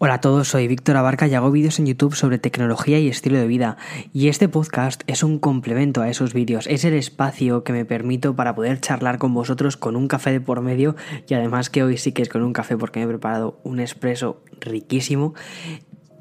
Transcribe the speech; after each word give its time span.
Hola 0.00 0.14
a 0.14 0.20
todos, 0.20 0.46
soy 0.46 0.68
Víctor 0.68 0.96
Abarca 0.96 1.26
y 1.26 1.34
hago 1.34 1.50
vídeos 1.50 1.80
en 1.80 1.86
YouTube 1.86 2.14
sobre 2.14 2.38
tecnología 2.38 3.00
y 3.00 3.08
estilo 3.08 3.36
de 3.36 3.48
vida. 3.48 3.76
Y 4.12 4.28
este 4.28 4.48
podcast 4.48 5.02
es 5.08 5.24
un 5.24 5.40
complemento 5.40 6.02
a 6.02 6.08
esos 6.08 6.34
vídeos, 6.34 6.68
es 6.68 6.84
el 6.84 6.94
espacio 6.94 7.64
que 7.64 7.72
me 7.72 7.84
permito 7.84 8.36
para 8.36 8.54
poder 8.54 8.80
charlar 8.80 9.18
con 9.18 9.34
vosotros 9.34 9.76
con 9.76 9.96
un 9.96 10.06
café 10.06 10.30
de 10.30 10.40
por 10.40 10.60
medio 10.60 10.94
y 11.26 11.34
además 11.34 11.68
que 11.68 11.82
hoy 11.82 11.96
sí 11.96 12.12
que 12.12 12.22
es 12.22 12.28
con 12.28 12.44
un 12.44 12.52
café 12.52 12.76
porque 12.76 13.00
me 13.00 13.06
he 13.06 13.08
preparado 13.08 13.58
un 13.64 13.80
expreso 13.80 14.40
riquísimo. 14.60 15.34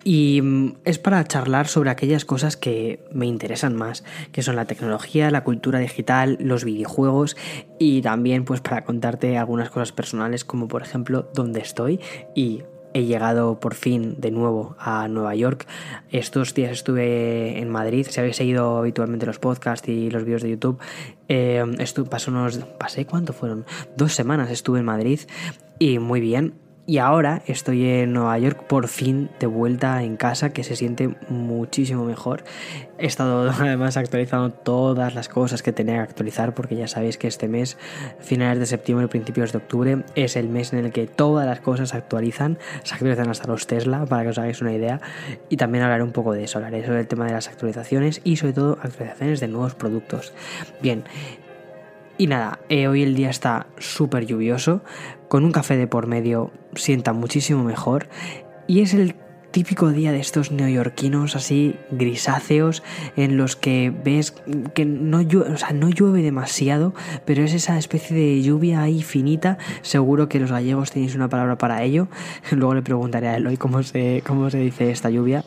Y 0.04 0.42
mm, 0.42 0.78
es 0.84 0.98
para 0.98 1.24
charlar 1.26 1.68
sobre 1.68 1.92
aquellas 1.92 2.26
cosas 2.26 2.58
que 2.58 3.06
me 3.12 3.28
interesan 3.28 3.76
más, 3.76 4.04
que 4.32 4.42
son 4.42 4.56
la 4.56 4.66
tecnología, 4.66 5.30
la 5.30 5.44
cultura 5.44 5.78
digital, 5.78 6.40
los 6.42 6.64
videojuegos 6.64 7.38
y 7.78 8.02
también 8.02 8.44
pues 8.44 8.60
para 8.60 8.84
contarte 8.86 9.38
algunas 9.38 9.70
cosas 9.70 9.92
personales 9.92 10.46
como 10.46 10.68
por 10.68 10.82
ejemplo 10.82 11.30
dónde 11.36 11.60
estoy 11.60 12.00
y 12.34 12.64
he 12.94 13.06
llegado 13.06 13.60
por 13.60 13.76
fin 13.76 14.16
de 14.20 14.32
nuevo 14.32 14.76
a 14.80 15.08
Nueva 15.08 15.36
York. 15.36 15.68
Estos 16.12 16.54
días 16.54 16.72
estuve 16.72 17.60
en 17.60 17.70
Madrid. 17.70 18.08
Si 18.10 18.20
habéis 18.20 18.38
seguido 18.38 18.78
habitualmente 18.78 19.26
los 19.26 19.40
podcasts 19.40 19.88
y 19.88 20.10
los 20.10 20.24
vídeos 20.24 20.42
de 20.42 20.50
YouTube, 20.52 20.80
eh, 21.28 21.64
pasé 22.10 22.30
unos. 22.30 22.58
¿Pasé 22.80 23.06
cuánto 23.06 23.34
fueron? 23.34 23.66
Dos 23.96 24.14
semanas 24.14 24.50
estuve 24.52 24.80
en 24.80 24.86
Madrid 24.86 25.20
y 25.80 26.00
muy 26.00 26.22
bien. 26.22 26.67
Y 26.90 27.00
ahora 27.00 27.42
estoy 27.48 27.86
en 27.86 28.14
Nueva 28.14 28.40
York 28.40 28.64
por 28.64 28.88
fin 28.88 29.30
de 29.42 29.46
vuelta 29.46 30.02
en 30.04 30.16
casa, 30.16 30.54
que 30.54 30.64
se 30.64 30.78
siente 30.78 31.18
muchísimo 31.28 32.06
mejor. 32.06 32.46
He 32.98 33.08
estado 33.08 33.52
además 33.60 33.98
actualizando 33.98 34.52
todas 34.52 35.14
las 35.14 35.28
cosas 35.28 35.62
que 35.62 35.74
tenía 35.74 35.96
que 35.96 36.04
actualizar, 36.04 36.54
porque 36.54 36.78
ya 36.78 36.88
sabéis 36.88 37.18
que 37.18 37.28
este 37.28 37.50
mes, 37.50 37.78
finales 38.22 38.60
de 38.60 38.68
septiembre, 38.68 39.10
principios 39.10 39.52
de 39.52 39.58
octubre, 39.58 40.06
es 40.16 40.38
el 40.38 40.48
mes 40.48 40.72
en 40.72 40.86
el 40.86 40.94
que 40.94 41.08
todas 41.08 41.46
las 41.46 41.60
cosas 41.60 41.90
se 41.90 41.98
actualizan. 41.98 42.58
Se 42.84 42.94
actualizan 42.94 43.30
hasta 43.30 43.48
los 43.48 43.68
Tesla, 43.68 44.06
para 44.06 44.24
que 44.24 44.30
os 44.30 44.38
hagáis 44.38 44.62
una 44.62 44.72
idea. 44.72 45.02
Y 45.50 45.58
también 45.58 45.84
hablaré 45.84 46.04
un 46.04 46.14
poco 46.14 46.32
de 46.32 46.46
eso, 46.46 46.58
hablaré 46.58 46.86
sobre 46.86 47.02
el 47.02 47.08
tema 47.10 47.26
de 47.26 47.34
las 47.34 47.50
actualizaciones 47.50 48.22
y 48.24 48.38
sobre 48.38 48.54
todo 48.54 48.78
actualizaciones 48.82 49.42
de 49.42 49.50
nuevos 49.50 49.76
productos. 49.76 50.32
Bien, 50.82 51.04
y 52.18 52.28
nada, 52.28 52.60
eh, 52.70 52.88
hoy 52.88 53.04
el 53.04 53.16
día 53.16 53.30
está 53.30 53.68
súper 53.78 54.26
lluvioso, 54.26 54.82
con 55.28 55.44
un 55.46 55.52
café 55.52 55.78
de 55.78 55.88
por 55.88 56.08
medio 56.08 56.52
sienta 56.76 57.14
muchísimo 57.14 57.64
mejor 57.64 58.08
y 58.68 58.82
es 58.82 58.94
el 58.94 59.16
típico 59.52 59.90
día 59.90 60.12
de 60.12 60.20
estos 60.20 60.52
neoyorquinos 60.52 61.36
así 61.36 61.76
grisáceos 61.90 62.84
en 63.16 63.38
los 63.38 63.56
que 63.56 63.92
ves 64.04 64.36
que 64.76 64.86
no 64.86 65.22
llueve, 65.22 66.22
demasiado, 66.22 66.94
pero 67.26 67.44
es 67.44 67.54
esa 67.54 67.78
especie 67.78 68.16
de 68.16 68.42
lluvia 68.42 68.82
ahí 68.82 69.02
finita. 69.02 69.58
Seguro 69.82 70.30
que 70.30 70.40
los 70.40 70.52
gallegos 70.52 70.92
tenéis 70.92 71.16
una 71.16 71.30
palabra 71.30 71.58
para 71.58 71.82
ello. 71.84 72.08
Luego 72.52 72.76
le 72.76 72.82
preguntaré 72.82 73.30
a 73.30 73.38
Eloy 73.38 73.58
cómo 73.58 73.82
se, 73.84 74.22
cómo 74.28 74.50
se 74.50 74.60
dice 74.60 74.92
esta 74.92 75.10
lluvia. 75.10 75.44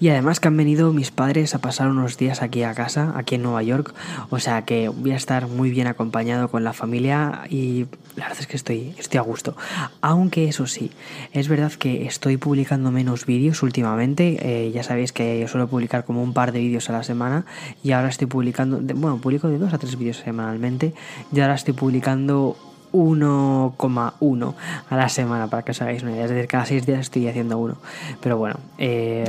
Y 0.00 0.08
además 0.08 0.40
que 0.40 0.48
han 0.48 0.56
venido 0.56 0.92
mis 0.92 1.10
padres 1.10 1.54
a 1.54 1.58
pasar 1.58 1.88
unos 1.88 2.16
días 2.16 2.42
aquí 2.42 2.62
a 2.62 2.74
casa, 2.74 3.12
aquí 3.16 3.36
en 3.36 3.42
Nueva 3.42 3.62
York, 3.62 3.94
o 4.30 4.38
sea 4.38 4.64
que 4.64 4.88
voy 4.88 5.12
a 5.12 5.16
estar 5.16 5.48
muy 5.48 5.70
bien 5.70 5.86
acompañado 5.86 6.48
con 6.48 6.64
la 6.64 6.72
familia 6.72 7.44
y 7.48 7.86
la 8.16 8.24
verdad 8.24 8.40
es 8.40 8.46
que 8.46 8.56
estoy, 8.56 8.94
estoy 8.98 9.18
a 9.18 9.22
gusto. 9.22 9.56
Aunque 10.00 10.48
eso 10.48 10.66
sí, 10.66 10.90
es 11.32 11.48
verdad 11.48 11.72
que 11.72 12.06
estoy 12.06 12.36
publicando 12.36 12.90
menos 12.90 13.26
vídeos 13.26 13.62
últimamente, 13.62 14.38
eh, 14.40 14.70
ya 14.72 14.82
sabéis 14.82 15.12
que 15.12 15.40
yo 15.40 15.48
suelo 15.48 15.68
publicar 15.68 16.04
como 16.04 16.22
un 16.22 16.32
par 16.32 16.52
de 16.52 16.60
vídeos 16.60 16.88
a 16.90 16.92
la 16.92 17.02
semana 17.02 17.44
y 17.82 17.92
ahora 17.92 18.08
estoy 18.08 18.26
publicando, 18.26 18.80
bueno, 18.94 19.18
publico 19.18 19.48
de 19.48 19.58
dos 19.58 19.72
a 19.72 19.78
tres 19.78 19.98
vídeos 19.98 20.18
semanalmente 20.18 20.94
y 21.32 21.40
ahora 21.40 21.54
estoy 21.54 21.74
publicando 21.74 22.56
1,1 22.96 24.54
a 24.88 24.96
la 24.96 25.08
semana, 25.08 25.48
para 25.48 25.62
que 25.62 25.72
os 25.72 25.82
hagáis 25.82 26.02
una 26.02 26.12
idea. 26.12 26.24
Es 26.24 26.30
decir, 26.30 26.48
cada 26.48 26.66
6 26.66 26.86
días 26.86 27.00
estoy 27.00 27.28
haciendo 27.28 27.58
uno. 27.58 27.76
Pero 28.20 28.38
bueno, 28.38 28.56
eh, 28.78 29.24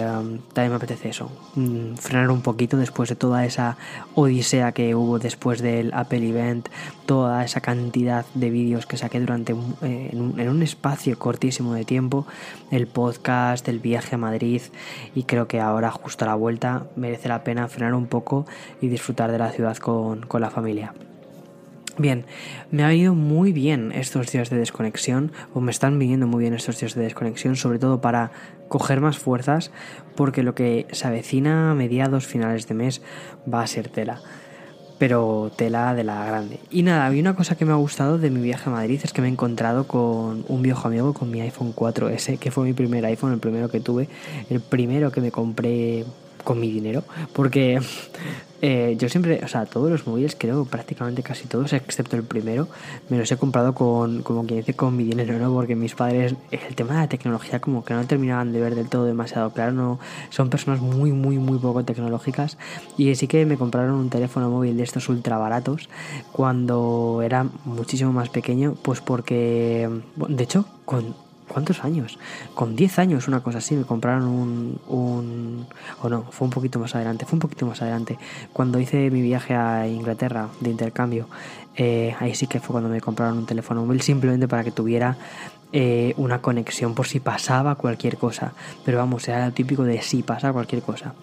también 0.53 0.71
me 0.71 0.75
apetece 0.75 1.09
eso. 1.09 1.29
Mm, 1.55 1.95
frenar 1.95 2.31
un 2.31 2.41
poquito 2.41 2.77
después 2.77 3.09
de 3.09 3.15
toda 3.15 3.45
esa 3.45 3.77
odisea 4.15 4.71
que 4.71 4.95
hubo 4.95 5.19
después 5.19 5.61
del 5.61 5.93
Apple 5.93 6.27
Event, 6.27 6.69
toda 7.05 7.43
esa 7.43 7.61
cantidad 7.61 8.25
de 8.33 8.49
vídeos 8.49 8.85
que 8.85 8.97
saqué 8.97 9.19
durante 9.19 9.53
eh, 9.81 10.09
en, 10.11 10.21
un, 10.21 10.39
en 10.39 10.49
un 10.49 10.63
espacio 10.63 11.17
cortísimo 11.19 11.73
de 11.73 11.85
tiempo, 11.85 12.25
el 12.71 12.87
podcast, 12.87 13.67
el 13.67 13.79
viaje 13.79 14.15
a 14.15 14.17
Madrid 14.17 14.61
y 15.15 15.23
creo 15.23 15.47
que 15.47 15.59
ahora 15.59 15.91
justo 15.91 16.25
a 16.25 16.27
la 16.27 16.35
vuelta 16.35 16.87
merece 16.95 17.29
la 17.29 17.43
pena 17.43 17.67
frenar 17.67 17.93
un 17.93 18.07
poco 18.07 18.45
y 18.81 18.87
disfrutar 18.87 19.31
de 19.31 19.37
la 19.37 19.51
ciudad 19.51 19.77
con, 19.77 20.21
con 20.21 20.41
la 20.41 20.49
familia. 20.49 20.93
Bien, 21.99 22.25
me 22.69 22.83
ha 22.83 22.93
ido 22.93 23.15
muy 23.15 23.51
bien 23.51 23.91
estos 23.91 24.31
días 24.31 24.51
de 24.51 24.57
desconexión, 24.57 25.31
o 25.55 25.61
me 25.61 25.71
están 25.71 25.97
viniendo 25.97 26.27
muy 26.27 26.41
bien 26.41 26.53
estos 26.53 26.79
días 26.79 26.93
de 26.93 27.01
desconexión, 27.01 27.55
sobre 27.55 27.79
todo 27.79 28.01
para 28.01 28.31
coger 28.67 29.01
más 29.01 29.17
fuerzas, 29.17 29.71
porque 30.15 30.43
lo 30.43 30.53
que 30.53 30.85
se 30.91 31.07
avecina 31.07 31.71
a 31.71 31.73
mediados 31.73 32.27
finales 32.27 32.67
de 32.67 32.75
mes 32.75 33.01
va 33.51 33.63
a 33.63 33.67
ser 33.67 33.89
tela. 33.89 34.21
Pero 34.99 35.51
tela 35.55 35.95
de 35.95 36.03
la 36.03 36.23
grande. 36.25 36.59
Y 36.69 36.83
nada, 36.83 37.07
había 37.07 37.21
una 37.21 37.35
cosa 37.35 37.55
que 37.55 37.65
me 37.65 37.71
ha 37.71 37.75
gustado 37.75 38.19
de 38.19 38.29
mi 38.29 38.41
viaje 38.41 38.69
a 38.69 38.73
Madrid, 38.73 38.99
es 39.03 39.11
que 39.11 39.21
me 39.21 39.27
he 39.27 39.31
encontrado 39.31 39.87
con 39.87 40.45
un 40.47 40.61
viejo 40.61 40.87
amigo 40.87 41.15
con 41.15 41.31
mi 41.31 41.41
iPhone 41.41 41.73
4S, 41.73 42.37
que 42.37 42.51
fue 42.51 42.63
mi 42.63 42.73
primer 42.73 43.05
iPhone, 43.05 43.33
el 43.33 43.39
primero 43.39 43.69
que 43.69 43.79
tuve, 43.79 44.07
el 44.51 44.59
primero 44.59 45.11
que 45.11 45.21
me 45.21 45.31
compré 45.31 46.05
con 46.43 46.59
mi 46.59 46.71
dinero, 46.71 47.03
porque 47.33 47.79
eh, 48.61 48.95
yo 48.97 49.07
siempre, 49.09 49.39
o 49.43 49.47
sea, 49.47 49.65
todos 49.65 49.91
los 49.91 50.07
móviles, 50.07 50.35
creo 50.37 50.65
prácticamente 50.65 51.21
casi 51.21 51.47
todos, 51.47 51.73
excepto 51.73 52.15
el 52.15 52.23
primero, 52.23 52.67
me 53.09 53.17
los 53.17 53.31
he 53.31 53.37
comprado 53.37 53.75
con, 53.75 54.23
como 54.23 54.45
quien 54.45 54.59
dice, 54.59 54.73
con 54.73 54.95
mi 54.95 55.03
dinero, 55.03 55.37
¿no? 55.37 55.53
Porque 55.53 55.75
mis 55.75 55.93
padres, 55.95 56.35
el 56.51 56.75
tema 56.75 56.95
de 56.95 56.99
la 57.01 57.07
tecnología, 57.07 57.59
como 57.59 57.85
que 57.85 57.93
no 57.93 58.05
terminaban 58.07 58.53
de 58.53 58.61
ver 58.61 58.75
del 58.75 58.89
todo 58.89 59.05
demasiado 59.05 59.51
claro, 59.51 59.71
no, 59.73 59.99
son 60.29 60.49
personas 60.49 60.81
muy, 60.81 61.11
muy, 61.11 61.37
muy 61.37 61.59
poco 61.59 61.83
tecnológicas. 61.83 62.57
Y 62.97 63.13
sí 63.15 63.27
que 63.27 63.45
me 63.45 63.57
compraron 63.57 63.95
un 63.95 64.09
teléfono 64.09 64.49
móvil 64.49 64.77
de 64.77 64.83
estos 64.83 65.07
ultra 65.09 65.37
baratos 65.37 65.89
cuando 66.31 67.21
era 67.23 67.45
muchísimo 67.65 68.11
más 68.11 68.29
pequeño, 68.29 68.75
pues 68.81 69.01
porque, 69.01 69.89
de 70.15 70.43
hecho, 70.43 70.65
con 70.85 71.26
¿Cuántos 71.47 71.83
años? 71.83 72.19
Con 72.53 72.75
10 72.75 72.99
años, 72.99 73.27
una 73.27 73.41
cosa 73.41 73.59
así, 73.59 73.75
me 73.75 73.83
compraron 73.83 74.25
un, 74.25 74.79
un... 74.87 75.67
O 76.01 76.09
no, 76.09 76.23
fue 76.23 76.45
un 76.45 76.51
poquito 76.51 76.77
más 76.79 76.93
adelante, 76.95 77.25
fue 77.25 77.35
un 77.37 77.39
poquito 77.39 77.65
más 77.65 77.81
adelante. 77.81 78.17
Cuando 78.51 78.79
hice 78.79 79.09
mi 79.09 79.21
viaje 79.21 79.55
a 79.55 79.87
Inglaterra 79.87 80.49
de 80.59 80.69
intercambio, 80.69 81.27
eh, 81.75 82.15
ahí 82.19 82.33
sí 82.33 82.47
que 82.47 82.59
fue 82.59 82.73
cuando 82.73 82.89
me 82.89 82.99
compraron 82.99 83.37
un 83.37 83.45
teléfono 83.45 83.85
móvil 83.85 84.01
simplemente 84.01 84.47
para 84.47 84.63
que 84.63 84.71
tuviera 84.71 85.15
eh, 85.79 86.15
una 86.17 86.41
conexión 86.41 86.95
por 86.95 87.05
si 87.05 87.19
pasaba 87.19 87.75
cualquier 87.75 88.17
cosa. 88.17 88.53
Pero 88.83 88.97
vamos, 88.97 89.27
era 89.27 89.45
lo 89.45 89.53
típico 89.53 89.83
de 89.83 90.01
si 90.01 90.23
pasa 90.23 90.51
cualquier 90.51 90.81
cosa. 90.81 91.13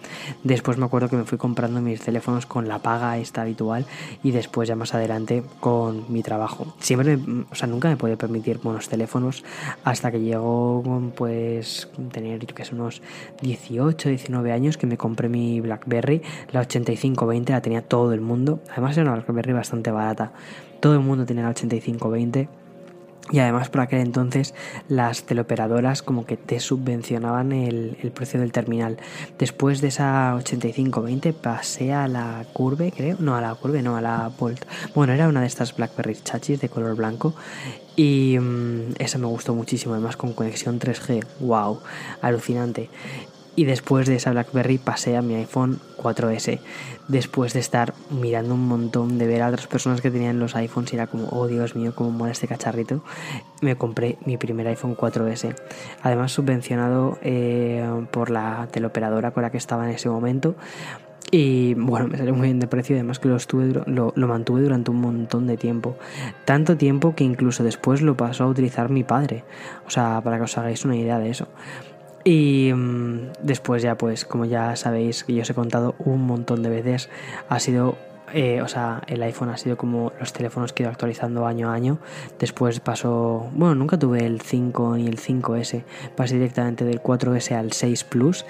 Después 0.45 0.77
me 0.77 0.85
acuerdo 0.85 1.09
que 1.09 1.17
me 1.17 1.25
fui 1.25 1.37
comprando 1.37 1.81
mis 1.81 1.99
teléfonos 1.99 2.45
con 2.45 2.69
la 2.69 2.79
paga 2.79 3.17
esta 3.17 3.41
habitual 3.41 3.85
y 4.23 4.31
después 4.31 4.69
ya 4.69 4.77
más 4.77 4.93
adelante 4.93 5.43
con 5.59 6.05
mi 6.07 6.23
trabajo. 6.23 6.73
Siempre, 6.79 7.19
o 7.51 7.53
sea, 7.53 7.67
nunca 7.67 7.89
me 7.89 7.97
podía 7.97 8.15
permitir 8.15 8.59
buenos 8.59 8.87
teléfonos 8.87 9.43
hasta 9.83 10.09
que 10.09 10.21
llegó 10.21 10.81
pues 11.17 11.89
tener 12.13 12.45
yo 12.45 12.55
que 12.55 12.63
sé 12.63 12.75
unos 12.75 13.01
18, 13.41 14.07
19 14.07 14.53
años 14.53 14.77
que 14.77 14.87
me 14.87 14.95
compré 14.95 15.27
mi 15.27 15.59
BlackBerry, 15.59 16.21
la 16.53 16.61
8520 16.61 17.51
la 17.51 17.61
tenía 17.61 17.81
todo 17.81 18.13
el 18.13 18.21
mundo. 18.21 18.61
Además 18.71 18.95
era 18.95 19.11
una 19.11 19.21
BlackBerry 19.21 19.51
bastante 19.51 19.91
barata. 19.91 20.31
Todo 20.79 20.93
el 20.93 21.01
mundo 21.01 21.25
tenía 21.25 21.43
la 21.43 21.49
8520 21.49 22.63
y 23.31 23.39
además 23.39 23.69
por 23.69 23.81
aquel 23.81 23.99
entonces 23.99 24.53
las 24.87 25.23
teleoperadoras 25.23 26.03
como 26.03 26.25
que 26.25 26.37
te 26.37 26.59
subvencionaban 26.59 27.51
el, 27.51 28.11
precio 28.13 28.39
del 28.39 28.51
terminal. 28.51 28.97
Después 29.39 29.81
de 29.81 29.87
esa 29.87 30.35
8520 30.35 31.33
pasé 31.33 31.93
a 31.93 32.07
la 32.07 32.45
Curve, 32.53 32.93
creo. 32.95 33.17
No, 33.19 33.35
a 33.35 33.41
la 33.41 33.55
Curve, 33.55 33.81
no, 33.81 33.97
a 33.97 34.01
la 34.01 34.31
Bolt. 34.37 34.65
Bueno, 34.93 35.13
era 35.13 35.27
una 35.27 35.41
de 35.41 35.47
estas 35.47 35.75
BlackBerry 35.75 36.15
chachis 36.23 36.61
de 36.61 36.69
color 36.69 36.95
blanco. 36.95 37.33
Y 37.95 38.37
mm, 38.39 38.95
esa 38.99 39.17
me 39.17 39.27
gustó 39.27 39.55
muchísimo, 39.55 39.93
además 39.93 40.17
con 40.17 40.33
conexión 40.33 40.79
3G. 40.79 41.25
¡Wow! 41.39 41.79
Alucinante. 42.21 42.89
Y 43.55 43.65
después 43.65 44.07
de 44.07 44.15
esa 44.15 44.31
BlackBerry 44.31 44.77
pasé 44.77 45.15
a 45.15 45.21
mi 45.21 45.35
iPhone 45.35 45.79
4S. 45.97 46.59
Después 47.07 47.53
de 47.53 47.59
estar 47.59 47.93
mirando 48.09 48.53
un 48.53 48.67
montón, 48.67 49.17
de 49.17 49.27
ver 49.27 49.41
a 49.41 49.47
otras 49.47 49.67
personas 49.67 50.01
que 50.01 50.11
tenían 50.11 50.39
los 50.39 50.55
iPhones 50.55 50.91
y 50.91 50.95
era 50.95 51.07
como, 51.07 51.29
oh 51.29 51.47
Dios 51.47 51.75
mío, 51.75 51.93
cómo 51.95 52.11
mola 52.11 52.31
este 52.31 52.47
cacharrito, 52.47 53.03
me 53.61 53.75
compré 53.75 54.17
mi 54.25 54.37
primer 54.37 54.67
iPhone 54.67 54.97
4S. 54.97 55.55
Además 56.01 56.31
subvencionado 56.33 57.17
eh, 57.21 57.87
por 58.11 58.29
la 58.29 58.67
teleoperadora 58.71 59.31
con 59.31 59.43
la 59.43 59.51
que 59.51 59.57
estaba 59.57 59.85
en 59.85 59.95
ese 59.95 60.09
momento. 60.09 60.55
Y 61.31 61.73
bueno, 61.73 62.07
me 62.07 62.17
salió 62.17 62.33
muy 62.33 62.47
bien 62.47 62.59
de 62.59 62.67
precio 62.67 62.95
además 62.95 63.19
que 63.19 63.27
lo, 63.27 63.35
estuve, 63.35 63.83
lo, 63.87 64.13
mantuve 64.27 64.61
durante 64.61 64.91
un 64.91 65.01
montón 65.01 65.47
de 65.47 65.57
tiempo. 65.57 65.97
Tanto 66.45 66.77
tiempo 66.77 67.15
que 67.15 67.23
incluso 67.23 67.63
después 67.63 68.01
lo 68.01 68.15
pasó 68.15 68.43
a 68.43 68.47
utilizar 68.47 68.89
mi 68.89 69.03
padre. 69.03 69.43
O 69.87 69.89
sea, 69.89 70.21
para 70.23 70.37
que 70.37 70.43
os 70.43 70.57
hagáis 70.57 70.85
una 70.85 70.95
idea 70.95 71.19
de 71.19 71.29
eso. 71.29 71.47
Y 72.25 72.73
mm, 72.73 73.33
después 73.43 73.83
ya 73.83 73.97
pues 73.97 74.25
como 74.25 74.45
ya 74.45 74.75
sabéis 74.75 75.23
que 75.23 75.33
yo 75.33 75.43
os 75.43 75.49
he 75.49 75.53
contado 75.53 75.95
un 75.99 76.25
montón 76.25 76.63
de 76.63 76.69
veces, 76.69 77.09
ha 77.47 77.59
sido 77.59 77.97
eh, 78.33 78.61
o 78.61 78.67
sea, 78.67 79.03
el 79.07 79.21
iPhone 79.23 79.49
ha 79.49 79.57
sido 79.57 79.77
como 79.77 80.11
los 80.19 80.33
teléfonos 80.33 80.73
que 80.73 80.81
he 80.81 80.85
ido 80.85 80.91
actualizando 80.91 81.45
año 81.45 81.69
a 81.69 81.73
año. 81.73 81.99
Después 82.39 82.79
pasó, 82.79 83.49
bueno, 83.53 83.75
nunca 83.75 83.97
tuve 83.97 84.25
el 84.25 84.41
5 84.41 84.97
ni 84.97 85.07
el 85.07 85.17
5S, 85.17 85.83
pasé 86.15 86.35
directamente 86.35 86.83
del 86.83 87.01
4S 87.01 87.55
al 87.55 87.71
6 87.71 88.03
Plus. 88.05 88.45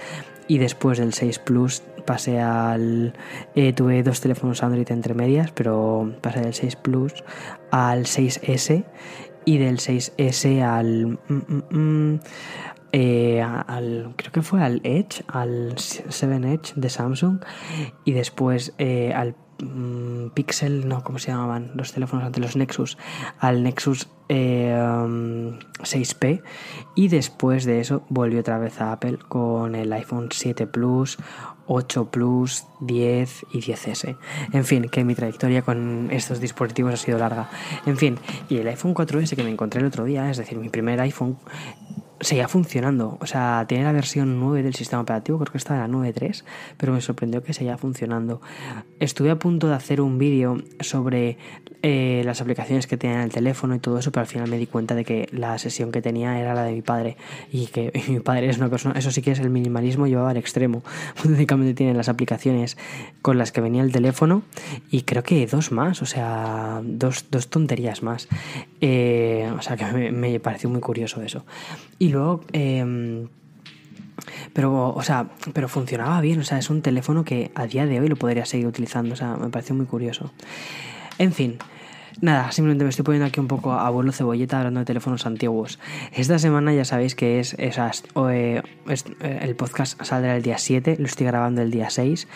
Y 0.48 0.60
después 0.60 1.00
del 1.00 1.14
6 1.14 1.40
Plus 1.40 1.84
pasé 2.06 2.40
al... 2.40 3.14
Eh, 3.56 3.74
tuve 3.74 4.02
dos 4.04 4.22
teléfonos 4.22 4.64
Android 4.64 4.90
entre 4.92 5.14
medias, 5.14 5.52
pero 5.52 6.14
pasé 6.22 6.42
del 6.42 6.54
6 6.54 6.76
Plus 6.78 7.24
al 7.72 8.06
6S 8.06 8.86
y 9.44 9.58
del 9.58 9.78
6S 9.78 10.62
al... 10.62 11.20
Mm, 11.28 11.34
mm, 11.34 11.64
mm, 11.70 12.20
eh, 12.98 13.42
al, 13.42 14.14
creo 14.16 14.32
que 14.32 14.42
fue 14.42 14.64
al 14.64 14.80
Edge, 14.86 15.22
al 15.28 15.74
7 15.78 16.36
Edge 16.54 16.74
de 16.78 16.90
Samsung 16.90 17.42
y 18.06 18.14
después 18.14 18.74
eh, 18.78 19.12
al 19.14 19.36
Mm, 19.62 20.32
Pixel, 20.34 20.88
no, 20.88 21.02
¿cómo 21.04 21.18
se 21.18 21.32
llamaban? 21.32 21.72
Los 21.76 21.94
teléfonos 21.94 22.26
ante 22.26 22.42
los 22.42 22.58
Nexus, 22.58 22.98
al 23.40 23.64
Nexus 23.64 24.10
6P 24.28 26.24
eh, 26.24 26.42
y 26.96 27.08
después 27.08 27.64
de 27.64 27.80
eso 27.80 28.04
volvió 28.10 28.42
otra 28.42 28.58
vez 28.58 28.82
a 28.82 28.92
Apple 28.92 29.18
con 29.30 29.76
el 29.76 29.94
iPhone 29.94 30.28
7 30.32 30.68
Plus, 30.68 31.18
8 31.68 32.12
Plus, 32.12 32.66
10 32.82 33.46
y 33.54 33.62
10S. 33.62 34.18
En 34.52 34.66
fin, 34.66 34.90
que 34.90 35.06
mi 35.06 35.16
trayectoria 35.16 35.62
con 35.62 36.10
estos 36.12 36.42
dispositivos 36.42 36.94
ha 36.94 36.98
sido 36.98 37.18
larga. 37.18 37.50
En 37.86 37.96
fin, 37.96 38.18
y 38.50 38.58
el 38.58 38.68
iPhone 38.68 38.94
4S 38.94 39.36
que 39.38 39.44
me 39.44 39.52
encontré 39.52 39.80
el 39.80 39.88
otro 39.88 40.04
día, 40.04 40.30
es 40.30 40.38
decir, 40.38 40.58
mi 40.58 40.70
primer 40.70 41.00
iPhone, 41.00 41.38
seguía 42.20 42.48
funcionando. 42.48 43.18
O 43.22 43.26
sea, 43.26 43.66
tiene 43.68 43.84
la 43.84 43.92
versión 43.92 44.40
9 44.40 44.64
del 44.64 44.76
sistema 44.76 45.02
operativo, 45.02 45.38
creo 45.40 45.52
que 45.52 45.58
está 45.58 45.76
en 45.76 45.92
la 45.92 45.98
9.3, 45.98 46.44
pero 46.78 46.94
me 46.94 47.02
sorprendió 47.02 47.44
que 47.44 47.54
seguía 47.54 47.78
funcionando. 47.78 48.42
Estuve 49.00 49.32
a 49.32 49.40
punto 49.40 49.68
de 49.68 49.76
hacer 49.76 50.02
un 50.02 50.18
vídeo 50.18 50.58
sobre 50.80 51.38
eh, 51.88 52.24
las 52.26 52.42
aplicaciones 52.42 52.88
que 52.88 52.98
tenía 52.98 53.18
en 53.18 53.22
el 53.22 53.32
teléfono 53.32 53.76
y 53.76 53.80
todo 53.80 54.00
eso, 54.00 54.12
pero 54.12 54.22
al 54.22 54.28
final 54.28 54.50
me 54.50 54.58
di 54.58 54.66
cuenta 54.66 54.96
de 54.96 55.06
que 55.06 55.30
la 55.32 55.58
sesión 55.60 55.92
que 55.92 56.02
tenía 56.02 56.40
era 56.40 56.56
la 56.56 56.64
de 56.64 56.72
mi 56.72 56.82
padre 56.82 57.16
y 57.52 57.68
que 57.68 57.92
mi 58.08 58.20
padre 58.22 58.50
es 58.50 58.58
una 58.58 58.70
persona, 58.70 58.98
eso 58.98 59.12
sí 59.12 59.22
que 59.22 59.32
es 59.32 59.40
el 59.40 59.52
minimalismo 59.52 60.08
llevado 60.08 60.30
al 60.30 60.38
extremo. 60.38 60.84
Únicamente 61.26 61.76
tiene 61.76 61.94
las 61.94 62.10
aplicaciones 62.10 62.76
con 63.22 63.38
las 63.38 63.52
que 63.52 63.62
venía 63.62 63.84
el 63.84 63.92
teléfono 63.92 64.42
y 64.90 65.04
creo 65.04 65.22
que 65.22 65.46
dos 65.46 65.72
más, 65.72 66.02
o 66.02 66.08
sea, 66.08 66.82
dos, 66.84 67.26
dos 67.30 67.50
tonterías 67.50 68.02
más. 68.02 68.30
Eh, 68.82 69.52
o 69.56 69.62
sea, 69.62 69.78
que 69.78 69.86
me, 70.12 70.40
pareció 70.40 70.70
muy 70.70 70.82
curioso 70.82 71.22
eso. 71.22 71.46
Luego... 72.10 72.42
Em, 72.54 73.28
pero, 74.54 74.94
o 74.94 75.04
sea, 75.04 75.28
pero 75.54 75.68
funcionaba 75.68 76.20
bien, 76.22 76.40
o 76.40 76.44
sea, 76.44 76.58
es 76.58 76.70
un 76.70 76.82
teléfono 76.82 77.26
que 77.26 77.52
a 77.54 77.68
día 77.68 77.86
de 77.86 78.00
hoy 78.00 78.08
lo 78.08 78.16
podría 78.16 78.46
seguir 78.46 78.66
utilizando, 78.66 79.14
o 79.14 79.18
sea, 79.18 79.36
me 79.36 79.50
pareció 79.50 79.76
muy 79.76 79.86
curioso. 79.86 80.32
En 81.18 81.34
fin, 81.34 81.58
Nada, 82.22 82.52
simplemente 82.52 82.86
me 82.86 82.90
estoy 82.90 83.04
poniendo 83.04 83.28
aquí 83.28 83.40
un 83.40 83.48
poco 83.48 83.74
a 83.74 83.86
abuelo 83.86 84.12
cebolleta 84.14 84.60
hablando 84.60 84.80
de 84.80 84.86
teléfonos 84.86 85.26
antiguos. 85.26 85.80
Esta 86.14 86.40
semana 86.40 86.74
ya 86.74 86.86
sabéis 86.86 87.14
que 87.14 87.40
es, 87.40 87.56
esas, 87.60 88.04
eh, 88.30 88.62
eh, 88.88 89.40
el 89.42 89.56
podcast 89.56 90.02
saldrá 90.02 90.38
el 90.38 90.42
día 90.42 90.58
7, 90.58 90.96
lo 90.98 91.06
estoy 91.06 91.28
grabando 91.28 91.62
el 91.62 91.72
día 91.72 91.90
6. 91.90 92.28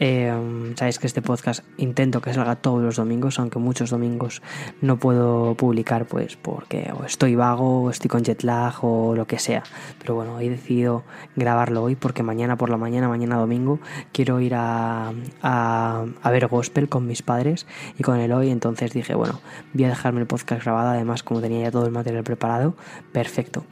Em, 0.00 0.74
sabéis 0.76 0.98
que 0.98 1.06
este 1.06 1.22
podcast 1.22 1.64
intento 1.76 2.20
que 2.20 2.32
salga 2.34 2.56
todos 2.56 2.82
los 2.82 2.96
domingos, 2.96 3.38
aunque 3.38 3.58
muchos 3.58 3.90
domingos 3.90 4.42
no 4.80 4.98
puedo 4.98 5.54
publicar, 5.54 6.06
pues 6.06 6.36
porque 6.36 6.92
estoy 7.06 7.34
vago, 7.34 7.82
o 7.84 7.90
estoy 7.90 8.08
con 8.08 8.22
jet 8.22 8.42
lag 8.42 8.74
o 8.82 9.14
lo 9.14 9.26
que 9.26 9.38
sea. 9.38 9.62
Pero 10.00 10.14
bueno, 10.14 10.40
he 10.40 10.48
decidido 10.48 11.04
grabarlo 11.36 11.82
hoy 11.82 11.94
porque 11.94 12.22
mañana 12.22 12.56
por 12.56 12.70
la 12.70 12.76
mañana, 12.76 13.08
mañana 13.08 13.36
domingo, 13.36 13.78
quiero 14.12 14.40
ir 14.40 14.54
a, 14.54 15.12
a, 15.42 16.04
a 16.22 16.30
ver 16.30 16.48
gospel 16.48 16.88
con 16.88 17.06
mis 17.06 17.22
padres 17.22 17.66
y 17.98 18.02
con 18.02 18.18
el 18.18 18.32
hoy. 18.32 18.50
Entonces 18.50 18.92
dije, 18.92 19.14
bueno, 19.14 19.40
voy 19.72 19.84
a 19.84 19.88
dejarme 19.88 20.20
el 20.20 20.26
podcast 20.26 20.62
grabado. 20.62 20.90
Además, 20.90 21.22
como 21.22 21.40
tenía 21.40 21.62
ya 21.62 21.70
todo 21.70 21.86
el 21.86 21.92
material 21.92 22.24
preparado, 22.24 22.74
perfecto. 23.12 23.64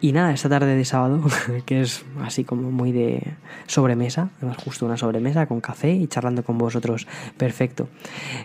Y 0.00 0.12
nada, 0.12 0.32
esta 0.32 0.48
tarde 0.48 0.74
de 0.74 0.84
sábado, 0.84 1.22
que 1.66 1.82
es 1.82 2.04
así 2.22 2.44
como 2.44 2.70
muy 2.70 2.92
de 2.92 3.34
sobremesa, 3.66 4.30
además 4.38 4.58
justo 4.58 4.86
una 4.86 4.96
sobremesa 4.96 5.46
con 5.46 5.57
café 5.60 5.92
y 5.92 6.06
charlando 6.06 6.44
con 6.44 6.58
vosotros. 6.58 7.06
Perfecto. 7.36 7.88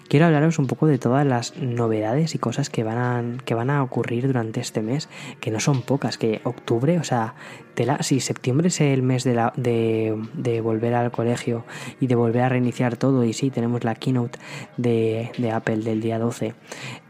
Quiero 0.08 0.26
hablaros 0.26 0.60
un 0.60 0.68
poco 0.68 0.88
de 0.88 0.98
todas 0.98 1.26
las 1.26 1.58
novedades 1.58 2.36
y 2.36 2.40
cosas 2.40 2.70
que 2.70 2.84
van 2.84 2.98
a, 2.98 3.44
que 3.44 3.54
van 3.54 3.70
a 3.70 3.84
ocurrir 3.84 4.28
durante 4.28 4.60
este 4.60 4.82
mes, 4.82 5.10
que 5.40 5.52
no 5.52 5.60
son 5.60 5.82
pocas, 5.82 6.18
que 6.18 6.42
octubre, 6.44 7.00
o 7.00 7.04
sea, 7.04 7.36
si 8.02 8.20
septiembre 8.20 8.68
es 8.68 8.82
el 8.82 9.02
mes 9.02 9.24
de, 9.24 9.34
la, 9.34 9.54
de, 9.56 10.62
volver 10.62 10.94
al 10.94 11.12
colegio 11.12 11.66
y 12.00 12.08
de 12.08 12.16
volver 12.16 12.44
a 12.44 12.50
reiniciar 12.50 12.98
todo, 12.98 13.24
y 13.24 13.34
sí, 13.34 13.50
tenemos 13.50 13.84
la 13.84 13.96
keynote 13.96 14.40
de, 14.78 15.32
de 15.38 15.52
Apple 15.52 15.78
del 15.78 16.02
día 16.02 16.20
12, 16.20 16.54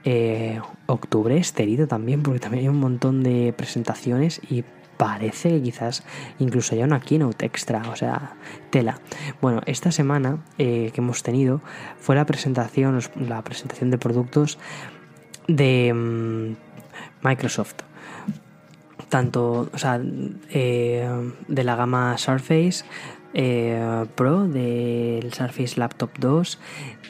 eh, 0.06 0.60
octubre 0.86 1.38
es 1.38 1.54
también, 1.88 2.24
porque 2.24 2.40
también 2.40 2.64
hay 2.64 2.70
un 2.70 2.80
montón 2.80 3.24
de 3.24 3.54
presentaciones 3.56 4.42
y 4.50 4.64
parece 4.98 5.50
que 5.50 5.62
quizás 5.62 6.04
incluso 6.40 6.76
haya 6.76 6.86
una 6.86 7.00
keynote 7.00 7.46
extra, 7.46 7.82
o 7.90 7.96
sea, 7.96 8.36
tela. 8.70 9.00
Bueno, 9.42 9.62
esta 9.66 9.92
semana 9.92 10.44
eh, 10.58 10.92
que 10.94 11.02
hemos 11.02 11.24
tenido 11.24 11.62
fue 12.00 12.16
la 12.16 12.26
presentación, 12.26 13.00
la 13.16 13.42
presentación 13.44 13.92
de 13.92 13.98
productos 13.98 14.60
de 15.48 15.94
mm, 15.94 17.28
Microsoft. 17.28 17.76
Tanto, 19.10 19.70
o 19.72 19.78
sea, 19.78 20.02
eh, 20.50 21.08
de 21.48 21.64
la 21.64 21.76
gama 21.76 22.18
Surface, 22.18 22.84
eh, 23.34 24.06
Pro, 24.16 24.48
del 24.48 25.34
Surface 25.34 25.80
Laptop 25.80 26.12
2, 26.20 26.60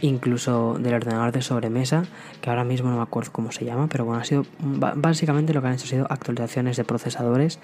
incluso 0.01 0.77
del 0.79 0.93
ordenador 0.93 1.31
de 1.31 1.41
sobremesa, 1.41 2.05
que 2.41 2.49
ahora 2.49 2.63
mismo 2.63 2.89
no 2.89 2.97
me 2.97 3.03
acuerdo 3.03 3.31
cómo 3.31 3.51
se 3.51 3.65
llama, 3.65 3.87
pero 3.87 4.05
bueno, 4.05 4.21
ha 4.21 4.25
sido 4.25 4.45
básicamente 4.59 5.53
lo 5.53 5.61
que 5.61 5.67
han 5.67 5.73
hecho 5.73 5.85
ha 5.85 5.87
sido 5.87 6.07
actualizaciones 6.09 6.77
de 6.77 6.83
procesadores 6.83 7.59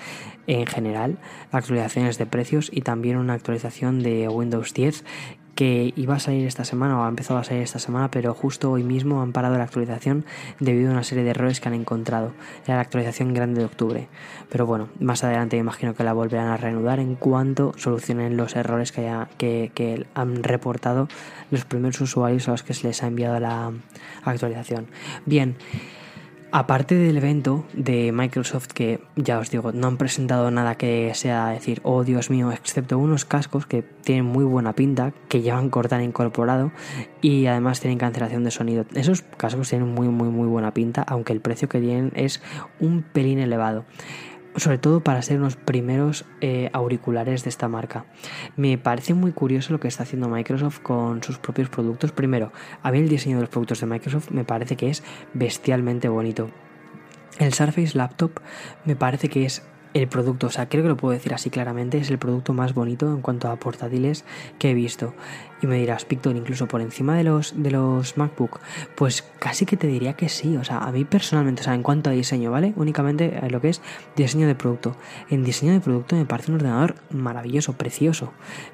en 0.47 0.65
general, 0.65 1.17
actualizaciones 1.51 2.17
de 2.17 2.25
precios 2.25 2.69
y 2.73 2.81
también 2.81 3.17
una 3.17 3.33
actualización 3.33 4.03
de 4.03 4.27
Windows 4.27 4.73
10 4.73 5.03
que 5.55 5.93
iba 5.95 6.15
a 6.15 6.19
salir 6.19 6.47
esta 6.47 6.63
semana 6.63 6.99
o 6.99 7.03
ha 7.03 7.09
empezado 7.09 7.39
a 7.39 7.43
salir 7.43 7.63
esta 7.63 7.79
semana, 7.79 8.09
pero 8.11 8.33
justo 8.33 8.71
hoy 8.71 8.83
mismo 8.83 9.21
han 9.21 9.33
parado 9.33 9.57
la 9.57 9.63
actualización 9.63 10.25
debido 10.59 10.89
a 10.89 10.93
una 10.93 11.03
serie 11.03 11.23
de 11.23 11.31
errores 11.31 11.59
que 11.59 11.67
han 11.67 11.73
encontrado. 11.73 12.33
Era 12.65 12.75
la 12.75 12.81
actualización 12.81 13.33
grande 13.33 13.59
de 13.59 13.65
octubre. 13.65 14.07
Pero 14.49 14.65
bueno, 14.65 14.89
más 14.99 15.23
adelante 15.23 15.57
imagino 15.57 15.95
que 15.95 16.03
la 16.03 16.13
volverán 16.13 16.47
a 16.47 16.57
reanudar 16.57 16.99
en 16.99 17.15
cuanto 17.15 17.73
solucionen 17.77 18.37
los 18.37 18.55
errores 18.55 18.91
que, 18.91 19.01
haya, 19.01 19.29
que, 19.37 19.71
que 19.73 20.05
han 20.13 20.43
reportado 20.43 21.07
los 21.51 21.65
primeros 21.65 21.99
usuarios 22.01 22.47
a 22.47 22.51
los 22.51 22.63
que 22.63 22.73
se 22.73 22.87
les 22.87 23.03
ha 23.03 23.07
enviado 23.07 23.39
la 23.39 23.71
actualización. 24.23 24.87
Bien. 25.25 25.55
Aparte 26.51 26.95
del 26.95 27.17
evento 27.17 27.63
de 27.73 28.11
Microsoft, 28.11 28.69
que 28.73 29.01
ya 29.15 29.37
os 29.37 29.51
digo, 29.51 29.71
no 29.71 29.87
han 29.87 29.97
presentado 29.97 30.49
nada 30.49 30.75
que 30.75 31.11
sea 31.13 31.49
decir, 31.49 31.79
oh 31.83 32.03
Dios 32.03 32.31
mío, 32.31 32.51
excepto 32.51 32.97
unos 32.97 33.23
cascos 33.23 33.67
que 33.67 33.83
tienen 33.83 34.25
muy 34.25 34.43
buena 34.45 34.73
pinta, 34.73 35.13
que 35.27 35.41
llevan 35.41 35.69
Cortana 35.69 36.03
incorporado 36.03 36.71
y 37.21 37.45
además 37.45 37.81
tienen 37.81 37.99
cancelación 37.99 38.43
de 38.43 38.49
sonido. 38.49 38.85
Esos 38.95 39.21
cascos 39.21 39.69
tienen 39.69 39.93
muy, 39.93 40.07
muy, 40.07 40.29
muy 40.29 40.47
buena 40.47 40.73
pinta, 40.73 41.03
aunque 41.03 41.33
el 41.33 41.41
precio 41.41 41.69
que 41.69 41.81
tienen 41.81 42.11
es 42.15 42.41
un 42.79 43.03
pelín 43.03 43.37
elevado 43.37 43.85
sobre 44.59 44.77
todo 44.77 45.01
para 45.01 45.21
ser 45.21 45.37
unos 45.37 45.55
primeros 45.55 46.25
eh, 46.41 46.69
auriculares 46.73 47.43
de 47.43 47.49
esta 47.49 47.67
marca. 47.67 48.05
Me 48.55 48.77
parece 48.77 49.13
muy 49.13 49.31
curioso 49.31 49.73
lo 49.73 49.79
que 49.79 49.87
está 49.87 50.03
haciendo 50.03 50.29
Microsoft 50.29 50.79
con 50.79 51.23
sus 51.23 51.37
propios 51.37 51.69
productos. 51.69 52.11
Primero, 52.11 52.51
a 52.83 52.91
mí 52.91 52.99
el 52.99 53.09
diseño 53.09 53.37
de 53.37 53.41
los 53.41 53.49
productos 53.49 53.79
de 53.81 53.87
Microsoft 53.87 54.31
me 54.31 54.43
parece 54.43 54.75
que 54.75 54.89
es 54.89 55.03
bestialmente 55.33 56.09
bonito. 56.09 56.49
El 57.37 57.53
Surface 57.53 57.97
Laptop 57.97 58.31
me 58.85 58.95
parece 58.95 59.29
que 59.29 59.45
es 59.45 59.63
el 59.93 60.07
producto, 60.07 60.47
o 60.47 60.49
sea, 60.49 60.69
creo 60.69 60.83
que 60.83 60.89
lo 60.89 60.97
puedo 60.97 61.13
decir 61.13 61.33
así 61.33 61.49
claramente, 61.49 61.97
es 61.97 62.09
el 62.09 62.19
producto 62.19 62.53
más 62.53 62.73
bonito 62.73 63.11
en 63.11 63.21
cuanto 63.21 63.49
a 63.49 63.55
portátiles 63.55 64.23
que 64.59 64.71
he 64.71 64.73
visto. 64.73 65.13
Y 65.61 65.67
me 65.67 65.77
dirás, 65.77 66.05
Pictor, 66.05 66.35
incluso 66.35 66.67
por 66.67 66.81
encima 66.81 67.17
de 67.17 67.23
los, 67.23 67.53
de 67.61 67.71
los 67.71 68.17
MacBook, 68.17 68.59
pues 68.95 69.23
casi 69.39 69.65
que 69.65 69.77
te 69.77 69.87
diría 69.87 70.13
que 70.13 70.29
sí. 70.29 70.55
O 70.57 70.63
sea, 70.63 70.79
a 70.79 70.91
mí 70.91 71.05
personalmente, 71.05 71.61
o 71.61 71.63
sea, 71.63 71.73
en 71.73 71.83
cuanto 71.83 72.09
a 72.09 72.13
diseño, 72.13 72.51
¿vale? 72.51 72.73
Únicamente 72.75 73.41
lo 73.49 73.59
que 73.61 73.69
es 73.69 73.81
diseño 74.15 74.47
de 74.47 74.55
producto. 74.55 74.95
En 75.29 75.43
diseño 75.43 75.73
de 75.73 75.79
producto 75.79 76.15
me 76.15 76.25
parece 76.25 76.51
un 76.51 76.55
ordenador 76.55 76.95
maravilloso, 77.11 77.73
precioso, 77.73 78.31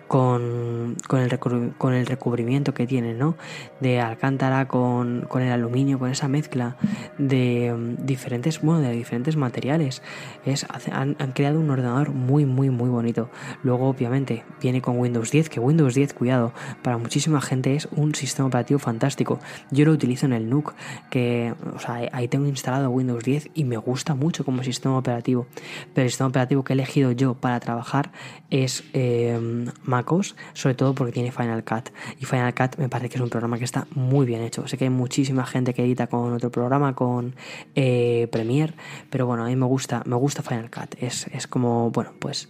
con, 0.08 0.96
con, 1.08 1.20
el, 1.22 1.40
con 1.78 1.94
el 1.94 2.06
recubrimiento 2.06 2.74
que 2.74 2.86
tiene, 2.86 3.14
¿no? 3.14 3.36
De 3.80 4.00
alcántara 4.00 4.68
con, 4.68 5.22
con 5.28 5.42
el 5.42 5.52
aluminio, 5.52 5.98
con 5.98 6.12
esa 6.12 6.28
mezcla 6.28 6.78
de 7.18 7.74
mm, 7.76 8.06
diferentes, 8.06 8.62
bueno, 8.62 8.82
de 8.82 8.92
diferentes 8.92 9.36
materiales. 9.36 10.02
Es, 10.46 10.66
han, 10.92 11.16
han 11.20 11.32
creado 11.32 11.60
un 11.60 11.70
ordenador 11.70 12.12
muy, 12.12 12.46
muy, 12.46 12.70
muy 12.70 12.90
bonito. 12.90 13.30
Luego, 13.64 13.90
obviamente, 13.90 14.44
viene 14.62 14.82
con 14.82 15.00
Windows 15.00 15.32
10, 15.32 15.50
que 15.50 15.60
Windows 15.60 15.96
10, 15.96 16.14
cuidado, 16.14 16.54
para 16.82 16.98
muchísima 16.98 17.42
gente 17.42 17.76
es 17.76 17.88
un 17.92 18.16
sistema 18.16 18.48
operativo 18.48 18.80
fantástico. 18.80 19.40
Yo 19.72 19.86
lo 19.86 19.92
utilizo 19.92 20.26
en 20.26 20.34
el 20.34 20.50
NUC, 20.50 20.74
que 21.10 21.54
o 21.76 21.80
sea, 21.80 22.10
ahí 22.12 22.28
tengo 22.28 22.48
instalado 22.48 22.90
Windows 22.90 23.24
10 23.24 23.50
y 23.54 23.64
me 23.64 23.78
gusta 23.78 24.16
mucho 24.16 24.46
como 24.46 24.64
sistema 24.64 24.98
operativo. 24.98 25.48
Pero 25.94 26.06
el 26.06 26.10
sistema 26.12 26.30
operativo 26.30 26.64
que 26.64 26.74
he 26.74 26.76
elegido 26.76 27.12
yo 27.12 27.36
para 27.36 27.60
trabajar 27.60 28.12
es 28.50 28.84
eh, 28.94 29.40
MacOS, 29.84 30.36
sobre 30.54 30.76
todo 30.76 30.94
porque 30.94 31.12
tiene 31.12 31.32
Final 31.32 31.64
Cut. 31.64 31.90
Y 32.20 32.26
Final 32.26 32.54
Cut 32.54 32.78
me 32.78 32.90
parece 32.90 33.10
que 33.10 33.16
es 33.16 33.22
un 33.22 33.30
programa 33.30 33.58
que 33.58 33.66
está 33.66 33.88
muy 33.94 34.26
bien 34.26 34.42
hecho. 34.42 34.68
Sé 34.68 34.78
que 34.78 34.86
hay 34.86 34.90
muchísima 34.90 35.46
gente 35.46 35.74
que 35.74 35.84
edita 35.84 36.08
con 36.08 36.34
otro 36.34 36.52
programa, 36.52 36.96
con 36.96 37.36
eh, 37.76 38.28
Premiere, 38.32 38.74
pero 39.10 39.26
bueno, 39.26 39.44
a 39.44 39.48
mí 39.48 39.56
me 39.56 39.66
gusta, 39.66 40.04
me 40.06 40.16
gusta 40.16 40.44
Final 40.44 40.70
Cut. 40.70 40.96
Es, 41.02 41.28
es 41.28 41.48
como, 41.48 41.92
bueno, 41.92 42.12
pues 42.20 42.50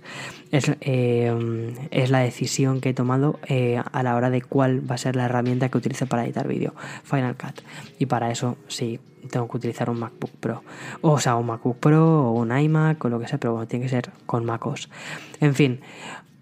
es, 0.52 0.72
eh, 0.82 1.74
es 1.92 2.10
la 2.10 2.20
decisión 2.20 2.82
que 2.82 2.90
he 2.90 2.94
tomado 2.94 3.40
eh, 3.48 3.82
a 3.92 4.04
la 4.04 4.15
hora 4.16 4.30
de 4.30 4.42
cuál 4.42 4.90
va 4.90 4.96
a 4.96 4.98
ser 4.98 5.16
la 5.16 5.26
herramienta 5.26 5.70
que 5.70 5.78
utilice 5.78 6.06
para 6.06 6.26
editar 6.26 6.48
vídeo, 6.48 6.74
Final 7.04 7.36
Cut. 7.36 7.62
Y 8.00 8.06
para 8.06 8.32
eso 8.32 8.58
sí, 8.68 9.00
tengo 9.30 9.48
que 9.48 9.58
utilizar 9.58 9.90
un 9.90 10.00
MacBook 10.00 10.32
Pro. 10.40 10.64
O 11.02 11.20
sea, 11.20 11.36
un 11.36 11.48
MacBook 11.48 11.78
Pro 11.78 12.30
o 12.30 12.32
un 12.32 12.58
iMac 12.58 13.04
o 13.04 13.10
lo 13.10 13.20
que 13.20 13.28
sea, 13.28 13.38
pero 13.38 13.54
bueno, 13.54 13.68
tiene 13.68 13.86
que 13.86 13.90
ser 13.90 14.10
con 14.26 14.46
MacOS. 14.46 14.90
En 15.40 15.56
fin. 15.56 15.82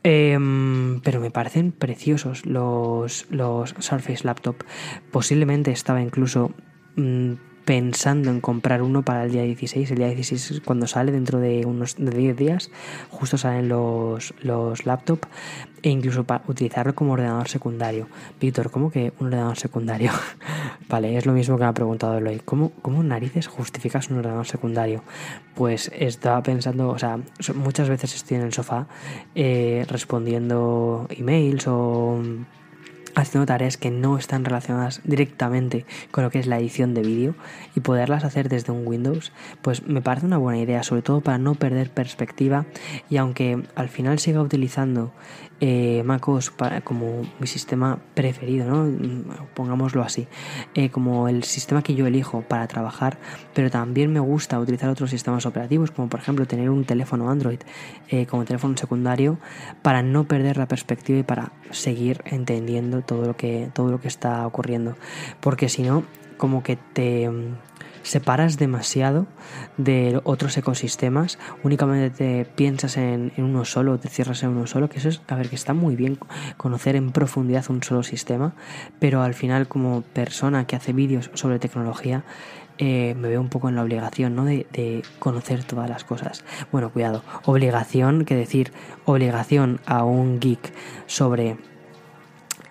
Em, 0.06 1.00
pero 1.00 1.22
me 1.22 1.32
parecen 1.32 1.72
preciosos 1.72 2.46
los, 2.46 3.25
los 3.30 3.74
Surface 3.80 4.25
Laptop. 4.25 4.58
Posiblemente 5.12 5.72
estaba 5.72 6.01
incluso 6.01 6.51
mm, 6.98 7.34
pensando 7.65 8.29
en 8.29 8.41
comprar 8.41 8.82
uno 8.82 9.03
para 9.03 9.24
el 9.24 9.32
día 9.32 9.43
16. 9.43 9.91
El 9.91 9.98
día 9.98 10.08
16 10.08 10.62
cuando 10.65 10.88
sale, 10.88 11.12
dentro 11.12 11.39
de 11.39 11.65
unos 11.65 11.96
de 11.98 12.12
10 12.12 12.36
días, 12.36 12.72
justo 13.10 13.38
salen 13.38 13.70
los, 13.70 14.34
los 14.41 14.86
laptops 14.86 15.27
e 15.82 15.89
incluso 15.89 16.24
para 16.24 16.43
utilizarlo 16.48 16.96
como 16.96 17.13
ordenador 17.13 17.48
secundario. 17.48 18.08
Víctor, 18.39 18.72
¿cómo 18.72 18.91
que 18.91 19.13
un 19.20 19.27
ordenador 19.27 19.58
secundario? 19.58 20.12
vale, 20.89 21.17
es 21.17 21.25
lo 21.25 21.34
mismo 21.34 21.58
que 21.58 21.63
me 21.63 21.70
ha 21.70 21.74
preguntado 21.74 22.17
Eloy. 22.17 22.41
¿Cómo, 22.43 22.72
¿Cómo 22.82 23.03
narices 23.03 23.48
justificas 23.48 24.10
un 24.10 24.17
ordenador 24.17 24.46
secundario? 24.46 25.03
Pues 25.55 25.91
estaba 25.98 26.41
pensando, 26.43 26.89
o 26.89 27.00
sea, 27.00 27.20
muchas 27.55 27.89
veces 27.89 28.15
estoy 28.15 28.38
en 28.38 28.43
el 28.43 28.53
sofá 28.53 28.88
eh, 29.36 29.86
respondiendo 29.89 31.08
emails 31.10 31.67
o 31.67 32.22
haciendo 33.15 33.46
tareas 33.46 33.77
que 33.77 33.91
no 33.91 34.17
están 34.17 34.46
relacionadas 34.46 35.01
directamente 35.03 35.86
con 36.12 36.24
lo 36.24 36.32
que 36.32 36.39
es 36.39 36.48
la 36.48 36.60
edición 36.60 36.93
de 36.93 37.01
vídeo 37.01 37.36
y 37.75 37.82
poderlas 37.82 38.24
hacer 38.24 38.50
desde 38.50 38.72
un 38.72 38.88
Windows, 38.88 39.32
pues 39.62 39.86
me 39.88 40.01
parece 40.01 40.25
una 40.25 40.38
buena 40.38 40.60
idea, 40.60 40.84
sobre 40.84 41.01
todo 41.01 41.22
para 41.22 41.38
no 41.38 41.55
perder 41.55 41.89
perspectiva 41.89 42.65
y 43.10 43.17
aunque 43.17 43.63
al 43.75 43.89
final 43.89 44.20
siga 44.20 44.41
utilizando 44.41 45.12
eh, 45.60 46.04
MacOS 46.04 46.52
para, 46.52 46.82
como 46.82 47.22
mi 47.40 47.48
sistema 47.48 48.00
preferido, 48.14 48.66
¿no? 48.66 49.34
pongámoslo 49.54 50.04
así, 50.04 50.28
eh, 50.74 50.90
como 50.90 51.28
el 51.30 51.44
sistema 51.44 51.82
que 51.82 51.96
yo 51.96 52.06
elijo 52.08 52.42
para 52.42 52.68
trabajar, 52.68 53.18
pero 53.54 53.70
también 53.70 54.12
me 54.12 54.20
gusta 54.20 54.60
utilizar 54.60 54.90
otros 54.90 55.10
sistemas 55.10 55.46
operativos, 55.46 55.92
como 55.92 56.10
por 56.10 56.20
ejemplo 56.20 56.46
tener 56.46 56.70
un 56.70 56.86
teléfono 56.86 57.30
Android 57.30 57.60
eh, 58.10 58.26
como 58.26 58.46
teléfono 58.46 58.76
secundario 58.78 59.38
para 59.82 60.04
no 60.04 60.26
perder 60.26 60.58
la 60.58 60.68
perspectiva 60.68 61.20
y 61.20 61.24
para 61.24 61.52
seguir 61.72 62.22
entendiendo 62.26 63.02
todo 63.02 63.26
lo 63.26 63.38
que, 63.38 63.70
todo 63.74 63.90
lo 63.90 64.02
que 64.02 64.08
está 64.08 64.46
ocurriendo. 64.46 64.98
Porque 65.40 65.70
si 65.70 65.84
no, 65.84 66.04
como 66.38 66.64
que 66.64 66.76
te 66.76 67.30
mm, 67.30 67.56
separas 68.04 68.58
demasiado 68.58 69.26
de 69.78 70.22
otros 70.24 70.56
ecosistemas, 70.58 71.40
únicamente 71.64 72.10
te 72.12 72.46
piensas 72.46 72.98
en, 72.98 73.32
uno 73.38 73.66
solo, 73.66 73.98
te 73.98 74.10
cierras 74.10 74.44
en 74.44 74.50
uno 74.50 74.68
solo, 74.68 74.90
que 74.90 75.00
eso 75.00 75.10
es, 75.10 75.22
a 75.28 75.36
ver, 75.36 75.50
que 75.50 75.56
está 75.56 75.74
muy 75.74 75.96
bien 75.96 76.20
conocer 76.58 76.96
en 76.96 77.12
profundidad 77.12 77.66
un 77.70 77.82
solo 77.82 78.04
sistema, 78.04 78.54
pero 79.00 79.24
al 79.24 79.34
final 79.34 79.68
como 79.68 80.02
persona 80.02 80.68
que 80.68 80.76
hace 80.76 80.94
vídeos 80.94 81.32
sobre 81.34 81.60
tecnología, 81.60 82.24
eh, 82.80 83.16
me 83.16 83.30
veo 83.30 83.40
un 83.40 83.50
poco 83.50 83.70
en 83.70 83.76
la 83.76 83.84
obligación 83.84 84.36
¿no? 84.36 84.46
de, 84.46 84.66
de, 84.74 85.04
conocer 85.20 85.64
todas 85.64 85.90
las 85.90 86.04
cosas. 86.04 86.44
Bueno, 86.72 86.92
cuidado, 86.92 87.24
obligación, 87.46 88.26
que 88.26 88.36
decir 88.36 88.74
obligación 89.06 89.80
a 89.86 90.04
un 90.04 90.40
geek 90.40 90.74
sobre 91.06 91.58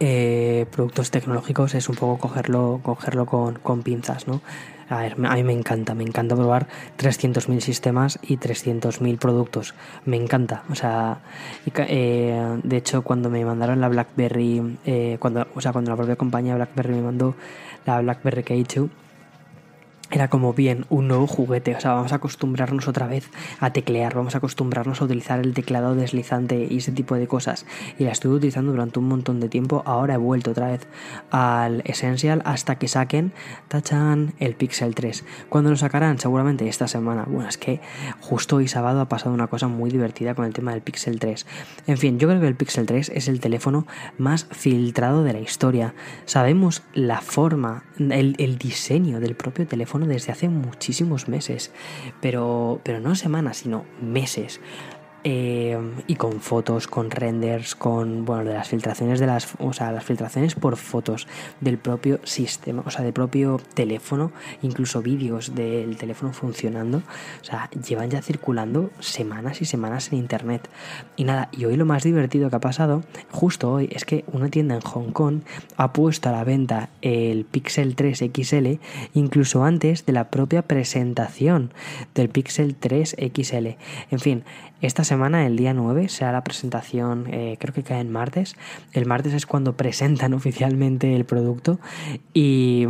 eh, 0.04 0.66
productos 0.72 1.12
tecnológicos 1.12 1.76
es 1.76 1.88
un 1.88 1.94
poco 1.94 2.18
cogerlo, 2.18 2.80
cogerlo 2.82 3.24
con, 3.24 3.60
con 3.60 3.84
pinzas, 3.84 4.26
¿no? 4.26 4.40
A 4.92 5.00
ver, 5.00 5.16
a 5.24 5.34
mí 5.36 5.42
me 5.42 5.54
encanta, 5.54 5.94
me 5.94 6.04
encanta 6.04 6.36
probar 6.36 6.66
300.000 6.98 7.60
sistemas 7.60 8.18
y 8.20 8.36
300.000 8.36 9.16
productos. 9.16 9.74
Me 10.04 10.18
encanta. 10.18 10.64
O 10.70 10.74
sea, 10.74 11.20
eh, 11.64 12.58
de 12.62 12.76
hecho, 12.76 13.00
cuando 13.00 13.30
me 13.30 13.42
mandaron 13.42 13.80
la 13.80 13.88
BlackBerry, 13.88 14.78
eh, 14.84 15.16
cuando, 15.18 15.46
o 15.54 15.62
sea, 15.62 15.72
cuando 15.72 15.90
la 15.90 15.96
propia 15.96 16.16
compañía 16.16 16.56
BlackBerry 16.56 16.92
me 16.96 17.00
mandó 17.00 17.34
la 17.86 18.02
BlackBerry 18.02 18.42
K2, 18.42 18.90
era 20.12 20.28
como 20.28 20.52
bien 20.52 20.84
un 20.90 21.08
nuevo 21.08 21.26
juguete, 21.26 21.74
o 21.74 21.80
sea, 21.80 21.94
vamos 21.94 22.12
a 22.12 22.16
acostumbrarnos 22.16 22.86
otra 22.86 23.06
vez 23.06 23.30
a 23.60 23.72
teclear, 23.72 24.14
vamos 24.14 24.34
a 24.34 24.38
acostumbrarnos 24.38 25.00
a 25.00 25.06
utilizar 25.06 25.40
el 25.40 25.54
teclado 25.54 25.94
deslizante 25.94 26.68
y 26.68 26.76
ese 26.76 26.92
tipo 26.92 27.14
de 27.14 27.26
cosas. 27.26 27.64
Y 27.98 28.04
la 28.04 28.12
estuve 28.12 28.34
utilizando 28.34 28.72
durante 28.72 28.98
un 28.98 29.08
montón 29.08 29.40
de 29.40 29.48
tiempo, 29.48 29.82
ahora 29.86 30.14
he 30.14 30.18
vuelto 30.18 30.50
otra 30.50 30.68
vez 30.68 30.86
al 31.30 31.82
Essential 31.86 32.42
hasta 32.44 32.76
que 32.76 32.88
saquen, 32.88 33.32
tachan, 33.68 34.34
el 34.38 34.54
Pixel 34.54 34.94
3. 34.94 35.24
¿Cuándo 35.48 35.70
lo 35.70 35.76
sacarán? 35.76 36.18
Seguramente 36.18 36.68
esta 36.68 36.88
semana. 36.88 37.24
Bueno, 37.26 37.48
es 37.48 37.56
que 37.56 37.80
justo 38.20 38.56
hoy 38.56 38.68
sábado 38.68 39.00
ha 39.00 39.08
pasado 39.08 39.34
una 39.34 39.46
cosa 39.46 39.68
muy 39.68 39.90
divertida 39.90 40.34
con 40.34 40.44
el 40.44 40.52
tema 40.52 40.72
del 40.72 40.82
Pixel 40.82 41.18
3. 41.18 41.46
En 41.86 41.96
fin, 41.96 42.18
yo 42.18 42.28
creo 42.28 42.40
que 42.40 42.48
el 42.48 42.54
Pixel 42.54 42.84
3 42.84 43.12
es 43.14 43.28
el 43.28 43.40
teléfono 43.40 43.86
más 44.18 44.46
filtrado 44.50 45.24
de 45.24 45.32
la 45.32 45.40
historia. 45.40 45.94
Sabemos 46.26 46.82
la 46.92 47.22
forma, 47.22 47.84
el, 47.98 48.36
el 48.38 48.58
diseño 48.58 49.18
del 49.18 49.34
propio 49.34 49.66
teléfono 49.66 50.01
desde 50.08 50.32
hace 50.32 50.48
muchísimos 50.48 51.28
meses, 51.28 51.70
pero, 52.20 52.80
pero 52.84 53.00
no 53.00 53.14
semanas, 53.14 53.58
sino 53.58 53.84
meses. 54.00 54.60
Eh, 55.24 55.78
y 56.08 56.16
con 56.16 56.40
fotos, 56.40 56.88
con 56.88 57.10
renders, 57.10 57.76
con 57.76 58.24
bueno, 58.24 58.44
de 58.44 58.54
las 58.54 58.68
filtraciones 58.68 59.20
de 59.20 59.26
las, 59.26 59.54
o 59.58 59.72
sea, 59.72 59.92
las 59.92 60.04
filtraciones 60.04 60.56
por 60.56 60.76
fotos 60.76 61.28
del 61.60 61.78
propio 61.78 62.18
sistema, 62.24 62.82
o 62.84 62.90
sea, 62.90 63.04
del 63.04 63.12
propio 63.12 63.60
teléfono, 63.74 64.32
incluso 64.62 65.00
vídeos 65.00 65.54
del 65.54 65.96
teléfono 65.96 66.32
funcionando, 66.32 66.98
o 66.98 67.44
sea, 67.44 67.70
llevan 67.70 68.10
ya 68.10 68.20
circulando 68.20 68.90
semanas 68.98 69.62
y 69.62 69.64
semanas 69.64 70.12
en 70.12 70.18
internet. 70.18 70.68
Y 71.16 71.24
nada, 71.24 71.48
y 71.52 71.66
hoy 71.66 71.76
lo 71.76 71.86
más 71.86 72.02
divertido 72.02 72.50
que 72.50 72.56
ha 72.56 72.60
pasado, 72.60 73.04
justo 73.30 73.70
hoy, 73.70 73.88
es 73.92 74.04
que 74.04 74.24
una 74.32 74.48
tienda 74.48 74.74
en 74.74 74.80
Hong 74.80 75.12
Kong 75.12 75.42
ha 75.76 75.92
puesto 75.92 76.30
a 76.30 76.32
la 76.32 76.44
venta 76.44 76.88
el 77.00 77.44
Pixel 77.44 77.94
3 77.94 78.24
XL 78.34 78.66
incluso 79.14 79.64
antes 79.64 80.04
de 80.06 80.12
la 80.12 80.30
propia 80.30 80.62
presentación 80.62 81.72
del 82.14 82.28
Pixel 82.28 82.74
3 82.74 83.16
XL. 83.34 83.66
En 84.10 84.18
fin, 84.18 84.44
esta 84.82 85.04
semana, 85.04 85.46
el 85.46 85.56
día 85.56 85.72
9, 85.72 86.08
será 86.08 86.32
la 86.32 86.44
presentación, 86.44 87.26
eh, 87.30 87.56
creo 87.58 87.72
que 87.72 87.82
cae 87.82 88.00
en 88.00 88.10
martes. 88.10 88.56
El 88.92 89.06
martes 89.06 89.32
es 89.32 89.46
cuando 89.46 89.76
presentan 89.76 90.34
oficialmente 90.34 91.14
el 91.14 91.24
producto 91.24 91.78
y 92.34 92.86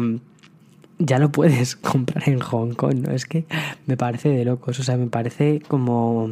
ya 0.98 1.18
lo 1.18 1.30
puedes 1.30 1.76
comprar 1.92 2.28
en 2.28 2.40
Hong 2.40 2.72
Kong, 2.72 3.06
¿no? 3.06 3.12
Es 3.12 3.26
que 3.26 3.44
me 3.86 3.96
parece 3.96 4.30
de 4.30 4.44
locos, 4.44 4.80
o 4.80 4.82
sea, 4.82 4.96
me 4.96 5.08
parece 5.08 5.60
como 5.68 6.24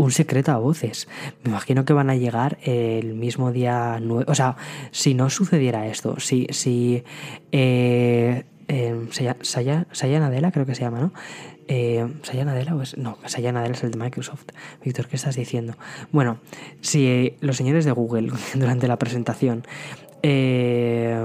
un 0.00 0.10
secreto 0.10 0.52
a 0.52 0.56
voces. 0.56 1.08
Me 1.44 1.50
imagino 1.50 1.84
que 1.84 1.92
van 1.92 2.10
a 2.10 2.16
llegar 2.16 2.58
el 2.62 3.14
mismo 3.14 3.52
día 3.52 3.98
9, 4.02 4.24
o 4.28 4.34
sea, 4.34 4.56
si 4.90 5.14
no 5.14 5.30
sucediera 5.30 5.86
esto, 5.86 6.18
si, 6.18 6.46
si 6.50 7.04
eh, 7.52 8.44
eh, 8.70 9.34
Saya, 9.42 10.20
Nadella 10.20 10.52
creo 10.52 10.64
que 10.64 10.74
se 10.74 10.82
llama, 10.82 11.00
¿no? 11.00 11.12
Eh, 11.66 12.06
Nadella 12.44 12.74
o 12.74 12.82
es, 12.82 12.96
no, 12.96 13.18
Saya 13.26 13.50
es 13.64 13.82
el 13.82 13.90
de 13.90 13.98
Microsoft. 13.98 14.46
Víctor, 14.84 15.08
¿qué 15.08 15.16
estás 15.16 15.34
diciendo? 15.34 15.74
Bueno, 16.12 16.38
si 16.80 17.36
los 17.40 17.56
señores 17.56 17.84
de 17.84 17.90
Google 17.90 18.30
durante 18.54 18.86
la 18.86 18.96
presentación 18.96 19.64
eh, 20.22 21.18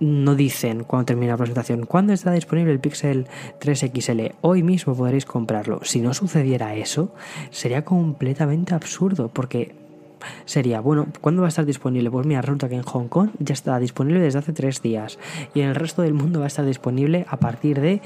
no 0.00 0.34
dicen 0.36 0.84
cuando 0.84 1.06
termina 1.06 1.32
la 1.32 1.38
presentación 1.38 1.84
cuándo 1.84 2.12
está 2.12 2.30
disponible 2.30 2.72
el 2.72 2.78
Pixel 2.78 3.26
3 3.58 3.90
XL, 3.92 4.20
hoy 4.40 4.62
mismo 4.62 4.94
podréis 4.94 5.26
comprarlo. 5.26 5.80
Si 5.82 6.00
no 6.00 6.14
sucediera 6.14 6.76
eso, 6.76 7.12
sería 7.50 7.84
completamente 7.84 8.74
absurdo 8.74 9.28
porque 9.28 9.87
sería, 10.44 10.80
bueno, 10.80 11.06
¿cuándo 11.20 11.42
va 11.42 11.48
a 11.48 11.50
estar 11.50 11.64
disponible? 11.64 12.10
Pues 12.10 12.26
mira, 12.26 12.40
resulta 12.40 12.68
que 12.68 12.76
en 12.76 12.82
Hong 12.82 13.08
Kong 13.08 13.30
ya 13.38 13.52
está 13.52 13.78
disponible 13.78 14.20
desde 14.20 14.38
hace 14.38 14.52
tres 14.52 14.82
días 14.82 15.18
y 15.54 15.60
en 15.60 15.68
el 15.68 15.74
resto 15.74 16.02
del 16.02 16.14
mundo 16.14 16.40
va 16.40 16.46
a 16.46 16.48
estar 16.48 16.64
disponible 16.64 17.26
a 17.28 17.36
partir 17.38 17.80
de 17.80 18.00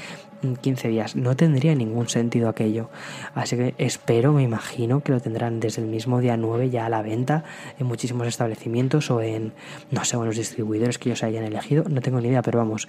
15 0.61 0.89
días. 0.89 1.17
No 1.17 1.37
tendría 1.37 1.75
ningún 1.75 2.09
sentido 2.09 2.49
aquello. 2.49 2.91
Así 3.35 3.57
que 3.57 3.75
espero, 3.79 4.33
me 4.33 4.43
imagino 4.43 5.03
que 5.03 5.13
lo 5.13 5.21
tendrán 5.21 5.61
desde 5.61 5.83
el 5.83 5.89
mismo 5.89 6.21
día 6.21 6.37
9 6.37 6.71
ya 6.71 6.87
a 6.87 6.89
la 6.89 7.03
venta 7.03 7.45
en 7.79 7.87
muchísimos 7.87 8.27
establecimientos 8.27 9.11
o 9.11 9.21
en, 9.21 9.53
no 9.91 10.05
sé, 10.05 10.17
en 10.17 10.25
los 10.25 10.37
distribuidores 10.37 10.99
que 10.99 11.11
ellos 11.11 11.23
hayan 11.23 11.45
elegido. 11.45 11.85
No 11.89 12.01
tengo 12.01 12.21
ni 12.21 12.29
idea, 12.29 12.43
pero 12.43 12.59
vamos, 12.59 12.89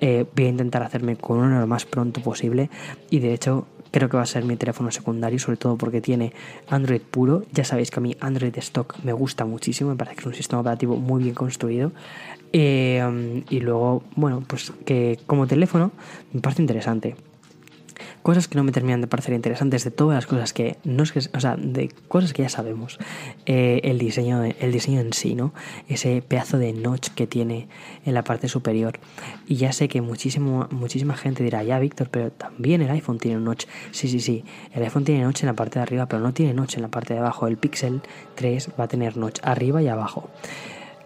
eh, 0.00 0.26
voy 0.34 0.46
a 0.46 0.48
intentar 0.48 0.82
hacerme 0.82 1.16
con 1.16 1.38
uno 1.38 1.60
lo 1.60 1.66
más 1.66 1.86
pronto 1.86 2.20
posible 2.20 2.70
y 3.10 3.20
de 3.20 3.32
hecho 3.32 3.66
creo 3.90 4.08
que 4.08 4.16
va 4.16 4.22
a 4.22 4.26
ser 4.26 4.44
mi 4.44 4.56
teléfono 4.56 4.90
secundario, 4.90 5.38
sobre 5.38 5.56
todo 5.56 5.76
porque 5.76 6.00
tiene 6.00 6.32
Android 6.68 7.00
puro. 7.00 7.44
Ya 7.52 7.64
sabéis 7.64 7.90
que 7.90 8.00
a 8.00 8.02
mí 8.02 8.16
Android 8.20 8.56
Stock 8.58 8.96
me 9.04 9.12
gusta 9.12 9.44
muchísimo, 9.44 9.90
me 9.90 9.96
parece 9.96 10.16
que 10.16 10.20
es 10.20 10.26
un 10.26 10.34
sistema 10.34 10.60
operativo 10.60 10.96
muy 10.96 11.22
bien 11.22 11.34
construido. 11.34 11.92
Eh, 12.52 13.44
y 13.50 13.60
luego, 13.60 14.02
bueno, 14.16 14.42
pues 14.46 14.72
que 14.86 15.18
como 15.26 15.46
teléfono 15.46 15.92
me 16.32 16.40
parece 16.40 16.62
interesante 16.62 17.14
cosas 18.28 18.46
que 18.46 18.56
no 18.56 18.62
me 18.62 18.72
terminan 18.72 19.00
de 19.00 19.06
parecer 19.06 19.32
interesantes 19.32 19.84
de 19.84 19.90
todas 19.90 20.14
las 20.14 20.26
cosas 20.26 20.52
que 20.52 20.76
no 20.84 21.02
es 21.02 21.12
que, 21.12 21.20
o 21.32 21.40
sea, 21.40 21.56
de 21.56 21.88
cosas 22.08 22.34
que 22.34 22.42
ya 22.42 22.50
sabemos. 22.50 22.98
Eh, 23.46 23.80
el 23.84 23.98
diseño, 23.98 24.44
el 24.44 24.70
diseño 24.70 25.00
en 25.00 25.14
sí, 25.14 25.34
¿no? 25.34 25.54
Ese 25.88 26.20
pedazo 26.20 26.58
de 26.58 26.74
notch 26.74 27.08
que 27.08 27.26
tiene 27.26 27.68
en 28.04 28.12
la 28.12 28.24
parte 28.24 28.48
superior. 28.48 29.00
Y 29.46 29.56
ya 29.56 29.72
sé 29.72 29.88
que 29.88 30.02
muchísimo, 30.02 30.68
muchísima 30.70 31.16
gente 31.16 31.42
dirá, 31.42 31.62
ya 31.62 31.78
Víctor, 31.78 32.10
pero 32.10 32.30
también 32.30 32.82
el 32.82 32.90
iPhone 32.90 33.16
tiene 33.16 33.40
notch. 33.40 33.64
Sí, 33.92 34.08
sí, 34.08 34.20
sí. 34.20 34.44
El 34.74 34.82
iPhone 34.82 35.04
tiene 35.04 35.24
notch 35.24 35.44
en 35.44 35.46
la 35.46 35.54
parte 35.54 35.78
de 35.78 35.84
arriba, 35.84 36.04
pero 36.04 36.20
no 36.20 36.34
tiene 36.34 36.52
notch 36.52 36.74
en 36.74 36.82
la 36.82 36.88
parte 36.88 37.14
de 37.14 37.20
abajo. 37.20 37.46
El 37.46 37.56
Pixel 37.56 38.02
3 38.34 38.72
va 38.78 38.84
a 38.84 38.88
tener 38.88 39.16
notch 39.16 39.40
arriba 39.42 39.80
y 39.80 39.88
abajo. 39.88 40.28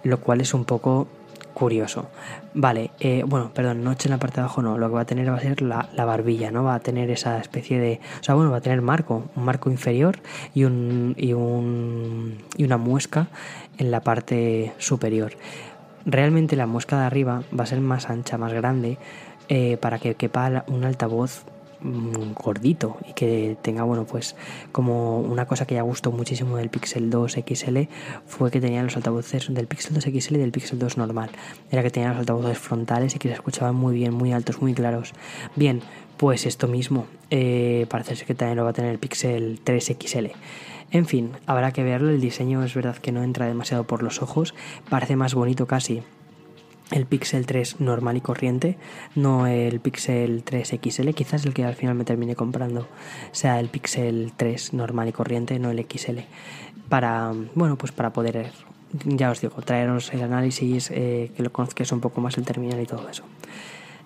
Lo 0.03 0.19
cual 0.19 0.41
es 0.41 0.55
un 0.55 0.65
poco 0.65 1.07
curioso. 1.55 2.09
Vale, 2.55 2.91
eh, 3.01 3.25
bueno, 3.27 3.51
perdón, 3.55 3.85
noche 3.85 4.09
en 4.09 4.13
la 4.13 4.19
parte 4.19 4.37
de 4.37 4.43
abajo 4.43 4.63
no, 4.63 4.79
lo 4.79 4.89
que 4.89 4.95
va 4.95 5.01
a 5.03 5.05
tener 5.07 5.31
va 5.31 5.37
a 5.37 5.41
ser 5.41 5.63
la, 5.63 6.05
barbilla, 6.05 6.51
¿no? 6.51 6.65
Va 6.65 6.75
a 6.75 6.81
tener 6.81 7.11
esa 7.11 7.39
especie 7.39 7.79
de... 7.79 8.01
O 8.21 8.25
sea, 8.25 8.35
bueno, 8.35 8.51
va 8.51 8.59
a 8.59 8.61
tener 8.61 8.83
marco, 8.83 9.25
un 9.35 9.45
marco 9.45 9.71
inferior 9.71 10.19
y, 10.55 10.65
un, 10.65 11.15
y, 11.17 11.33
un, 11.33 12.39
y 12.57 12.65
una 12.65 12.77
muesca 12.77 13.29
en 13.79 13.91
la 13.91 14.01
parte 14.01 14.73
superior. 14.79 15.33
Realmente 16.05 16.57
la 16.57 16.67
muesca 16.67 16.99
de 16.99 17.07
arriba 17.07 17.43
va 17.59 17.65
a 17.65 17.67
ser 17.67 17.81
más 17.81 18.11
ancha, 18.11 18.37
más 18.37 18.53
grande, 18.53 18.99
eh, 19.49 19.77
para 19.81 19.99
que 19.99 20.15
quepa 20.15 20.65
un 20.67 20.85
altavoz 20.85 21.45
Mm, 21.85 22.35
gordito 22.35 22.97
y 23.09 23.13
que 23.13 23.57
tenga, 23.61 23.83
bueno, 23.83 24.05
pues 24.05 24.37
como 24.71 25.19
una 25.19 25.47
cosa 25.47 25.67
que 25.67 25.75
ya 25.75 25.83
gustó 25.83 26.13
muchísimo 26.13 26.57
del 26.57 26.71
Pixel 26.71 27.11
2 27.11 27.39
XL 27.45 27.89
fue 28.25 28.53
que 28.53 28.61
tenía 28.61 28.85
los 28.85 28.95
altavoces 28.97 29.53
del 29.53 29.67
Pixel 29.67 29.95
2 29.95 30.05
XL 30.05 30.37
y 30.37 30.39
del 30.39 30.53
Pixel 30.53 30.79
2 30.79 30.97
normal. 30.97 31.31
Era 31.73 31.83
que 31.83 31.91
tenía 31.91 32.11
los 32.11 32.19
altavoces 32.19 32.59
frontales 32.59 33.17
y 33.17 33.19
que 33.19 33.29
se 33.29 33.35
escuchaban 33.35 33.75
muy 33.75 33.95
bien, 33.95 34.15
muy 34.15 34.33
altos, 34.33 34.63
muy 34.63 34.75
claros. 34.75 35.13
Bien, 35.57 35.81
pues 36.19 36.47
esto 36.47 36.69
mismo 36.69 37.07
eh, 37.31 37.87
parece 37.91 38.15
ser 38.15 38.27
que 38.29 38.35
también 38.37 38.59
lo 38.59 38.65
va 38.65 38.71
a 38.71 38.75
tener 38.75 38.93
el 38.93 38.99
Pixel 39.01 39.61
3 39.65 39.97
XL. 40.01 40.27
En 40.93 41.07
fin, 41.07 41.33
habrá 41.47 41.73
que 41.73 41.83
verlo. 41.83 42.11
El 42.11 42.21
diseño 42.21 42.63
es 42.63 42.75
verdad 42.75 42.97
que 42.97 43.11
no 43.11 43.25
entra 43.25 43.47
demasiado 43.47 43.85
por 43.85 44.05
los 44.05 44.23
ojos. 44.23 44.55
Parece 44.89 45.17
más 45.17 45.35
bonito 45.35 45.67
casi 45.67 46.03
el 46.93 47.07
Pixel 47.07 47.47
3 47.47 47.81
normal 47.81 48.17
y 48.17 48.21
corriente, 48.21 48.77
no 49.15 49.47
el 49.47 49.81
Pixel 49.81 50.43
3 50.45 50.79
XL, 50.83 51.11
quizás 51.11 51.45
el 51.45 51.55
que 51.55 51.65
al 51.65 51.75
final 51.75 51.95
me 51.95 52.05
termine 52.05 52.37
comprando 52.37 52.87
sea 53.33 53.59
el 53.59 53.69
Pixel 53.69 54.33
3 54.37 54.75
normal 54.75 55.09
y 55.09 55.13
corriente, 55.13 55.59
no 55.59 55.71
el 55.71 55.87
XL, 55.91 56.19
para, 56.89 57.33
bueno, 57.55 57.77
pues 57.77 57.93
para 57.93 58.13
poder, 58.13 58.53
ya 59.05 59.31
os 59.31 59.41
digo, 59.41 59.63
traeros 59.63 60.13
el 60.13 60.23
análisis, 60.23 60.91
eh, 60.91 61.33
que 61.37 61.43
lo 61.43 61.51
conozcáis 61.53 61.91
un 61.93 62.01
poco 62.01 62.21
más 62.21 62.37
el 62.37 62.45
terminal 62.45 62.81
y 62.81 62.87
todo 62.87 63.09
eso. 63.09 63.25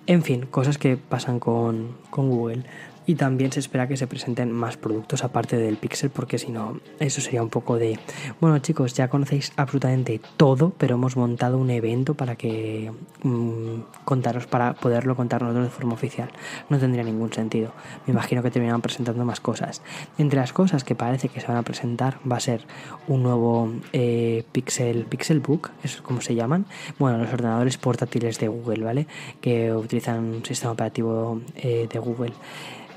En 0.07 0.23
fin, 0.23 0.47
cosas 0.47 0.79
que 0.79 0.97
pasan 0.97 1.41
con, 1.41 1.97
con 2.11 2.31
Google. 2.31 2.63
Y 3.07 3.15
también 3.15 3.53
se 3.53 3.61
espera 3.61 3.87
que 3.87 3.97
se 3.97 4.07
presenten 4.07 4.51
más 4.51 4.77
productos 4.77 5.23
aparte 5.23 5.57
del 5.57 5.77
Pixel, 5.77 6.11
porque 6.11 6.39
si 6.39 6.51
no, 6.51 6.81
eso 6.99 7.21
sería 7.21 7.43
un 7.43 7.51
poco 7.51 7.77
de. 7.79 7.99
Bueno, 8.41 8.59
chicos, 8.59 8.95
ya 8.95 9.09
conocéis 9.09 9.53
absolutamente 9.57 10.21
todo, 10.37 10.73
pero 10.77 10.97
hemos 10.97 11.17
montado 11.17 11.59
un 11.59 11.71
evento 11.71 12.15
para 12.15 12.35
que. 12.35 12.93
Mm, 13.23 13.83
contaros, 14.05 14.47
para 14.47 14.75
poderlo 14.75 15.15
contar 15.15 15.43
nosotros 15.43 15.67
de 15.67 15.71
forma 15.71 15.95
oficial. 15.95 16.31
No 16.69 16.79
tendría 16.79 17.05
ningún 17.05 17.33
sentido. 17.33 17.73
Me 18.07 18.13
imagino 18.13 18.43
que 18.43 18.51
terminarán 18.51 18.83
presentando 18.83 19.25
más 19.25 19.41
cosas. 19.41 19.83
Entre 20.19 20.39
las 20.39 20.53
cosas 20.53 20.83
que 20.83 20.95
parece 20.95 21.29
que 21.29 21.41
se 21.41 21.47
van 21.47 21.57
a 21.57 21.63
presentar 21.63 22.19
va 22.31 22.37
a 22.37 22.41
ser 22.41 22.67
un 23.07 23.23
nuevo 23.23 23.73
eh, 23.93 24.45
Pixel, 24.53 25.05
Pixel 25.05 25.41
Book, 25.41 25.71
es 25.85 26.01
como 26.03 26.21
se 26.21 26.35
llaman. 26.35 26.67
Bueno, 26.99 27.19
los 27.19 27.33
ordenadores 27.33 27.79
portátiles 27.79 28.39
de 28.41 28.49
Google, 28.49 28.83
¿vale? 28.83 29.07
Que 29.41 29.73
utilizan 29.73 30.25
un 30.25 30.45
sistema 30.45 30.73
operativo 30.73 31.41
eh, 31.57 31.89
de 31.93 31.99
Google. 31.99 32.33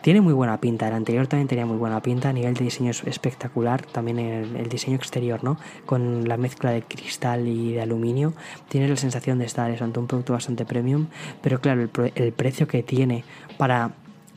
Tiene 0.01 0.21
muy 0.21 0.33
buena 0.33 0.59
pinta, 0.61 0.87
el 0.87 0.93
anterior 0.93 1.27
también 1.27 1.47
tenía 1.47 1.65
muy 1.65 1.77
buena 1.77 2.01
pinta, 2.01 2.29
a 2.29 2.33
nivel 2.33 2.53
de 2.53 2.63
diseño 2.63 2.91
es 2.91 3.03
espectacular, 3.03 3.85
también 3.85 4.19
el, 4.19 4.55
el 4.55 4.69
diseño 4.69 4.95
exterior, 4.95 5.43
¿no? 5.43 5.57
Con 5.85 6.27
la 6.27 6.37
mezcla 6.37 6.71
de 6.71 6.83
cristal 6.83 7.47
y 7.47 7.73
de 7.73 7.81
aluminio, 7.81 8.33
tiene 8.69 8.87
la 8.87 8.95
sensación 8.95 9.39
de 9.39 9.45
estar 9.45 9.69
es 9.71 9.81
ante 9.81 9.99
un 9.99 10.07
producto 10.07 10.33
bastante 10.33 10.65
premium, 10.65 11.07
pero 11.41 11.59
claro, 11.59 11.81
el, 11.81 11.89
el 12.15 12.31
precio 12.31 12.67
que 12.67 12.81
tiene 12.81 13.23
para 13.57 13.91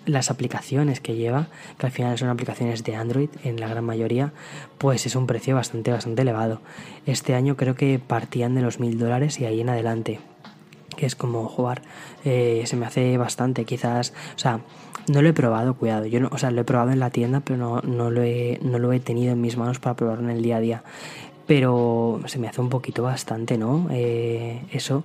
las 0.04 0.30
aplicaciones 0.30 1.00
que 1.00 1.14
lleva, 1.14 1.46
que 1.78 1.86
al 1.86 1.92
final 1.92 2.18
son 2.18 2.28
aplicaciones 2.28 2.82
de 2.84 2.96
Android 2.96 3.30
en 3.44 3.60
la 3.60 3.68
gran 3.68 3.84
mayoría, 3.84 4.32
pues 4.78 5.06
es 5.06 5.14
un 5.14 5.26
precio 5.26 5.54
bastante, 5.54 5.92
bastante 5.92 6.22
elevado. 6.22 6.60
Este 7.06 7.34
año 7.34 7.56
creo 7.56 7.74
que 7.74 8.00
partían 8.04 8.54
de 8.54 8.62
los 8.62 8.80
mil 8.80 8.98
dólares 8.98 9.38
y 9.38 9.44
ahí 9.44 9.60
en 9.60 9.68
adelante, 9.68 10.18
que 10.94 11.06
es 11.06 11.16
como 11.16 11.48
jugar, 11.48 11.82
eh, 12.24 12.62
se 12.66 12.76
me 12.76 12.86
hace 12.86 13.16
bastante, 13.16 13.64
quizás, 13.64 14.12
o 14.34 14.38
sea, 14.38 14.60
no 15.08 15.22
lo 15.22 15.28
he 15.28 15.32
probado, 15.32 15.74
cuidado. 15.74 16.06
Yo 16.06 16.20
no, 16.20 16.28
o 16.30 16.38
sea, 16.38 16.50
lo 16.50 16.60
he 16.60 16.64
probado 16.64 16.90
en 16.90 17.00
la 17.00 17.10
tienda, 17.10 17.40
pero 17.40 17.58
no, 17.58 17.80
no, 17.82 18.10
lo 18.10 18.22
he, 18.22 18.58
no 18.62 18.78
lo 18.78 18.92
he 18.92 19.00
tenido 19.00 19.32
en 19.32 19.40
mis 19.40 19.56
manos 19.56 19.78
para 19.80 19.96
probarlo 19.96 20.24
en 20.24 20.36
el 20.36 20.42
día 20.42 20.56
a 20.56 20.60
día. 20.60 20.84
Pero 21.46 22.20
se 22.26 22.38
me 22.38 22.48
hace 22.48 22.60
un 22.60 22.68
poquito 22.68 23.02
bastante, 23.02 23.58
¿no? 23.58 23.88
Eh, 23.90 24.62
eso 24.70 25.04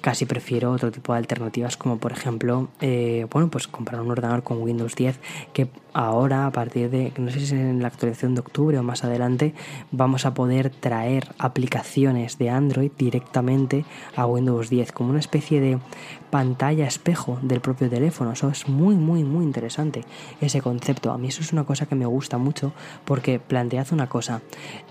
casi 0.00 0.26
prefiero 0.26 0.72
otro 0.72 0.90
tipo 0.90 1.12
de 1.12 1.18
alternativas 1.18 1.76
como 1.76 1.98
por 1.98 2.12
ejemplo 2.12 2.68
eh, 2.80 3.26
bueno 3.30 3.48
pues 3.48 3.66
comprar 3.68 4.00
un 4.00 4.10
ordenador 4.10 4.42
con 4.42 4.62
Windows 4.62 4.94
10 4.94 5.18
que 5.52 5.68
ahora 5.92 6.46
a 6.46 6.52
partir 6.52 6.90
de 6.90 7.12
no 7.16 7.30
sé 7.30 7.38
si 7.38 7.44
es 7.44 7.52
en 7.52 7.80
la 7.80 7.88
actualización 7.88 8.34
de 8.34 8.40
octubre 8.40 8.78
o 8.78 8.82
más 8.82 9.04
adelante 9.04 9.54
vamos 9.90 10.26
a 10.26 10.34
poder 10.34 10.70
traer 10.70 11.34
aplicaciones 11.38 12.38
de 12.38 12.50
Android 12.50 12.90
directamente 12.96 13.84
a 14.14 14.26
Windows 14.26 14.70
10 14.70 14.92
como 14.92 15.10
una 15.10 15.20
especie 15.20 15.60
de 15.60 15.78
pantalla 16.30 16.86
espejo 16.86 17.38
del 17.42 17.60
propio 17.60 17.88
teléfono. 17.88 18.32
Eso 18.32 18.50
es 18.50 18.68
muy 18.68 18.94
muy 18.94 19.24
muy 19.24 19.44
interesante 19.44 20.04
ese 20.40 20.60
concepto. 20.60 21.12
A 21.12 21.18
mí 21.18 21.28
eso 21.28 21.40
es 21.40 21.52
una 21.52 21.64
cosa 21.64 21.86
que 21.86 21.94
me 21.94 22.06
gusta 22.06 22.38
mucho 22.38 22.72
porque 23.04 23.38
plantead 23.38 23.86
una 23.92 24.08
cosa. 24.08 24.42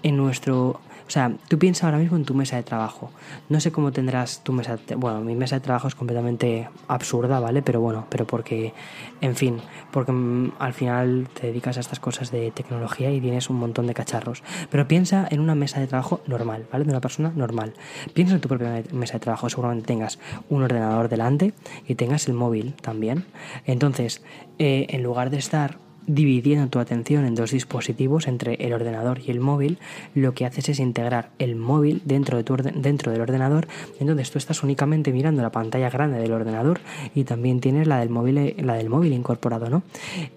En 0.02 0.18
nuestro 0.18 0.80
o 1.08 1.10
sea, 1.10 1.32
tú 1.48 1.60
piensas 1.60 1.84
ahora 1.84 2.00
mismo 2.00 2.18
en 2.18 2.26
tu 2.26 2.34
mesa 2.34 2.56
de 2.56 2.64
trabajo. 2.64 3.12
No 3.48 3.60
sé 3.60 3.72
cómo 3.72 3.92
tendrás 3.92 4.44
tu 4.44 4.54
mesa. 4.54 4.78
De, 4.78 4.96
bueno, 4.96 5.22
mi 5.22 5.36
mesa 5.36 5.56
de 5.56 5.62
trabajo 5.62 5.88
es 5.88 5.94
completamente 5.94 6.68
absurda, 6.88 7.40
¿vale? 7.40 7.62
Pero 7.62 7.80
bueno, 7.80 8.08
pero 8.10 8.26
porque, 8.26 8.74
en 9.22 9.36
fin, 9.36 9.62
porque 9.92 10.12
mm, 10.12 10.54
al 10.58 10.74
final 10.74 11.28
te 11.40 11.48
dedicas 11.48 11.78
a 11.78 11.82
estas 11.82 12.00
cosas 12.00 12.32
de 12.32 12.50
tecnología 12.52 13.12
y 13.12 13.22
tienes 13.22 13.52
un 13.52 13.58
montón 13.58 13.86
de 13.86 13.94
cacharros. 13.94 14.44
Pero 14.72 14.88
piensa 14.88 15.28
en 15.30 15.42
una 15.42 15.54
mesa 15.54 15.80
de 15.80 15.88
trabajo 15.88 16.22
normal, 16.26 16.66
¿vale? 16.72 16.86
De 16.86 16.92
una 16.92 17.02
persona 17.02 17.32
normal. 17.36 17.74
Piensa 18.14 18.36
en 18.36 18.42
tu 18.42 18.50
propia 18.50 18.84
mesa 18.92 19.14
de 19.14 19.20
trabajo. 19.20 19.48
Seguramente 19.50 19.86
tengas 19.86 20.18
un 20.50 20.64
ordenador 20.64 21.08
delante 21.08 21.54
y 21.88 21.96
tengas 21.96 22.28
el 22.28 22.34
móvil 22.34 22.74
también. 22.82 23.26
Entonces, 23.66 24.24
eh, 24.58 24.88
en 24.90 25.04
lugar 25.04 25.30
de 25.30 25.38
estar 25.38 25.85
dividiendo 26.08 26.68
tu 26.68 26.80
atención 26.80 27.26
en 27.26 27.36
dos 27.36 27.52
dispositivos 27.52 28.28
entre 28.28 28.56
el 28.56 28.74
ordenador 28.74 29.20
y 29.26 29.32
el 29.32 29.40
móvil, 29.40 29.80
lo 30.14 30.34
que 30.34 30.46
haces 30.46 30.70
es 30.70 30.80
integrar 30.80 31.30
el 31.40 31.56
móvil 31.56 32.02
dentro, 32.06 32.38
del 32.38 33.22
ordenador, 33.22 33.68
entonces 34.00 34.32
tú 34.32 34.38
estás 34.38 34.64
únicamente 34.64 35.12
mirando 35.12 35.42
la 35.42 35.52
pantalla 35.52 35.90
grande 35.90 36.20
del 36.20 36.32
ordenador 36.32 36.80
y 37.14 37.24
también 37.24 37.60
tienes 37.60 37.88
la 37.88 38.00
del 38.00 38.10
móvil, 38.10 38.56
la 38.58 38.76
del 38.76 38.90
móvil 38.90 39.14
incorporado, 39.14 39.70
¿no? 39.70 39.84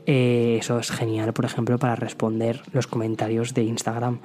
Eh, 0.06 0.56
eso 0.60 0.78
es 0.78 0.90
genial, 0.90 1.32
por 1.32 1.44
ejemplo, 1.44 1.78
para 1.78 1.96
responder 1.96 2.62
los 2.72 2.86
comentarios 2.86 3.54
de 3.54 3.64
Instagram. 3.64 4.20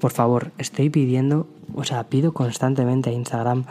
Por 0.00 0.12
favor, 0.12 0.52
estoy 0.58 0.90
pidiendo, 0.90 1.48
o 1.74 1.82
sea, 1.82 2.04
pido 2.04 2.32
constantemente 2.32 3.10
a 3.10 3.12
Instagram 3.12 3.64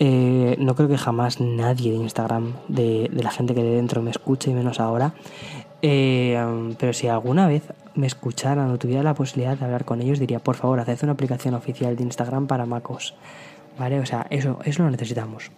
eh, 0.00 0.54
no 0.60 0.76
creo 0.76 0.88
que 0.88 0.96
jamás 0.96 1.40
nadie 1.40 1.90
de 1.90 1.96
Instagram, 1.96 2.54
de, 2.68 3.10
de, 3.12 3.22
la 3.22 3.32
gente 3.32 3.54
que 3.54 3.64
de 3.64 3.74
dentro 3.74 4.00
me 4.00 4.12
escuche, 4.12 4.50
y 4.50 4.54
menos 4.54 4.78
ahora, 4.78 5.14
eh, 5.82 6.74
pero 6.78 6.92
si 6.92 7.08
alguna 7.08 7.46
vez 7.46 7.62
me 7.94 8.06
escucharan 8.06 8.70
o 8.70 8.78
tuviera 8.78 9.02
la 9.02 9.14
posibilidad 9.14 9.56
de 9.56 9.64
hablar 9.64 9.84
con 9.84 10.00
ellos, 10.00 10.18
diría, 10.18 10.38
por 10.38 10.56
favor, 10.56 10.80
haced 10.80 11.02
una 11.02 11.12
aplicación 11.12 11.54
oficial 11.54 11.96
de 11.96 12.02
Instagram 12.02 12.46
para 12.46 12.66
MacOS. 12.66 13.14
¿Vale? 13.78 14.00
O 14.00 14.06
sea, 14.06 14.26
eso, 14.30 14.58
eso 14.64 14.82
lo 14.82 14.90
necesitamos. 14.90 15.50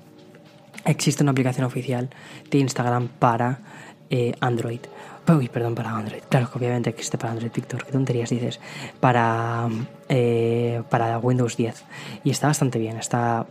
Existe 0.85 1.23
una 1.23 1.33
aplicación 1.33 1.67
oficial 1.67 2.11
de 2.51 2.59
Instagram 2.59 3.09
para 3.09 3.61
eh, 4.11 4.35
Android. 4.41 4.81
Uy, 5.29 5.49
perdón, 5.49 5.75
para 5.75 5.91
Android. 5.91 6.23
Claro 6.29 6.51
que 6.51 6.59
obviamente 6.59 6.91
existe 6.91 7.17
para 7.17 7.33
Android, 7.33 7.53
Víctor. 7.55 7.85
¿Qué 7.85 7.93
tonterías 7.93 8.31
dices? 8.31 8.61
Para, 8.99 9.69
eh, 10.13 10.83
para 10.91 11.19
Windows 11.19 11.57
10 11.57 11.85
y 12.25 12.31
está 12.31 12.49
bastante 12.49 12.81
bien, 12.81 12.97
está, 12.97 13.47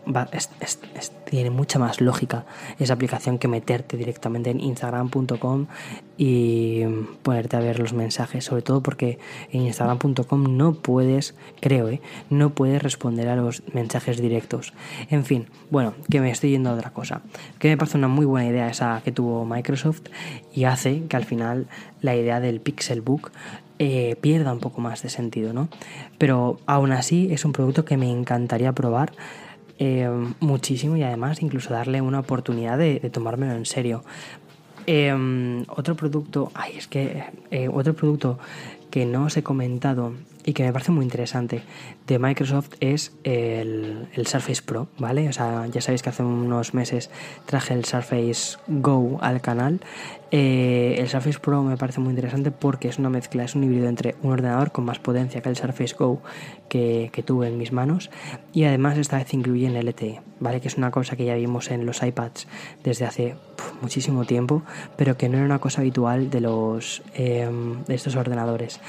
tiene 1.23 1.51
mucha 1.51 1.79
más 1.79 2.01
lógica 2.01 2.43
esa 2.79 2.95
aplicación 2.95 3.39
que 3.39 3.47
meterte 3.47 3.95
directamente 3.95 4.49
en 4.49 4.59
instagram.com 4.59 5.67
y 6.17 6.83
ponerte 7.23 7.55
a 7.55 7.61
ver 7.61 7.79
los 7.79 7.93
mensajes, 7.93 8.43
sobre 8.43 8.61
todo 8.61 8.83
porque 8.83 9.19
en 9.53 9.61
instagram.com 9.61 10.57
no 10.57 10.73
puedes, 10.73 11.33
creo, 11.61 11.87
¿eh? 11.87 12.01
no 12.29 12.49
puedes 12.49 12.83
responder 12.83 13.29
a 13.29 13.37
los 13.37 13.63
mensajes 13.73 14.21
directos. 14.21 14.73
En 15.09 15.23
fin, 15.23 15.47
bueno, 15.71 15.93
que 16.09 16.19
me 16.19 16.29
estoy 16.29 16.51
yendo 16.51 16.71
a 16.71 16.73
otra 16.73 16.91
cosa, 16.91 17.21
que 17.57 17.69
me 17.69 17.77
parece 17.77 17.97
una 17.97 18.09
muy 18.09 18.25
buena 18.25 18.49
idea 18.49 18.67
esa 18.67 19.01
que 19.05 19.13
tuvo 19.13 19.45
Microsoft 19.45 20.01
y 20.53 20.65
hace 20.65 21.03
que 21.07 21.15
al 21.15 21.23
final 21.23 21.67
la 22.01 22.17
idea 22.17 22.41
del 22.41 22.59
Pixelbook 22.59 23.31
eh, 23.79 24.17
pierda 24.21 24.51
un 24.51 24.59
poco 24.59 24.81
más 24.81 25.01
de 25.01 25.09
sentido, 25.09 25.53
¿no? 25.53 25.69
Pero 26.17 26.59
aún 26.65 26.91
así 26.91 27.29
es 27.31 27.45
un 27.45 27.53
producto 27.53 27.85
que 27.85 27.97
me 27.97 28.11
encantaría 28.11 28.73
probar 28.73 29.13
eh, 29.77 30.09
muchísimo 30.41 30.97
y 30.97 31.03
además 31.03 31.41
incluso 31.41 31.73
darle 31.73 32.01
una 32.01 32.19
oportunidad 32.19 32.77
de, 32.77 32.99
tomármelo 33.09 33.53
en 33.53 33.65
serio. 33.65 34.03
Eh, 34.85 35.63
otro 35.69 35.95
producto, 35.95 36.51
ay, 36.53 36.73
es 36.77 36.87
que 36.87 37.23
otro 37.71 37.93
producto 37.93 38.39
que 38.91 39.05
no 39.05 39.25
os 39.25 39.37
he 39.37 39.43
comentado 39.43 40.13
y 40.45 40.53
que 40.53 40.63
me 40.63 40.71
parece 40.71 40.91
muy 40.91 41.03
interesante 41.03 41.61
de 42.07 42.19
Microsoft 42.19 42.71
es 42.79 43.13
el, 43.23 44.07
Surface 44.25 44.61
Pro, 44.63 44.87
¿vale? 44.97 45.27
O 45.29 45.33
sea, 45.33 45.67
ya 45.67 45.81
sabéis 45.81 46.01
que 46.01 46.09
hace 46.09 46.23
unos 46.23 46.73
meses 46.73 47.09
traje 47.45 47.73
el 47.73 47.85
Surface 47.85 48.57
Go 48.67 49.19
al 49.21 49.41
canal. 49.41 49.81
Eh, 50.31 50.95
el 50.99 51.09
Surface 51.09 51.39
Pro 51.39 51.63
me 51.63 51.75
parece 51.77 51.99
muy 51.99 52.11
interesante 52.11 52.51
porque 52.51 52.87
es 52.87 52.99
una 52.99 53.09
mezcla, 53.09 53.43
es 53.43 53.55
un 53.55 53.63
híbrido 53.63 53.87
entre 53.87 54.15
un 54.21 54.31
ordenador 54.31 54.71
con 54.71 54.85
más 54.85 54.99
potencia 54.99 55.41
que 55.41 55.49
el 55.49 55.55
Surface 55.55 55.95
Go 55.97 56.21
que, 56.69 57.11
tuve 57.25 57.47
en 57.47 57.57
mis 57.57 57.73
manos 57.73 58.09
y 58.53 58.63
además 58.63 58.97
esta 58.97 59.17
vez 59.17 59.33
incluye 59.33 59.67
el 59.67 59.75
LTE, 59.75 60.21
¿vale? 60.39 60.61
Que 60.61 60.69
es 60.69 60.77
una 60.77 60.89
cosa 60.89 61.15
que 61.15 61.25
ya 61.25 61.35
vimos 61.35 61.69
en 61.69 61.85
los 61.85 62.01
iPads 62.01 62.47
desde 62.83 63.05
hace 63.05 63.35
muchísimo 63.81 64.25
tiempo, 64.25 64.63
pero 64.95 65.17
que 65.17 65.27
no 65.29 65.37
era 65.37 65.45
una 65.45 65.59
cosa 65.59 65.81
habitual 65.81 66.29
de, 66.29 66.41
los, 66.41 67.01
em, 67.13 67.83
de 67.83 67.95
estos 67.95 68.15
ordenadores. 68.15 68.79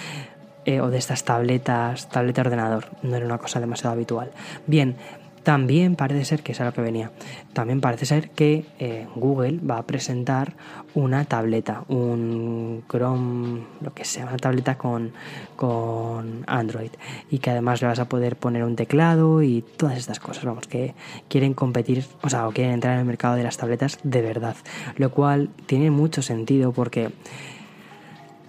Eh, 0.66 0.80
o 0.80 0.90
de 0.90 0.98
estas 0.98 1.24
tabletas, 1.24 2.08
tableta 2.10 2.42
ordenador, 2.42 2.84
no 3.02 3.16
era 3.16 3.24
una 3.24 3.38
cosa 3.38 3.60
demasiado 3.60 3.94
habitual. 3.94 4.30
Bien, 4.66 4.96
también 5.42 5.96
parece 5.96 6.26
ser 6.26 6.42
que 6.42 6.52
es 6.52 6.60
a 6.60 6.66
lo 6.66 6.74
que 6.74 6.82
venía. 6.82 7.12
También 7.54 7.80
parece 7.80 8.04
ser 8.04 8.30
que 8.30 8.66
eh, 8.78 9.06
Google 9.14 9.58
va 9.58 9.78
a 9.78 9.86
presentar 9.86 10.52
una 10.94 11.24
tableta, 11.24 11.84
un 11.88 12.84
Chrome, 12.90 13.62
lo 13.80 13.94
que 13.94 14.04
sea, 14.04 14.26
una 14.26 14.36
tableta 14.36 14.76
con, 14.76 15.12
con 15.56 16.44
Android. 16.46 16.90
Y 17.30 17.38
que 17.38 17.50
además 17.50 17.80
le 17.80 17.88
vas 17.88 17.98
a 17.98 18.08
poder 18.08 18.36
poner 18.36 18.64
un 18.64 18.76
teclado 18.76 19.42
y 19.42 19.62
todas 19.62 19.96
estas 19.96 20.20
cosas. 20.20 20.44
Vamos, 20.44 20.66
que 20.66 20.94
quieren 21.28 21.54
competir, 21.54 22.04
o 22.20 22.28
sea, 22.28 22.46
o 22.46 22.52
quieren 22.52 22.74
entrar 22.74 22.94
en 22.94 23.00
el 23.00 23.06
mercado 23.06 23.36
de 23.36 23.42
las 23.42 23.56
tabletas 23.56 23.98
de 24.02 24.20
verdad. 24.20 24.56
Lo 24.96 25.10
cual 25.10 25.48
tiene 25.64 25.90
mucho 25.90 26.20
sentido 26.20 26.72
porque 26.72 27.12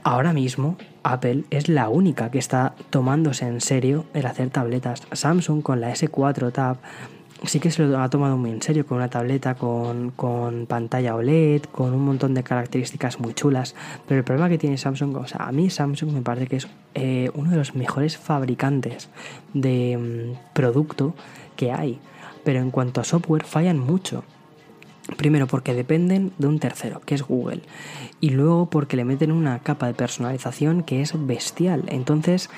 ahora 0.03 0.33
mismo 0.33 0.75
Apple 1.03 1.43
es 1.49 1.69
la 1.69 1.89
única 1.89 2.31
que 2.31 2.39
está 2.39 2.73
tomándose 2.89 3.47
en 3.47 3.61
serio 3.61 4.05
el 4.13 4.25
hacer 4.25 4.49
tabletas. 4.49 5.03
Samsung 5.11 5.61
con 5.61 5.81
la 5.81 5.91
S4 5.91 6.51
Tab 6.51 6.77
sí 7.43 7.59
que 7.59 7.71
se 7.71 7.83
lo 7.83 7.99
ha 7.99 8.09
tomado 8.09 8.37
muy 8.37 8.51
en 8.51 8.61
serio 8.61 8.85
con 8.85 8.97
una 8.97 9.09
tableta 9.09 9.55
con, 9.55 10.13
pantalla 10.67 11.15
OLED, 11.15 11.63
con 11.63 11.93
un 11.93 12.05
montón 12.05 12.33
de 12.33 12.43
características 12.43 13.19
muy 13.19 13.33
chulas. 13.33 13.75
Pero 14.07 14.19
el 14.19 14.23
problema 14.23 14.49
que 14.49 14.57
tiene 14.57 14.77
Samsung, 14.77 15.17
o 15.17 15.27
sea, 15.27 15.47
a 15.47 15.51
mí 15.51 15.69
Samsung 15.69 16.11
me 16.11 16.21
parece 16.21 16.47
que 16.47 16.55
es 16.57 16.67
eh, 16.93 17.31
uno 17.33 17.51
de 17.51 17.57
los 17.57 17.75
mejores 17.75 18.17
fabricantes 18.17 19.09
de 19.53 19.97
mm, 19.97 20.53
producto 20.53 21.15
que 21.55 21.71
hay. 21.71 21.99
Pero 22.43 22.59
en 22.59 22.71
cuanto 22.71 23.01
a 23.01 23.03
software 23.03 23.43
fallan 23.43 23.79
mucho. 23.79 24.23
Primero 25.17 25.47
porque 25.47 25.73
dependen 25.73 26.31
de 26.37 26.47
un 26.47 26.59
tercero, 26.59 27.01
que 27.05 27.15
es 27.15 27.21
Google. 27.21 27.61
Y 28.19 28.29
luego 28.29 28.69
porque 28.69 28.97
le 28.97 29.05
meten 29.05 29.31
una 29.31 29.59
capa 29.59 29.87
de 29.87 29.93
personalización 29.93 30.83
que 30.83 31.01
es 31.01 31.13
bestial. 31.15 31.83
Entonces, 31.87 32.49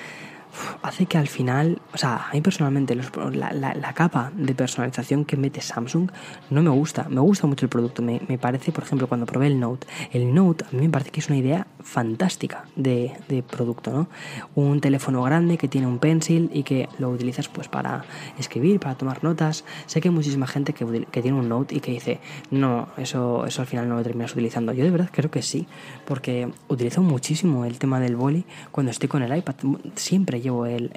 hace 0.82 1.06
que 1.06 1.18
al 1.18 1.28
final, 1.28 1.82
o 1.94 1.98
sea, 1.98 2.28
a 2.30 2.34
mí 2.34 2.42
personalmente 2.42 2.96
la, 2.96 3.94
capa 3.94 4.32
de 4.36 4.56
personalización 4.56 5.26
que 5.26 5.38
mete 5.38 5.62
Samsung 5.62 6.10
no 6.50 6.62
me 6.62 6.70
gusta, 6.70 7.08
me 7.10 7.22
gusta 7.22 7.48
mucho 7.48 7.66
el 7.66 7.70
producto, 7.70 8.02
me, 8.02 8.20
parece, 8.40 8.72
por 8.72 8.84
ejemplo, 8.84 9.08
cuando 9.08 9.26
probé 9.26 9.48
el 9.48 9.60
Note, 9.60 9.88
el 10.12 10.34
Note 10.34 10.66
a 10.66 10.76
mí 10.76 10.82
me 10.84 10.90
parece 10.90 11.12
que 11.12 11.20
es 11.20 11.28
una 11.30 11.38
idea 11.38 11.68
fantástica 11.80 12.66
de, 12.76 13.14
producto, 13.50 13.92
¿no? 13.92 14.08
Un 14.56 14.80
teléfono 14.80 15.22
grande 15.24 15.58
que 15.58 15.68
tiene 15.68 15.88
un 15.88 16.00
pencil 16.00 16.50
y 16.54 16.64
que 16.64 16.88
lo 16.98 17.10
utilizas 17.10 17.48
pues 17.50 17.68
para 17.68 18.06
escribir, 18.38 18.80
para 18.80 18.96
tomar 18.96 19.24
notas, 19.24 19.66
sé 19.86 20.02
que 20.02 20.08
hay 20.08 20.14
muchísima 20.14 20.48
gente 20.48 20.74
que, 20.74 21.06
que 21.12 21.22
tiene 21.22 21.38
un 21.38 21.50
Note 21.50 21.76
y 21.76 21.80
que 21.80 21.92
dice, 21.92 22.20
no, 22.52 22.90
eso, 22.98 23.46
eso 23.46 23.62
al 23.62 23.68
final 23.68 23.90
no 23.90 23.96
lo 23.96 24.04
terminas 24.04 24.32
utilizando, 24.32 24.72
yo 24.74 24.84
de 24.84 24.92
verdad 24.92 25.10
creo 25.12 25.30
que 25.30 25.42
sí, 25.42 25.68
porque 26.06 26.50
utilizo 26.68 27.02
muchísimo 27.02 27.66
el 27.66 27.80
tema 27.80 28.00
del 28.00 28.16
boli 28.16 28.46
cuando 28.72 28.92
estoy 28.92 29.10
con 29.10 29.24
el 29.24 29.36
iPad, 29.36 29.56
siempre 29.96 30.42
llevo 30.44 30.68
el, 30.68 30.92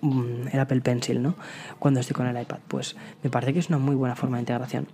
mm, 0.00 0.48
el, 0.52 0.60
Apple 0.60 0.80
Pencil, 0.80 1.22
¿no? 1.22 1.34
Cuando 1.78 2.00
estoy 2.00 2.14
con 2.14 2.26
el 2.26 2.40
iPad. 2.40 2.58
Pues 2.68 2.96
me 3.22 3.28
parece 3.28 3.52
que 3.52 3.58
es 3.58 3.68
una 3.68 3.78
muy 3.78 3.94
buena 3.94 4.16
forma 4.16 4.38
de 4.38 4.42
integración. 4.42 4.86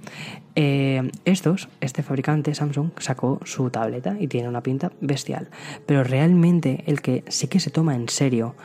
Eh, 0.56 1.08
estos, 1.24 1.68
este 1.80 2.02
fabricante, 2.02 2.54
Samsung, 2.54 2.90
sacó 2.98 3.40
su 3.44 3.70
tableta 3.70 4.16
y 4.18 4.26
tiene 4.26 4.48
una 4.48 4.62
pinta 4.62 4.90
bestial. 5.00 5.48
Pero 5.86 6.02
realmente 6.02 6.82
el 6.86 7.00
que 7.00 7.22
sí 7.28 7.46
que 7.46 7.60
se 7.60 7.70
toma 7.70 7.94
en 7.94 8.08
serio 8.08 8.56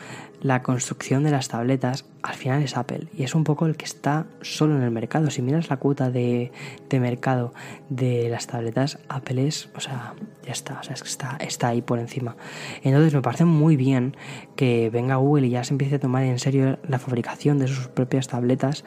la 0.46 0.62
construcción 0.62 1.24
de 1.24 1.32
las 1.32 1.48
tabletas 1.48 2.06
al 2.22 2.36
final 2.36 2.62
es 2.62 2.78
Apple 2.78 3.08
y 3.18 3.24
es 3.24 3.34
un 3.34 3.44
poco 3.44 3.66
el 3.66 3.76
que 3.76 3.86
está 3.86 4.28
solo 4.42 4.76
en 4.76 4.84
el 4.84 4.92
mercado. 4.92 5.32
Si 5.32 5.42
miras 5.42 5.72
la 5.72 5.78
cuota 5.78 6.12
de, 6.12 6.52
mercado 6.92 7.52
de 7.90 8.30
las 8.30 8.46
tabletas, 8.46 9.00
Apple 9.10 9.48
es, 9.48 9.70
o 9.76 9.80
sea, 9.80 10.14
ya 10.46 10.52
está, 10.52 10.80
o 10.80 10.84
sea, 10.84 10.94
es 10.94 11.02
que 11.02 11.10
está, 11.10 11.38
está 11.40 11.70
ahí 11.70 11.82
por 11.82 11.98
encima. 11.98 12.36
Entonces 12.84 13.16
me 13.16 13.24
parece 13.24 13.46
muy 13.46 13.76
bien 13.76 14.16
que 14.56 14.92
venga 14.92 15.16
Google 15.16 15.48
y 15.48 15.50
ya 15.50 15.64
se 15.64 15.74
empiece 15.74 15.96
a 15.96 16.00
tomar 16.00 16.22
en 16.22 16.38
serio 16.38 16.78
la 16.88 17.00
fabricación 17.00 17.58
de 17.58 17.68
sus 17.68 17.88
propias 17.88 18.28
tabletas 18.28 18.84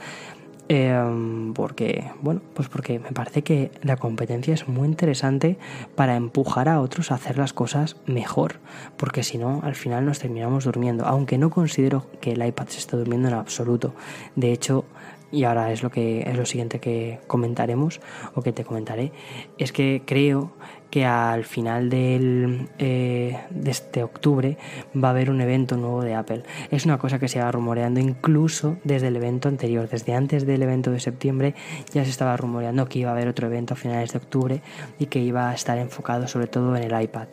Em, 0.70 1.54
porque, 1.54 2.10
bueno, 2.20 2.42
pues 2.52 2.68
porque 2.68 2.98
me 2.98 3.12
parece 3.12 3.42
que 3.42 3.70
la 3.82 3.96
competencia 3.96 4.52
es 4.52 4.68
muy 4.68 4.86
interesante 4.86 5.56
para 5.94 6.14
empujar 6.14 6.68
a 6.68 6.82
otros 6.82 7.10
a 7.10 7.14
hacer 7.14 7.38
las 7.38 7.54
cosas 7.54 7.96
mejor, 8.04 8.56
porque 8.98 9.22
si 9.22 9.38
no, 9.38 9.60
al 9.64 9.74
final 9.74 10.04
nos 10.04 10.18
terminamos 10.18 10.64
durmiendo, 10.64 11.06
aunque 11.06 11.38
no 11.38 11.48
considero 11.48 12.04
que 12.20 12.32
el 12.32 12.46
iPad 12.46 12.66
se 12.68 12.80
esté 12.80 12.98
durmiendo 12.98 13.28
en 13.28 13.34
absoluto. 13.34 13.94
De 14.36 14.52
hecho, 14.52 14.84
y 15.30 15.44
ahora 15.44 15.72
es 15.72 15.82
lo 15.82 15.90
que 15.90 16.20
es 16.20 16.36
lo 16.36 16.44
siguiente 16.44 16.80
que 16.80 17.18
comentaremos 17.26 18.00
o 18.34 18.42
que 18.42 18.52
te 18.52 18.64
comentaré, 18.64 19.12
es 19.56 19.72
que 19.72 20.02
creo 20.04 20.52
que 20.90 21.04
al 21.04 21.44
final 21.44 21.90
del, 21.90 22.68
eh, 22.78 23.38
de 23.50 23.70
este 23.70 24.02
octubre 24.02 24.56
va 24.96 25.08
a 25.08 25.10
haber 25.10 25.30
un 25.30 25.40
evento 25.40 25.76
nuevo 25.76 26.02
de 26.02 26.14
Apple. 26.14 26.42
Es 26.70 26.84
una 26.84 26.98
cosa 26.98 27.18
que 27.18 27.28
se 27.28 27.40
va 27.40 27.50
rumoreando 27.52 28.00
incluso 28.00 28.76
desde 28.84 29.08
el 29.08 29.16
evento 29.16 29.48
anterior, 29.48 29.88
desde 29.88 30.14
antes 30.14 30.46
del 30.46 30.62
evento 30.62 30.90
de 30.90 31.00
septiembre 31.00 31.54
ya 31.92 32.04
se 32.04 32.10
estaba 32.10 32.36
rumoreando 32.36 32.88
que 32.88 33.00
iba 33.00 33.10
a 33.10 33.12
haber 33.12 33.28
otro 33.28 33.46
evento 33.46 33.74
a 33.74 33.76
finales 33.76 34.12
de 34.12 34.18
octubre 34.18 34.62
y 34.98 35.06
que 35.06 35.20
iba 35.20 35.50
a 35.50 35.54
estar 35.54 35.78
enfocado 35.78 36.26
sobre 36.26 36.46
todo 36.46 36.76
en 36.76 36.84
el 36.84 37.02
iPad, 37.02 37.28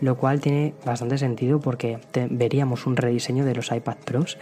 lo 0.00 0.16
cual 0.16 0.40
tiene 0.40 0.74
bastante 0.84 1.18
sentido 1.18 1.60
porque 1.60 1.98
veríamos 2.30 2.86
un 2.86 2.96
rediseño 2.96 3.44
de 3.44 3.54
los 3.54 3.72
iPad 3.72 3.96
Pros 4.04 4.38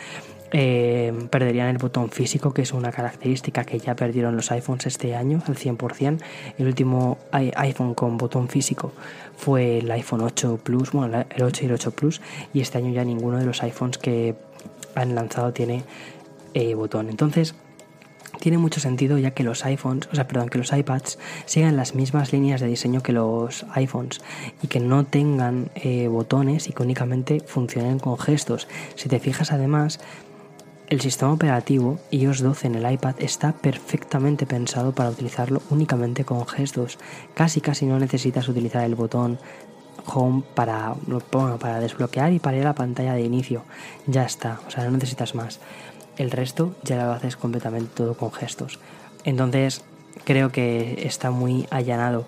eh, 0.53 1.13
perderían 1.31 1.69
el 1.69 1.79
botón 1.79 2.11
físico, 2.11 2.53
que 2.53 2.63
es 2.63 2.73
una 2.73 2.93
característica 2.93 3.65
que 3.65 3.79
ya 3.79 3.97
perdieron 3.97 4.37
los 4.37 4.51
iPhones 4.51 4.87
este 4.87 5.15
año 5.15 5.43
al 5.47 5.57
100%. 5.57 6.21
El 6.59 6.67
último 6.67 7.19
iPhone 7.33 7.95
con 7.95 8.17
botón 8.19 8.49
físico 8.49 8.93
fue 9.37 9.79
el 9.79 9.91
iPhone 9.91 10.23
8 10.23 10.61
Plus, 10.63 10.93
bueno, 10.93 11.25
el 11.29 11.43
8 11.43 11.65
y 11.65 11.67
el 11.67 11.73
8 11.73 11.91
Plus, 11.93 12.21
y 12.55 12.61
este 12.61 12.79
año 12.79 12.93
ya 12.93 13.05
ninguno 13.05 13.39
de 13.39 13.47
los 13.47 13.63
iPhones 13.63 13.99
que 13.99 14.35
han 14.95 15.15
lanzado 15.15 15.53
tiene 15.53 15.85
eh, 16.55 16.75
botón. 16.75 17.09
Entonces, 17.11 17.55
tiene 18.41 18.59
mucho 18.59 18.81
sentido 18.81 19.19
ya 19.19 19.33
que 19.33 19.43
los 19.43 19.65
iPhones, 19.65 20.09
o 20.13 20.15
sea, 20.15 20.29
perdón, 20.29 20.49
que 20.49 20.59
los 20.59 20.73
iPads 20.73 21.19
sigan 21.47 21.77
las 21.77 21.95
mismas 21.95 22.33
líneas 22.33 22.61
de 22.61 22.67
diseño 22.67 23.03
que 23.03 23.13
los 23.13 23.65
iPhones 23.73 24.21
y 24.63 24.69
que 24.69 24.81
no 24.81 25.05
tengan 25.05 25.71
eh, 25.75 26.09
botones 26.09 26.69
y 26.69 26.73
que 26.73 26.83
únicamente 26.83 27.41
funcionen 27.41 27.99
con 27.99 28.19
gestos. 28.19 28.69
Si 28.95 29.09
te 29.09 29.21
fijas 29.21 29.53
además, 29.53 30.01
el 30.89 31.01
sistema 31.01 31.33
operativo 31.33 31.99
iOS 32.11 32.43
12 32.43 32.69
en 32.69 32.75
el 32.77 32.93
iPad 32.93 33.17
está 33.19 33.53
perfectamente 33.53 34.47
pensado 34.47 34.93
para 34.93 35.11
utilizarlo 35.11 35.61
únicamente 35.71 36.25
con 36.25 36.47
gestos. 36.47 36.99
Casi 37.35 37.61
casi 37.61 37.87
no 37.87 37.99
necesitas 37.99 38.49
utilizar 38.49 38.85
el 38.85 38.95
botón 38.95 39.39
Home 40.09 40.45
para, 40.55 40.95
para 41.59 41.81
desbloquear 41.81 42.33
y 42.33 42.39
para 42.39 42.57
ir 42.57 42.63
a 42.63 42.67
la 42.67 42.75
pantalla 42.77 43.15
de 43.15 43.23
inicio. 43.23 43.65
Ya 44.07 44.25
está, 44.25 44.61
o 44.67 44.71
sea, 44.71 44.85
no 44.85 44.93
necesitas 44.93 45.35
más. 45.35 45.59
El 46.17 46.31
resto 46.31 46.77
ya 46.85 47.05
lo 47.05 47.13
haces 47.13 47.37
completamente 47.37 47.91
todo 47.93 48.15
con 48.15 48.31
gestos. 48.31 48.79
Entonces, 49.25 49.83
creo 50.25 50.53
que 50.53 51.05
está 51.05 51.33
muy 51.33 51.67
allanado 51.71 52.27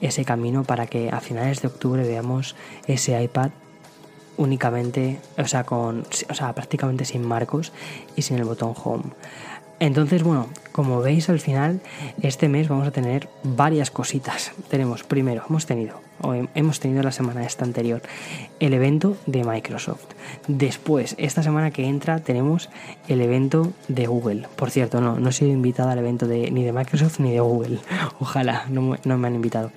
ese 0.00 0.24
camino 0.24 0.64
para 0.64 0.88
que 0.88 1.10
a 1.10 1.20
finales 1.20 1.62
de 1.62 1.68
octubre 1.68 2.02
veamos 2.02 2.56
ese 2.88 3.22
iPad 3.22 3.50
únicamente, 4.36 5.20
o 5.38 5.46
sea, 5.46 5.64
con, 5.64 6.04
o 6.28 6.34
sea, 6.34 6.52
prácticamente 6.54 7.04
sin 7.04 7.22
marcos 7.22 7.72
y 8.16 8.22
sin 8.22 8.38
el 8.38 8.44
botón 8.44 8.74
home. 8.82 9.04
Entonces, 9.80 10.22
bueno, 10.22 10.46
como 10.72 11.00
veis 11.00 11.30
al 11.30 11.40
final, 11.40 11.80
este 12.20 12.50
mes 12.50 12.68
vamos 12.68 12.86
a 12.86 12.90
tener 12.90 13.30
varias 13.42 13.90
cositas. 13.90 14.52
Tenemos, 14.68 15.04
primero, 15.04 15.42
hemos 15.48 15.64
tenido, 15.64 16.02
o 16.20 16.34
hemos 16.54 16.80
tenido 16.80 17.02
la 17.02 17.12
semana 17.12 17.46
esta 17.46 17.64
anterior, 17.64 18.02
el 18.60 18.74
evento 18.74 19.16
de 19.24 19.42
Microsoft. 19.42 20.04
Después, 20.48 21.14
esta 21.16 21.42
semana 21.42 21.70
que 21.70 21.86
entra, 21.86 22.20
tenemos 22.20 22.68
el 23.08 23.22
evento 23.22 23.72
de 23.88 24.06
Google. 24.06 24.48
Por 24.54 24.70
cierto, 24.70 25.00
no, 25.00 25.18
no 25.18 25.30
he 25.30 25.32
sido 25.32 25.50
invitado 25.50 25.88
al 25.88 25.98
evento 25.98 26.26
de, 26.26 26.50
ni 26.50 26.62
de 26.62 26.74
Microsoft 26.74 27.18
ni 27.18 27.32
de 27.32 27.40
Google. 27.40 27.78
Ojalá, 28.20 28.66
no, 28.68 28.98
no 29.02 29.16
me 29.16 29.28
han 29.28 29.34
invitado. 29.34 29.72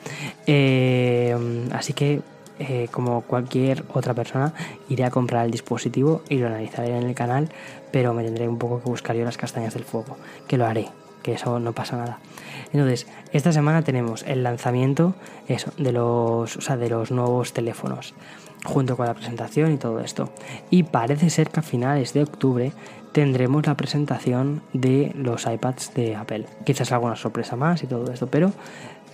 Eh, 0.48 1.34
así 1.72 1.94
que 1.94 2.22
eh, 2.60 2.88
como 2.92 3.22
cualquier 3.22 3.84
otra 3.94 4.14
persona, 4.14 4.54
iré 4.90 5.04
a 5.06 5.12
comprar 5.12 5.46
el 5.46 5.52
dispositivo 5.52 6.22
y 6.30 6.38
lo 6.38 6.48
analizaré 6.48 6.98
en 6.98 7.04
el 7.04 7.16
canal, 7.16 7.50
pero 7.92 8.14
me 8.14 8.24
tendré 8.24 8.48
un 8.48 8.58
poco 8.58 8.82
que 8.82 8.90
buscar 8.90 9.16
yo 9.16 9.26
las 9.26 9.38
castañas 9.38 9.74
del 9.74 9.84
fuego, 9.84 10.18
que 10.48 10.58
lo 10.58 10.66
haré, 10.66 10.90
que 11.24 11.34
eso 11.34 11.60
no 11.60 11.74
pasa 11.74 11.98
nada. 11.98 12.20
Entonces, 12.72 13.08
esta 13.32 13.52
semana 13.52 13.84
tenemos 13.84 14.24
el 14.24 14.44
lanzamiento 14.44 15.16
eso, 15.48 15.72
de, 15.78 15.92
los, 15.92 16.58
de 16.68 16.90
los 16.90 17.12
nuevos 17.12 17.54
teléfonos, 17.54 18.14
junto 18.66 18.98
con 18.98 19.06
la 19.06 19.14
presentación 19.14 19.72
y 19.72 19.78
todo 19.78 20.00
esto. 20.00 20.30
Y 20.70 20.84
parece 20.84 21.30
ser 21.30 21.50
que 21.50 21.60
a 21.60 21.64
finales 21.64 22.14
de 22.14 22.24
octubre 22.24 22.72
tendremos 23.14 23.66
la 23.68 23.78
presentación 23.78 24.64
de 24.74 25.12
los 25.16 25.46
iPads 25.46 25.94
de 25.94 26.16
Apple. 26.16 26.48
Quizás 26.66 26.92
alguna 26.92 27.16
sorpresa 27.16 27.56
más 27.56 27.84
y 27.84 27.88
todo 27.88 28.12
esto, 28.12 28.28
pero 28.28 28.52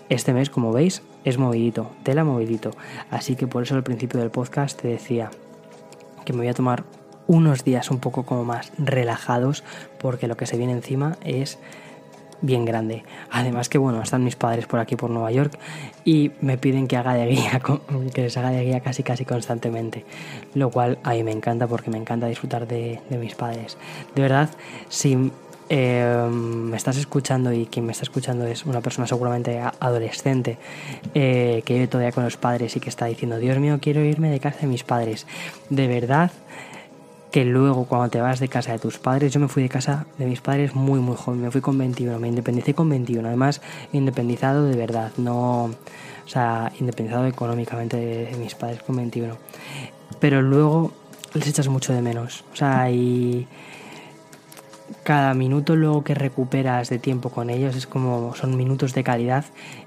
este 0.10 0.34
mes, 0.34 0.50
como 0.50 0.72
veis, 0.74 1.02
es 1.24 1.38
movidito, 1.38 1.92
tela 2.04 2.24
movidito. 2.24 2.72
Así 3.12 3.36
que 3.36 3.48
por 3.48 3.64
eso 3.64 3.76
al 3.76 3.84
principio 3.84 4.20
del 4.20 4.32
podcast 4.32 4.82
te 4.82 4.88
decía 4.88 5.32
que 6.26 6.34
me 6.34 6.40
voy 6.40 6.48
a 6.48 6.54
tomar 6.54 6.84
unos 7.28 7.64
días 7.64 7.92
un 7.92 8.00
poco 8.00 8.24
como 8.24 8.44
más 8.44 8.72
relajados 8.78 9.64
porque 10.00 10.28
lo 10.28 10.36
que 10.36 10.48
se 10.48 10.58
viene 10.58 10.74
encima 10.74 11.18
es 11.24 11.60
bien 12.42 12.66
grande. 12.66 13.04
Además 13.30 13.70
que 13.70 13.78
bueno, 13.78 14.02
están 14.02 14.24
mis 14.24 14.36
padres 14.36 14.66
por 14.66 14.80
aquí 14.80 14.96
por 14.96 15.10
Nueva 15.10 15.32
York 15.32 15.58
y 16.06 16.32
me 16.42 16.58
piden 16.58 16.88
que 16.88 16.98
haga 16.98 17.14
de 17.14 17.28
guía, 17.28 17.62
que 18.14 18.22
les 18.22 18.38
haga 18.38 18.50
de 18.50 18.64
guía 18.64 18.80
casi 18.80 19.04
casi 19.04 19.26
constantemente. 19.26 20.06
Lo 20.54 20.72
cual 20.72 21.00
a 21.04 21.12
mí 21.12 21.24
me 21.24 21.32
encanta 21.32 21.68
porque 21.68 21.92
me 21.92 21.98
encanta 21.98 22.28
disfrutar 22.28 22.68
de, 22.68 23.00
mis 23.10 23.36
padres. 23.36 23.78
De 24.16 24.22
verdad, 24.22 24.50
si 24.90 25.32
eh, 25.70 26.28
me 26.32 26.76
estás 26.76 26.98
escuchando 26.98 27.54
y 27.54 27.68
quien 27.68 27.86
me 27.86 27.92
está 27.92 28.04
escuchando 28.04 28.46
es 28.46 28.66
una 28.66 28.82
persona 28.82 29.08
seguramente 29.08 29.62
adolescente 29.80 30.58
eh, 31.14 31.62
que 31.66 31.76
vive 31.76 31.88
todavía 31.88 32.12
con 32.12 32.24
los 32.24 32.38
padres 32.38 32.76
y 32.76 32.80
que 32.80 32.90
está 32.90 33.06
diciendo, 33.06 33.38
Dios 33.38 33.58
mío, 33.60 33.78
quiero 33.82 34.02
irme 34.02 34.32
de 34.32 34.40
casa 34.40 34.62
de 34.62 34.68
mis 34.68 34.84
padres. 34.84 35.28
De 35.70 35.88
verdad 35.88 36.32
que 37.32 37.46
luego 37.46 37.86
cuando 37.86 38.10
te 38.10 38.22
vas 38.22 38.40
de 38.40 38.48
casa 38.48 38.72
de 38.72 38.80
tus 38.80 38.98
padres, 38.98 39.32
yo 39.32 39.40
me 39.40 39.48
fui 39.48 39.64
de 39.64 39.70
casa 39.70 40.08
de 40.18 40.26
mis 40.26 40.42
padres 40.42 40.74
muy 40.74 41.00
muy 41.00 41.16
joven, 41.16 41.42
me 41.42 41.52
fui 41.52 41.62
con 41.62 41.78
21, 41.78 42.18
me 42.20 42.28
independicé 42.28 42.74
con 42.74 42.90
21, 42.90 43.28
además 43.28 43.62
independizado 43.94 44.66
de 44.66 44.76
verdad, 44.76 45.12
no, 45.18 45.66
o 45.66 46.28
sea, 46.28 46.72
independizado 46.80 47.28
económicamente 47.28 47.98
de, 47.98 48.38
mis 48.38 48.56
padres 48.56 48.82
con 48.82 48.96
21. 48.96 49.36
Pero 50.20 50.42
luego 50.42 50.92
les 51.34 51.48
echas 51.48 51.68
mucho 51.68 51.94
de 51.94 52.02
menos, 52.02 52.44
o 52.52 52.56
sea, 52.56 52.90
y 52.90 53.48
cada 55.04 55.34
minuto 55.34 55.76
luego 55.76 56.04
que 56.04 56.16
recuperas 56.16 56.90
de 56.90 57.00
tiempo 57.00 57.30
con 57.30 57.50
ellos 57.50 57.76
es 57.76 57.88
como 57.88 58.36
son 58.36 58.58
minutos 58.58 58.94
de 58.94 59.04
calidad 59.04 59.46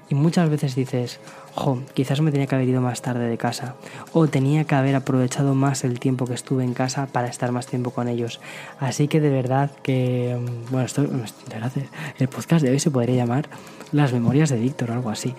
y 0.09 0.15
muchas 0.15 0.49
veces 0.49 0.75
dices, 0.75 1.19
jo, 1.55 1.81
quizás 1.93 2.21
me 2.21 2.31
tenía 2.31 2.47
que 2.47 2.55
haber 2.55 2.67
ido 2.67 2.81
más 2.81 3.01
tarde 3.01 3.27
de 3.27 3.37
casa 3.37 3.75
o 4.11 4.27
tenía 4.27 4.63
que 4.65 4.75
haber 4.75 4.95
aprovechado 4.95 5.55
más 5.55 5.83
el 5.83 5.99
tiempo 5.99 6.25
que 6.25 6.33
estuve 6.33 6.63
en 6.63 6.73
casa 6.73 7.07
para 7.07 7.27
estar 7.27 7.51
más 7.51 7.67
tiempo 7.67 7.91
con 7.91 8.07
ellos. 8.07 8.39
Así 8.79 9.07
que 9.07 9.19
de 9.19 9.29
verdad 9.29 9.71
que, 9.81 10.37
mm, 10.39 10.71
bueno, 10.71 10.85
esto, 10.85 11.03
de 11.03 11.09
verdad, 11.49 11.71
el 12.19 12.27
podcast 12.27 12.63
de 12.63 12.71
hoy 12.71 12.79
se 12.79 12.91
podría 12.91 13.15
llamar 13.15 13.49
las 13.93 14.11
memorias 14.11 14.49
de 14.49 14.57
Víctor 14.57 14.89
o 14.89 14.93
algo 14.93 15.09
así. 15.11 15.35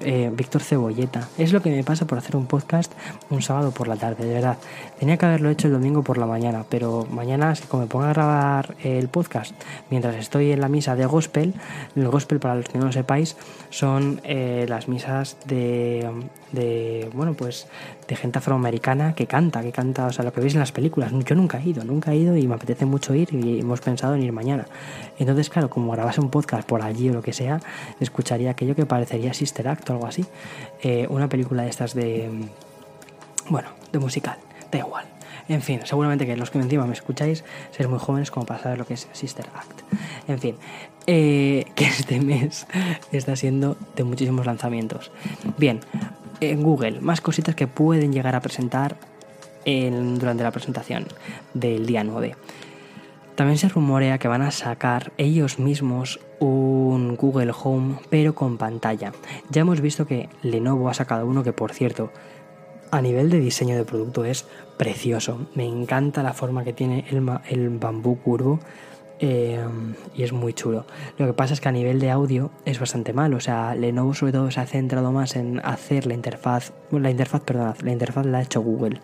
Eh, 0.00 0.30
Víctor 0.34 0.62
Cebolleta. 0.62 1.28
Es 1.36 1.52
lo 1.52 1.60
que 1.60 1.70
me 1.70 1.84
pasa 1.84 2.06
por 2.06 2.18
hacer 2.18 2.36
un 2.36 2.46
podcast 2.46 2.92
un 3.28 3.42
sábado 3.42 3.70
por 3.70 3.86
la 3.86 3.96
tarde, 3.96 4.24
de 4.24 4.34
verdad. 4.34 4.56
Tenía 4.98 5.18
que 5.18 5.26
haberlo 5.26 5.50
hecho 5.50 5.68
el 5.68 5.74
domingo 5.74 6.02
por 6.02 6.16
la 6.16 6.26
mañana, 6.26 6.64
pero 6.68 7.06
mañana, 7.10 7.54
si 7.54 7.64
como 7.64 7.82
me 7.82 7.88
pongo 7.88 8.06
a 8.06 8.12
grabar 8.12 8.74
el 8.82 9.08
podcast 9.08 9.54
mientras 9.90 10.16
estoy 10.16 10.52
en 10.52 10.60
la 10.60 10.68
misa 10.68 10.96
de 10.96 11.04
gospel, 11.04 11.54
el 11.94 12.08
gospel 12.08 12.40
para 12.40 12.54
los 12.54 12.68
que 12.68 12.78
no 12.78 12.86
lo 12.86 12.92
sepáis, 12.92 13.36
son 13.68 14.07
eh, 14.24 14.66
las 14.68 14.88
misas 14.88 15.36
de, 15.46 16.08
bueno, 17.14 17.34
pues 17.34 17.66
de 18.06 18.16
gente 18.16 18.38
afroamericana 18.38 19.14
que 19.14 19.26
canta, 19.26 19.62
que 19.62 19.72
canta, 19.72 20.06
o 20.06 20.12
sea, 20.12 20.24
lo 20.24 20.32
que 20.32 20.40
veis 20.40 20.54
en 20.54 20.60
las 20.60 20.72
películas. 20.72 21.12
Yo 21.24 21.34
nunca 21.34 21.58
he 21.58 21.68
ido, 21.68 21.84
nunca 21.84 22.12
he 22.12 22.16
ido 22.16 22.36
y 22.36 22.46
me 22.46 22.54
apetece 22.54 22.86
mucho 22.86 23.14
ir 23.14 23.32
y 23.32 23.60
hemos 23.60 23.80
pensado 23.80 24.14
en 24.14 24.22
ir 24.22 24.32
mañana. 24.32 24.66
Entonces, 25.18 25.50
claro, 25.50 25.70
como 25.70 25.92
grabase 25.92 26.20
un 26.20 26.30
podcast 26.30 26.66
por 26.66 26.82
allí 26.82 27.10
o 27.10 27.12
lo 27.12 27.22
que 27.22 27.32
sea, 27.32 27.60
escucharía 28.00 28.50
aquello 28.50 28.74
que 28.74 28.86
parecería 28.86 29.34
Sister 29.34 29.68
Act 29.68 29.90
o 29.90 29.92
algo 29.94 30.06
así. 30.06 30.24
Eh, 30.82 31.06
una 31.10 31.28
película 31.28 31.62
de 31.62 31.70
estas 31.70 31.94
de, 31.94 32.30
bueno, 33.48 33.68
de 33.92 33.98
musical, 33.98 34.38
da 34.70 34.78
igual. 34.78 35.06
En 35.48 35.62
fin, 35.62 35.80
seguramente 35.84 36.26
que 36.26 36.36
los 36.36 36.50
que 36.50 36.58
encima 36.58 36.86
me 36.86 36.92
escucháis 36.92 37.42
seréis 37.70 37.88
muy 37.88 37.98
jóvenes 37.98 38.30
como 38.30 38.44
para 38.44 38.62
saber 38.62 38.78
lo 38.78 38.86
que 38.86 38.94
es 38.94 39.08
Sister 39.12 39.46
Act. 39.54 39.80
En 40.28 40.38
fin, 40.38 40.56
eh, 41.10 41.64
que 41.74 41.86
este 41.86 42.20
mes 42.20 42.66
está 43.12 43.34
siendo 43.34 43.78
de 43.96 44.04
muchísimos 44.04 44.44
lanzamientos. 44.44 45.10
Bien, 45.56 45.80
en 46.40 46.62
Google, 46.62 47.00
más 47.00 47.22
cositas 47.22 47.54
que 47.54 47.66
pueden 47.66 48.12
llegar 48.12 48.36
a 48.36 48.42
presentar 48.42 48.98
durante 49.64 50.42
la 50.42 50.50
presentación 50.50 51.06
del 51.54 51.86
día 51.86 52.04
9. 52.04 52.36
También 53.36 53.56
se 53.56 53.70
rumorea 53.70 54.18
que 54.18 54.28
van 54.28 54.42
a 54.42 54.50
sacar 54.50 55.12
ellos 55.16 55.58
mismos 55.58 56.20
un 56.40 57.16
Google 57.16 57.52
Home 57.62 57.96
pero 58.10 58.34
con 58.34 58.58
pantalla. 58.58 59.12
Ya 59.48 59.62
hemos 59.62 59.80
visto 59.80 60.06
que 60.06 60.28
Lenovo 60.42 60.90
ha 60.90 60.94
sacado 60.94 61.26
uno 61.26 61.42
que 61.42 61.54
por 61.54 61.72
cierto 61.72 62.12
a 62.90 63.00
nivel 63.00 63.30
de 63.30 63.40
diseño 63.40 63.76
de 63.76 63.84
producto 63.84 64.26
es 64.26 64.46
precioso. 64.76 65.46
Me 65.54 65.64
encanta 65.64 66.22
la 66.22 66.34
forma 66.34 66.64
que 66.64 66.74
tiene 66.74 67.06
el, 67.10 67.26
el 67.48 67.70
bambú 67.70 68.18
curvo 68.18 68.60
Y 69.20 70.22
es 70.22 70.32
muy 70.32 70.52
chulo. 70.52 70.86
Lo 71.16 71.26
que 71.26 71.32
pasa 71.32 71.54
es 71.54 71.60
que 71.60 71.68
a 71.68 71.72
nivel 71.72 71.98
de 72.00 72.10
audio 72.10 72.50
es 72.64 72.78
bastante 72.78 73.12
malo. 73.12 73.36
O 73.36 73.40
sea, 73.40 73.74
Lenovo 73.74 74.14
sobre 74.14 74.32
todo 74.32 74.50
se 74.50 74.60
ha 74.60 74.66
centrado 74.66 75.10
más 75.12 75.36
en 75.36 75.60
hacer 75.64 76.06
la 76.06 76.14
interfaz, 76.14 76.72
la 76.92 77.10
interfaz, 77.10 77.42
perdón, 77.42 77.74
la 77.82 77.92
interfaz 77.92 78.26
la 78.26 78.38
ha 78.38 78.42
hecho 78.42 78.60
Google. 78.60 79.00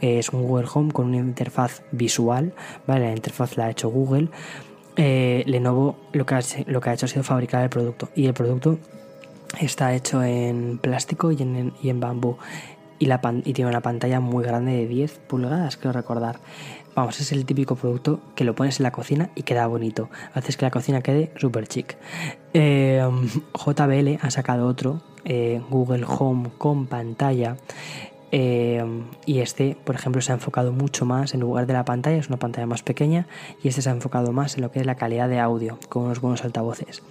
es 0.00 0.28
un 0.30 0.42
Google 0.42 0.68
Home 0.72 0.92
con 0.92 1.06
una 1.06 1.16
interfaz 1.16 1.82
visual, 1.90 2.54
¿vale? 2.86 3.06
La 3.06 3.12
interfaz 3.12 3.56
la 3.56 3.66
ha 3.66 3.70
hecho 3.70 3.88
Google. 3.88 4.28
Eh, 4.96 5.42
Lenovo 5.46 5.98
lo 6.12 6.24
que, 6.24 6.36
ha, 6.36 6.40
lo 6.66 6.80
que 6.80 6.90
ha 6.90 6.94
hecho 6.94 7.06
ha 7.06 7.08
sido 7.08 7.22
fabricar 7.22 7.62
el 7.62 7.68
producto 7.68 8.08
y 8.14 8.26
el 8.26 8.32
producto 8.32 8.78
está 9.60 9.94
hecho 9.94 10.22
en 10.22 10.78
plástico 10.78 11.32
y 11.32 11.42
en, 11.42 11.74
y 11.82 11.90
en 11.90 12.00
bambú 12.00 12.38
y, 12.98 13.06
la 13.06 13.20
y 13.44 13.52
tiene 13.52 13.70
una 13.70 13.80
pantalla 13.80 14.20
muy 14.20 14.44
grande 14.44 14.72
de 14.72 14.86
10 14.86 15.18
pulgadas, 15.26 15.76
creo 15.76 15.92
recordar. 15.92 16.40
Vamos, 16.96 17.20
es 17.20 17.30
el 17.30 17.44
típico 17.44 17.76
producto 17.76 18.20
que 18.34 18.44
lo 18.44 18.54
pones 18.54 18.80
en 18.80 18.84
la 18.84 18.90
cocina 18.90 19.28
y 19.34 19.42
queda 19.42 19.66
bonito. 19.66 20.08
Haces 20.32 20.56
que 20.56 20.64
la 20.64 20.70
cocina 20.70 21.02
quede 21.02 21.30
súper 21.36 21.68
chic. 21.68 21.98
Eh, 22.54 23.06
JBL 23.52 24.18
ha 24.22 24.30
sacado 24.30 24.66
otro, 24.66 25.02
eh, 25.26 25.60
Google 25.68 26.06
Home 26.08 26.48
con 26.56 26.86
pantalla. 26.86 27.58
Eh, 28.32 28.82
y 29.26 29.40
este, 29.40 29.76
por 29.84 29.94
ejemplo, 29.94 30.22
se 30.22 30.32
ha 30.32 30.36
enfocado 30.36 30.72
mucho 30.72 31.04
más 31.04 31.34
en 31.34 31.40
lugar 31.40 31.66
de 31.66 31.74
la 31.74 31.84
pantalla, 31.84 32.16
es 32.16 32.28
una 32.28 32.38
pantalla 32.38 32.66
más 32.66 32.82
pequeña, 32.82 33.26
y 33.62 33.68
este 33.68 33.82
se 33.82 33.90
ha 33.90 33.92
enfocado 33.92 34.32
más 34.32 34.56
en 34.56 34.62
lo 34.62 34.70
que 34.70 34.80
es 34.80 34.86
la 34.86 34.94
calidad 34.94 35.28
de 35.28 35.38
audio, 35.38 35.78
con 35.90 36.04
unos 36.04 36.22
buenos 36.22 36.44
altavoces. 36.44 37.02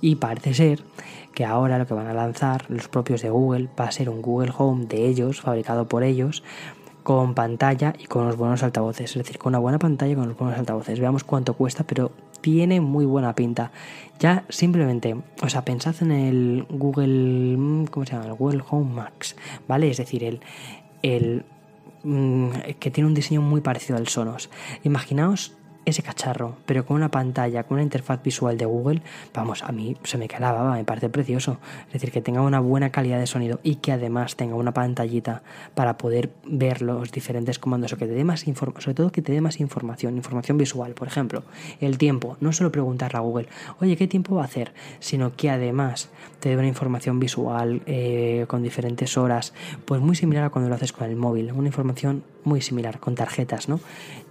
Y 0.00 0.14
parece 0.14 0.54
ser 0.54 0.84
que 1.34 1.44
ahora 1.44 1.78
lo 1.78 1.88
que 1.88 1.94
van 1.94 2.06
a 2.06 2.14
lanzar 2.14 2.66
los 2.68 2.86
propios 2.86 3.20
de 3.22 3.30
Google 3.30 3.68
va 3.78 3.86
a 3.86 3.90
ser 3.90 4.08
un 4.08 4.22
Google 4.22 4.52
Home 4.56 4.86
de 4.86 5.08
ellos, 5.08 5.40
fabricado 5.40 5.88
por 5.88 6.04
ellos, 6.04 6.44
con 7.04 7.34
pantalla 7.34 7.92
y 7.98 8.06
con 8.06 8.26
los 8.26 8.36
buenos 8.36 8.64
altavoces. 8.64 9.10
Es 9.10 9.16
decir, 9.16 9.38
con 9.38 9.50
una 9.50 9.58
buena 9.60 9.78
pantalla 9.78 10.12
y 10.12 10.16
con 10.16 10.26
los 10.26 10.36
buenos 10.36 10.58
altavoces. 10.58 10.98
Veamos 10.98 11.22
cuánto 11.22 11.54
cuesta, 11.54 11.84
pero 11.84 12.10
tiene 12.40 12.80
muy 12.80 13.04
buena 13.04 13.34
pinta. 13.34 13.70
Ya 14.18 14.44
simplemente, 14.48 15.14
o 15.42 15.48
sea, 15.48 15.64
pensad 15.64 15.94
en 16.00 16.10
el 16.10 16.66
Google, 16.70 17.56
mm, 17.56 17.86
¿cómo 17.86 18.06
se 18.06 18.12
llama? 18.12 18.26
El 18.26 18.34
Google 18.34 18.64
Home 18.70 18.92
Max, 18.92 19.36
¿vale? 19.68 19.90
Es 19.90 19.98
decir, 19.98 20.24
el, 20.24 20.40
el 21.02 21.44
mm, 22.02 22.48
que 22.80 22.90
tiene 22.90 23.06
un 23.06 23.14
diseño 23.14 23.42
muy 23.42 23.60
parecido 23.60 23.98
al 23.98 24.08
Sonos. 24.08 24.48
Imaginaos 24.82 25.52
ese 25.84 26.02
cacharro, 26.02 26.56
pero 26.66 26.84
con 26.84 26.96
una 26.96 27.10
pantalla, 27.10 27.64
con 27.64 27.76
una 27.76 27.82
interfaz 27.82 28.22
visual 28.22 28.56
de 28.58 28.64
Google, 28.64 29.02
vamos, 29.32 29.62
a 29.62 29.72
mí 29.72 29.96
se 30.04 30.18
me 30.18 30.28
cae 30.28 30.40
la 30.40 30.52
baba, 30.52 30.74
me 30.74 30.84
parece 30.84 31.08
precioso. 31.08 31.58
Es 31.86 31.94
decir, 31.94 32.10
que 32.10 32.20
tenga 32.20 32.40
una 32.42 32.60
buena 32.60 32.90
calidad 32.90 33.18
de 33.18 33.26
sonido 33.26 33.60
y 33.62 33.76
que 33.76 33.92
además 33.92 34.36
tenga 34.36 34.54
una 34.54 34.72
pantallita 34.72 35.42
para 35.74 35.98
poder 35.98 36.30
ver 36.46 36.82
los 36.82 37.12
diferentes 37.12 37.58
comandos 37.58 37.92
o 37.92 37.96
que 37.96 38.06
te 38.06 38.12
dé 38.12 38.24
más 38.24 38.46
información, 38.46 38.82
sobre 38.82 38.94
todo 38.94 39.12
que 39.12 39.22
te 39.22 39.32
dé 39.32 39.40
más 39.40 39.60
información, 39.60 40.16
información 40.16 40.58
visual. 40.58 40.94
Por 40.94 41.08
ejemplo, 41.08 41.44
el 41.80 41.98
tiempo, 41.98 42.36
no 42.40 42.52
solo 42.52 42.72
preguntarle 42.72 43.18
a 43.18 43.20
Google, 43.20 43.48
oye, 43.80 43.96
¿qué 43.96 44.08
tiempo 44.08 44.36
va 44.36 44.42
a 44.42 44.46
hacer? 44.46 44.72
Sino 45.00 45.34
que 45.36 45.50
además 45.50 46.10
te 46.40 46.50
dé 46.50 46.56
una 46.56 46.66
información 46.66 47.20
visual 47.20 47.82
eh, 47.86 48.44
con 48.48 48.62
diferentes 48.62 49.16
horas, 49.16 49.52
pues 49.84 50.00
muy 50.00 50.16
similar 50.16 50.44
a 50.44 50.50
cuando 50.50 50.68
lo 50.68 50.74
haces 50.74 50.92
con 50.92 51.08
el 51.08 51.16
móvil, 51.16 51.52
una 51.52 51.68
información 51.68 52.22
muy 52.44 52.60
similar, 52.60 53.00
con 53.00 53.14
tarjetas, 53.14 53.68
¿no? 53.68 53.80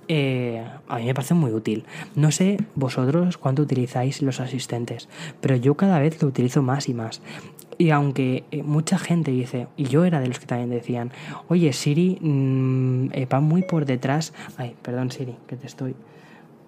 Eh, 0.08 0.64
a 0.88 0.98
mí 0.98 1.06
me 1.06 1.14
parece 1.14 1.34
muy 1.34 1.52
útil. 1.52 1.86
No 2.16 2.32
sé 2.32 2.58
vosotros 2.76 3.38
cuánto 3.38 3.62
utilizáis 3.62 4.22
los 4.22 4.40
asistentes, 4.40 5.10
pero 5.42 5.56
yo 5.56 5.76
cada 5.76 6.00
vez 6.00 6.22
lo 6.22 6.28
utilizo 6.28 6.62
más 6.62 6.90
y 6.90 6.94
más. 6.94 7.22
Y 7.78 7.90
aunque 7.90 8.44
eh, 8.52 8.64
mucha 8.64 8.98
gente 8.98 9.32
dice, 9.32 9.68
y 9.78 9.86
yo 9.86 10.06
era 10.06 10.20
de 10.20 10.28
los 10.28 10.40
que 10.40 10.46
también 10.46 10.70
decían, 10.70 11.12
oye, 11.48 11.74
Siri 11.74 12.18
mm, 12.22 13.10
eh, 13.14 13.26
va 13.26 13.40
muy 13.40 13.64
por 13.64 13.86
detrás. 13.86 14.34
Ay, 14.58 14.76
perdón, 14.82 15.12
Siri, 15.12 15.36
que 15.48 15.56
te 15.56 15.68
estoy. 15.68 15.96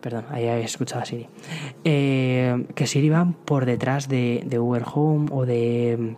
Perdón, 0.02 0.26
ahí 0.30 0.46
he 0.46 0.64
escuchado 0.64 1.02
a 1.02 1.06
Siri. 1.06 1.28
que 1.84 2.88
Siri 2.88 3.10
va 3.10 3.34
por 3.46 3.66
detrás 3.66 4.08
de, 4.08 4.44
de 4.46 4.58
Google 4.58 4.86
Home 4.94 5.30
o 5.32 5.46
de 5.46 6.16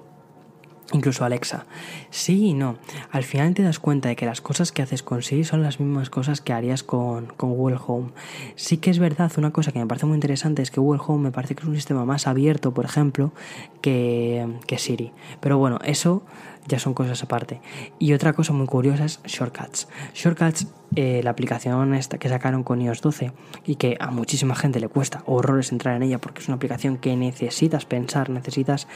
Incluso 0.93 1.25
Alexa. 1.25 1.65
Sí 2.11 2.47
y 2.47 2.53
no. 2.53 2.77
Al 3.11 3.23
final 3.23 3.53
te 3.53 3.61
das 3.61 3.79
cuenta 3.79 4.07
de 4.07 4.15
que 4.15 4.25
las 4.25 4.39
cosas 4.39 4.71
que 4.71 4.81
haces 4.81 5.03
con 5.03 5.21
Siri 5.21 5.43
son 5.43 5.61
las 5.61 5.81
mismas 5.81 6.09
cosas 6.09 6.39
que 6.39 6.53
harías 6.53 6.83
con, 6.83 7.33
Google 7.37 7.77
Home. 7.85 8.11
Sí 8.55 8.77
que 8.77 8.89
es 8.89 8.99
verdad, 8.99 9.31
una 9.37 9.51
cosa 9.51 9.73
que 9.73 9.79
me 9.79 9.85
parece 9.85 10.05
muy 10.05 10.15
interesante 10.15 10.61
es 10.61 10.71
que 10.71 10.79
Google 10.79 11.01
Home 11.05 11.25
me 11.25 11.31
parece 11.31 11.55
que 11.55 11.63
es 11.63 11.67
un 11.67 11.75
sistema 11.75 12.05
más 12.05 12.25
abierto, 12.25 12.73
por 12.73 12.85
ejemplo, 12.85 13.33
que, 13.81 14.47
que 14.65 14.77
Siri. 14.77 15.11
Pero 15.41 15.57
bueno, 15.57 15.79
eso 15.83 16.23
ya 16.67 16.79
son 16.79 16.93
cosas 16.93 17.23
aparte. 17.23 17.61
Y 17.99 18.13
otra 18.13 18.33
cosa 18.33 18.53
muy 18.53 18.67
curiosa 18.67 19.05
es 19.05 19.19
Shortcuts. 19.23 19.87
Shortcuts, 20.13 20.67
eh, 20.95 21.21
la 21.23 21.31
aplicación 21.31 21.93
esta 21.93 22.17
que 22.17 22.29
sacaron 22.29 22.63
con 22.63 22.81
iOS 22.81 23.01
12 23.01 23.33
y 23.65 23.75
que 23.75 23.97
a 23.99 24.09
muchísima 24.09 24.55
gente 24.55 24.79
le 24.79 24.87
cuesta 24.87 25.23
horrores 25.25 25.71
entrar 25.71 25.95
en 25.95 26.03
ella 26.03 26.19
porque 26.19 26.41
es 26.41 26.47
una 26.47 26.55
aplicación 26.55 26.97
que 26.97 27.15
necesitas 27.15 27.85
pensar, 27.85 28.29
necesitas 28.29 28.87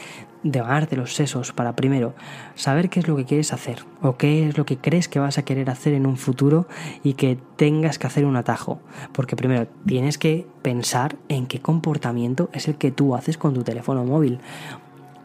de 0.43 0.95
los 0.95 1.13
sesos 1.13 1.51
para 1.51 1.75
primero 1.75 2.15
saber 2.55 2.89
qué 2.89 2.99
es 2.99 3.07
lo 3.07 3.15
que 3.15 3.25
quieres 3.25 3.53
hacer 3.53 3.85
o 4.01 4.17
qué 4.17 4.47
es 4.47 4.57
lo 4.57 4.65
que 4.65 4.77
crees 4.77 5.07
que 5.07 5.19
vas 5.19 5.37
a 5.37 5.43
querer 5.43 5.69
hacer 5.69 5.93
en 5.93 6.07
un 6.07 6.17
futuro 6.17 6.67
y 7.03 7.13
que 7.13 7.37
tengas 7.57 7.99
que 7.99 8.07
hacer 8.07 8.25
un 8.25 8.35
atajo. 8.35 8.79
Porque 9.11 9.35
primero 9.35 9.67
tienes 9.85 10.17
que 10.17 10.47
pensar 10.61 11.17
en 11.29 11.45
qué 11.45 11.59
comportamiento 11.59 12.49
es 12.53 12.67
el 12.67 12.75
que 12.75 12.91
tú 12.91 13.15
haces 13.15 13.37
con 13.37 13.53
tu 13.53 13.63
teléfono 13.63 14.03
móvil 14.03 14.39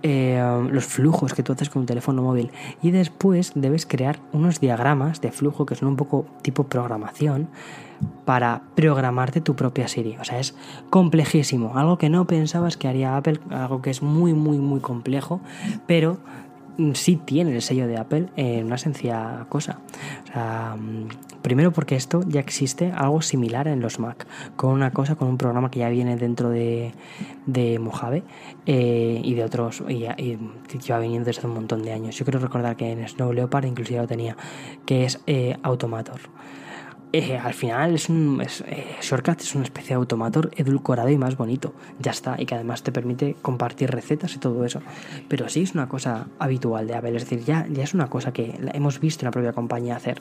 eh, 0.09 0.69
los 0.71 0.85
flujos 0.85 1.35
que 1.35 1.43
tú 1.43 1.53
haces 1.53 1.69
con 1.69 1.81
un 1.81 1.87
teléfono 1.87 2.23
móvil 2.23 2.53
y 2.81 2.93
después 2.93 3.51
debes 3.57 3.87
crear 3.87 4.21
unos 4.33 4.61
diagramas 4.61 5.21
de 5.21 5.33
flujo 5.33 5.67
que 5.67 5.75
son 5.75 5.89
un 5.89 5.97
poco 5.97 6.27
tipo 6.43 6.69
programación 6.69 7.49
para 8.25 8.63
programarte 8.77 9.41
tu 9.41 9.57
propia 9.57 9.89
Siri. 9.89 10.17
O 10.21 10.25
sea, 10.25 10.39
es 10.39 10.55
complejísimo, 10.91 11.77
algo 11.77 11.99
que 11.99 12.09
no 12.09 12.25
pensabas 12.29 12.77
que 12.77 12.87
haría 12.87 13.17
Apple, 13.17 13.41
algo 13.51 13.83
que 13.83 13.91
es 13.91 14.01
muy, 14.01 14.33
muy, 14.33 14.59
muy 14.59 14.79
complejo, 14.79 15.41
pero 15.89 16.19
sí 16.95 17.17
tiene 17.17 17.55
el 17.55 17.63
sello 17.63 17.87
de 17.87 17.97
Apple 17.97 18.29
en 18.37 18.67
una 18.67 18.79
sencilla 18.79 19.47
cosa. 19.49 19.79
Mm, 20.35 21.07
primero 21.43 21.73
porque 21.73 21.97
esto 21.97 22.23
ya 22.27 22.41
existe 22.41 22.93
algo 22.93 23.23
similar 23.23 23.69
en 23.69 23.81
los 23.81 23.99
Mac, 23.99 24.27
con 24.57 24.73
una 24.73 24.93
cosa, 24.93 25.15
con 25.15 25.29
un 25.29 25.39
programa 25.39 25.71
que 25.71 25.81
ya 25.81 25.89
viene 25.89 26.17
dentro 26.17 26.51
de, 26.51 26.93
de 27.47 27.79
Mojave 27.79 28.23
eh, 28.67 29.21
y 29.23 29.35
de 29.35 29.45
otros, 29.45 29.83
y, 29.89 30.05
y, 30.05 30.39
lleva 30.85 30.99
viniendo 30.99 31.27
desde 31.27 31.47
un 31.47 31.55
montón 31.55 31.83
de 31.83 31.93
años. 31.93 32.17
Yo 32.17 32.25
quiero 32.25 32.39
recordar 32.39 32.77
que 32.77 32.91
en 32.91 33.07
Snow 33.09 33.33
Leopard 33.33 33.65
inclusive 33.65 34.01
lo 34.01 34.07
tenía, 34.07 34.37
que 34.85 35.05
es 35.05 35.21
eh, 35.27 35.57
Automator. 35.63 36.21
Eh, 37.13 37.39
al 37.39 37.55
final 37.55 37.95
es 37.95 38.09
un 38.09 38.43
eh, 38.43 38.97
Shortcut 39.01 39.41
es 39.41 39.55
una 39.55 39.65
especie 39.65 39.91
de 39.91 39.95
automator 39.95 40.51
edulcorado 40.57 41.09
y 41.09 41.17
más 41.17 41.37
bonito. 41.37 41.75
Ya 41.99 42.11
está. 42.11 42.37
Y 42.39 42.47
que 42.47 42.55
además 42.55 42.83
te 42.83 42.93
permite 42.93 43.37
compartir 43.43 43.91
recetas 43.91 44.35
y 44.35 44.39
todo 44.39 44.65
eso. 44.65 44.83
Pero 45.29 45.49
sí 45.49 45.63
es 45.63 45.75
una 45.75 45.89
cosa 45.89 46.27
habitual 46.39 46.87
de 46.87 46.95
Apple. 46.95 47.17
Es 47.17 47.29
decir, 47.29 47.45
ya, 47.45 47.67
es 47.75 47.95
una 47.95 48.09
cosa 48.09 48.33
que 48.33 48.59
hemos 48.75 49.01
visto 49.01 49.25
en 49.25 49.27
la 49.27 49.31
propia 49.31 49.53
compañía 49.53 49.97
hacer. 49.97 50.21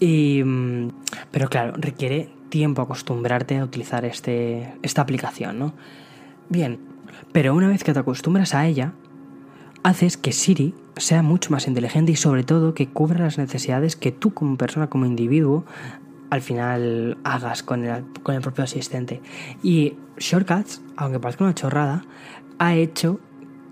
Mm, 0.00 0.88
pero 1.30 1.48
claro, 1.48 1.74
requiere 1.76 2.28
tiempo 2.48 2.82
acostumbrarte 2.82 3.58
a 3.58 3.64
utilizar 3.64 4.04
este, 4.04 4.74
esta 4.82 5.02
aplicación, 5.02 5.58
¿no? 5.58 5.74
Bien, 6.48 6.78
pero 7.32 7.54
una 7.54 7.68
vez 7.68 7.82
que 7.82 7.92
te 7.92 7.98
acostumbras 7.98 8.54
a 8.54 8.66
ella, 8.66 8.92
haces 9.86 10.16
que 10.16 10.32
Siri 10.32 10.74
sea 10.96 11.22
mucho 11.22 11.50
más 11.50 11.68
inteligente 11.68 12.10
y 12.10 12.16
sobre 12.16 12.42
todo 12.42 12.74
que 12.74 12.88
cubra 12.88 13.20
las 13.20 13.38
necesidades 13.38 13.94
que 13.94 14.10
tú 14.10 14.34
como 14.34 14.56
persona, 14.56 14.88
como 14.88 15.06
individuo, 15.06 15.64
al 16.30 16.42
final 16.42 17.18
hagas 17.22 17.62
con 17.62 17.84
el, 17.84 18.02
con 18.24 18.34
el 18.34 18.40
propio 18.40 18.64
asistente. 18.64 19.22
Y 19.62 19.94
Shortcuts, 20.18 20.82
aunque 20.96 21.20
parezca 21.20 21.44
una 21.44 21.54
chorrada, 21.54 22.04
ha 22.58 22.74
hecho 22.74 23.20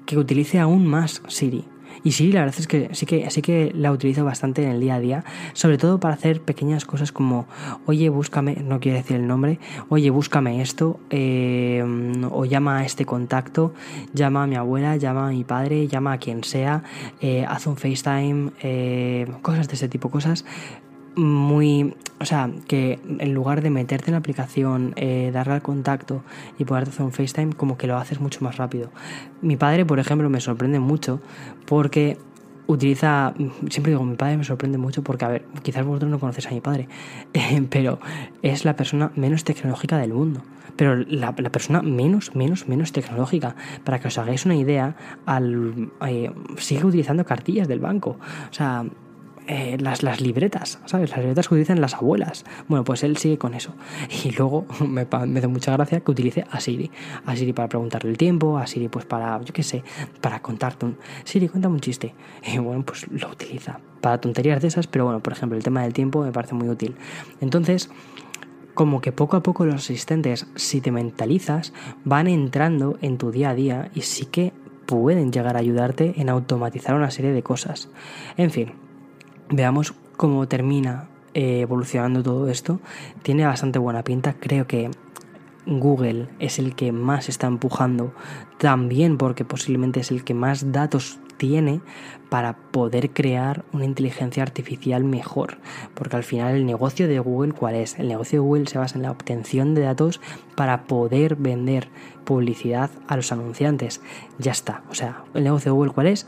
que 0.07 0.16
utilice 0.16 0.61
aún 0.61 0.87
más 0.87 1.20
Siri. 1.27 1.64
Y 2.05 2.12
sí, 2.12 2.31
la 2.33 2.40
verdad 2.40 2.61
es 2.61 2.67
que 2.67 2.90
sí 2.93 3.07
que 3.07 3.31
sí 3.31 3.40
que 3.40 3.73
la 3.75 3.90
utilizo 3.90 4.25
bastante 4.27 4.62
en 4.62 4.71
el 4.71 4.81
día 4.81 4.97
a 4.97 5.01
día, 5.01 5.25
sobre 5.55 5.79
todo 5.79 5.99
para 5.99 6.14
hacer 6.14 6.43
pequeñas 6.43 6.85
cosas 6.85 7.12
como, 7.12 7.47
oye, 7.87 8.11
búscame, 8.11 8.57
no 8.57 8.79
quiero 8.79 8.99
decir 8.99 9.17
el 9.17 9.27
nombre, 9.27 9.59
oye, 9.88 10.11
búscame 10.11 10.61
esto, 10.61 11.01
eh, 11.09 11.83
o 12.31 12.45
llama 12.45 12.79
a 12.79 12.85
este 12.85 13.07
contacto, 13.07 13.73
llama 14.12 14.43
a 14.43 14.47
mi 14.47 14.57
abuela, 14.57 14.97
llama 14.97 15.29
a 15.29 15.31
mi 15.31 15.45
padre, 15.45 15.88
llama 15.88 16.12
a 16.12 16.19
quien 16.19 16.45
sea, 16.45 16.83
eh, 17.23 17.47
haz 17.49 17.67
un 17.67 17.77
FaceTime, 17.77 18.51
eh, 18.62 19.27
cosas 19.40 19.67
de 19.69 19.75
ese 19.75 19.88
tipo, 19.88 20.11
cosas 20.11 20.45
muy. 21.16 21.94
O 22.20 22.27
sea, 22.27 22.50
que 22.68 23.00
en 23.18 23.35
lugar 23.35 23.61
de 23.61 23.70
meterte 23.70 24.07
en 24.07 24.12
la 24.12 24.18
aplicación, 24.18 24.92
eh, 24.96 25.31
darle 25.33 25.55
al 25.55 25.62
contacto 25.62 26.22
y 26.59 26.64
poder 26.64 26.88
hacer 26.88 27.05
un 27.05 27.12
FaceTime, 27.12 27.53
como 27.53 27.77
que 27.77 27.87
lo 27.87 27.96
haces 27.96 28.20
mucho 28.20 28.42
más 28.42 28.57
rápido. 28.57 28.90
Mi 29.42 29.57
padre, 29.57 29.85
por 29.85 29.98
ejemplo, 29.98 30.31
me 30.31 30.40
sorprende 30.40 30.79
mucho 30.79 31.20
porque 31.66 32.16
utiliza. 32.66 33.35
Siempre 33.68 33.92
digo, 33.92 34.05
mi 34.05 34.16
padre 34.16 34.37
me 34.37 34.44
sorprende 34.44 34.79
mucho 34.79 35.03
porque, 35.03 35.24
a 35.24 35.29
ver, 35.29 35.44
quizás 35.62 35.85
vosotros 35.85 36.11
no 36.11 36.18
conocéis 36.18 36.46
a 36.46 36.50
mi 36.50 36.61
padre, 36.61 36.88
pero 37.70 37.98
es 38.42 38.64
la 38.64 38.77
persona 38.77 39.12
menos 39.16 39.44
tecnológica 39.44 39.98
del 39.98 40.12
mundo. 40.12 40.42
Pero 40.77 40.96
la, 40.96 41.33
persona 41.35 41.83
menos, 41.83 42.35
menos, 42.35 42.68
menos 42.68 42.90
tecnológica. 42.90 43.55
Para 43.85 44.00
que 44.00 44.09
os 44.09 44.18
hagáis 44.18 44.44
una 44.44 44.57
idea, 44.57 44.96
al, 45.24 45.92
eh, 46.07 46.33
sigue 46.57 46.85
utilizando 46.85 47.24
cartillas 47.24 47.68
del 47.68 47.79
banco. 47.79 48.16
O 48.50 48.53
sea, 48.53 48.85
eh, 49.46 49.76
las, 49.80 50.02
las 50.02 50.20
libretas, 50.20 50.80
¿sabes? 50.87 51.11
Las 51.11 51.20
libretas 51.20 51.48
que 51.48 51.54
utilizan 51.54 51.80
las 51.80 51.94
abuelas. 51.94 52.44
Bueno, 52.68 52.85
pues 52.85 53.02
él 53.02 53.16
sigue 53.16 53.38
con 53.38 53.54
eso. 53.54 53.74
Y 54.24 54.30
luego 54.30 54.66
me, 54.80 55.07
me 55.26 55.40
da 55.40 55.48
mucha 55.48 55.72
gracia 55.72 56.00
que 56.00 56.11
utilice 56.11 56.44
a 56.50 56.61
Siri. 56.61 56.90
A 57.26 57.37
Siri 57.37 57.52
para 57.52 57.68
preguntarle 57.68 58.11
el 58.11 58.16
tiempo, 58.16 58.59
a 58.59 58.66
Siri 58.66 58.88
pues 58.88 59.04
para, 59.04 59.40
yo 59.42 59.52
qué 59.52 59.62
sé, 59.62 59.83
para 60.20 60.40
contarte 60.40 60.87
un... 60.87 60.96
Siri, 61.24 61.48
cuéntame 61.48 61.74
un 61.74 61.80
chiste. 61.80 62.14
Y 62.54 62.59
bueno, 62.59 62.85
pues 62.85 63.07
lo 63.11 63.30
utiliza 63.30 63.80
para 64.00 64.20
tonterías 64.20 64.61
de 64.61 64.68
esas, 64.68 64.87
pero 64.87 65.04
bueno, 65.07 65.20
por 65.20 65.33
ejemplo, 65.33 65.57
el 65.57 65.64
tema 65.64 65.83
del 65.83 65.94
tiempo 65.94 66.22
me 66.22 66.30
parece 66.30 66.54
muy 66.54 66.68
útil. 66.68 66.94
Entonces, 67.40 67.90
como 68.74 69.00
que 69.00 69.12
poco 69.12 69.37
a 69.37 69.42
poco 69.42 69.64
los 69.64 69.76
asistentes, 69.76 70.46
si 70.57 70.80
te 70.80 70.90
mentalizas, 70.90 71.72
van 72.04 72.26
entrando 72.26 72.98
en 73.00 73.16
tu 73.18 73.30
día 73.30 73.50
a 73.50 73.54
día 73.54 73.90
y 73.94 74.02
sí 74.02 74.26
que 74.26 74.52
pueden 74.85 75.33
llegar 75.33 75.57
a 75.57 75.61
ayudarte 75.61 76.14
en 76.20 76.28
automatizar 76.28 76.94
una 76.94 77.11
serie 77.11 77.33
de 77.33 77.42
cosas. 77.42 77.88
En 78.37 78.50
fin, 78.50 78.72
veamos 79.50 79.94
cómo 80.16 80.46
termina 80.48 81.09
eh, 81.35 81.61
evolucionando 81.61 82.22
todo 82.22 82.48
esto. 82.48 82.80
Tiene 83.22 83.46
bastante 83.46 83.78
buena 83.78 84.04
pinta. 84.04 84.35
Creo 84.35 84.66
que 84.66 84.90
Google 85.66 86.28
es 86.38 86.59
el 86.59 86.74
que 86.74 86.92
más 86.92 87.28
está 87.28 87.46
empujando 87.46 88.12
también 88.59 89.16
porque 89.18 89.44
posiblemente 89.44 90.00
es 90.00 90.11
el 90.11 90.24
que 90.24 90.35
más 90.35 90.72
datos 90.72 91.18
tiene 91.37 91.80
para 92.28 92.57
poder 92.57 93.11
crear 93.11 93.64
una 93.72 93.85
inteligencia 93.85 94.42
artificial 94.42 95.04
mejor. 95.04 95.59
Porque 95.94 96.16
al 96.16 96.22
final 96.22 96.54
el 96.54 96.66
negocio 96.66 97.09
de 97.09 97.18
Google, 97.18 97.52
¿cuál 97.52 97.74
es? 97.74 97.98
El 97.98 98.09
negocio 98.09 98.40
de 98.40 98.46
Google 98.46 98.66
se 98.66 98.78
basa 98.78 98.96
en 98.96 99.02
la 99.02 99.11
obtención 99.11 99.74
de 99.74 99.83
datos 99.83 100.20
para 100.54 100.85
poder 100.85 101.37
vender 101.37 101.88
publicidad 102.24 102.90
a 103.09 103.16
los 103.16 103.33
anunciantes. 103.33 104.00
Ya 104.38 104.52
está. 104.52 104.83
O 104.90 104.94
sea, 104.94 105.24
el 105.35 105.44
negocio 105.44 105.72
de 105.72 105.76
Google, 105.76 105.92
¿cuál 105.92 106.07
es? 106.07 106.26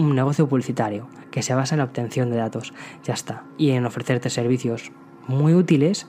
un 0.00 0.14
negocio 0.14 0.48
publicitario 0.48 1.06
que 1.30 1.42
se 1.42 1.54
basa 1.54 1.74
en 1.74 1.78
la 1.78 1.84
obtención 1.84 2.30
de 2.30 2.36
datos. 2.36 2.72
Ya 3.04 3.14
está. 3.14 3.44
Y 3.58 3.70
en 3.70 3.86
ofrecerte 3.86 4.30
servicios 4.30 4.92
muy 5.26 5.54
útiles 5.54 6.06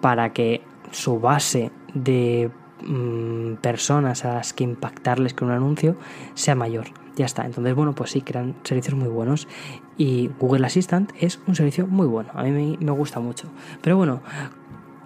para 0.00 0.32
que 0.32 0.62
su 0.90 1.20
base 1.20 1.70
de 1.94 2.50
mm, 2.86 3.54
personas 3.56 4.24
a 4.24 4.34
las 4.34 4.52
que 4.52 4.64
impactarles 4.64 5.34
con 5.34 5.48
un 5.48 5.54
anuncio 5.54 5.96
sea 6.34 6.54
mayor. 6.54 6.86
Ya 7.16 7.24
está. 7.24 7.46
Entonces, 7.46 7.74
bueno, 7.74 7.94
pues 7.94 8.10
sí, 8.10 8.20
crean 8.20 8.54
servicios 8.62 8.94
muy 8.94 9.08
buenos. 9.08 9.48
Y 9.96 10.30
Google 10.38 10.66
Assistant 10.66 11.12
es 11.18 11.40
un 11.46 11.54
servicio 11.54 11.86
muy 11.86 12.06
bueno. 12.06 12.30
A 12.34 12.42
mí 12.42 12.76
me, 12.78 12.92
gusta 12.92 13.20
mucho. 13.20 13.48
Pero 13.80 13.96
bueno, 13.96 14.20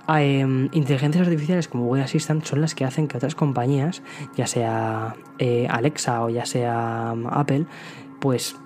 em, 0.09 0.69
inteligencias 0.73 1.27
artificiales 1.27 1.69
como 1.69 1.85
Google 1.85 2.03
Assistant 2.03 2.45
son 2.45 2.61
las 2.61 2.75
que 2.75 2.85
hacen 2.85 3.07
que 3.07 3.17
otras 3.17 3.37
compañías, 3.37 4.03
ya 4.37 4.49
sea 4.49 5.15
eh, 5.39 5.69
Alexa 5.71 6.25
o 6.25 6.31
ya 6.31 6.47
sea 6.47 7.13
um, 7.15 7.29
Apple, 7.29 7.67
pues 8.19 8.57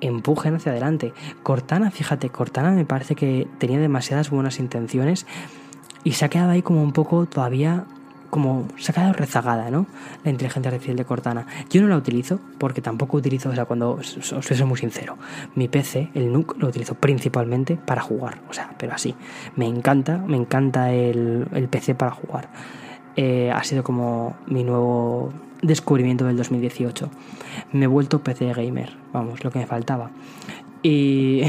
empujen 0.00 0.54
hacia 0.54 0.72
adelante. 0.72 1.12
Cortana, 1.42 1.90
fíjate, 1.90 2.30
Cortana 2.30 2.70
me 2.70 2.84
parece 2.84 3.14
que 3.14 3.46
tenía 3.58 3.78
demasiadas 3.78 4.30
buenas 4.30 4.58
intenciones 4.58 5.26
y 6.04 6.12
se 6.12 6.24
ha 6.24 6.28
quedado 6.28 6.50
ahí 6.50 6.62
como 6.62 6.82
un 6.82 6.92
poco 6.92 7.26
todavía 7.26 7.86
como 8.30 8.68
se 8.76 8.92
ha 8.92 8.94
quedado 8.94 9.12
rezagada, 9.12 9.70
¿no? 9.70 9.86
La 10.24 10.30
inteligencia 10.30 10.70
artificial 10.70 10.96
de 10.96 11.04
Cortana. 11.04 11.46
Yo 11.68 11.82
no 11.82 11.88
la 11.88 11.96
utilizo 11.96 12.38
porque 12.58 12.80
tampoco 12.80 13.16
utilizo, 13.16 13.50
o 13.50 13.54
sea, 13.54 13.64
cuando 13.64 13.94
os, 13.94 14.06
soy 14.06 14.64
muy 14.64 14.78
sincero, 14.78 15.18
mi 15.56 15.68
PC, 15.68 16.10
el 16.14 16.32
NUC, 16.32 16.56
lo 16.58 16.68
utilizo 16.68 16.94
principalmente 16.94 17.76
para 17.76 18.00
jugar, 18.00 18.40
o 18.48 18.52
sea, 18.52 18.70
pero 18.78 18.94
así. 18.94 19.14
Me 19.56 19.66
encanta, 19.66 20.18
me 20.18 20.36
encanta 20.36 20.92
el, 20.92 21.48
el 21.52 21.68
PC 21.68 21.96
para 21.96 22.12
jugar. 22.12 22.48
Eh, 23.16 23.50
ha 23.52 23.62
sido 23.64 23.82
como 23.82 24.36
mi 24.46 24.62
nuevo 24.62 25.32
descubrimiento 25.62 26.24
del 26.24 26.36
2018. 26.36 27.10
Me 27.72 27.84
he 27.84 27.88
vuelto 27.88 28.22
PC 28.22 28.52
gamer, 28.52 28.96
vamos, 29.12 29.44
lo 29.44 29.50
que 29.50 29.58
me 29.58 29.66
faltaba. 29.66 30.10
Y 30.82 31.42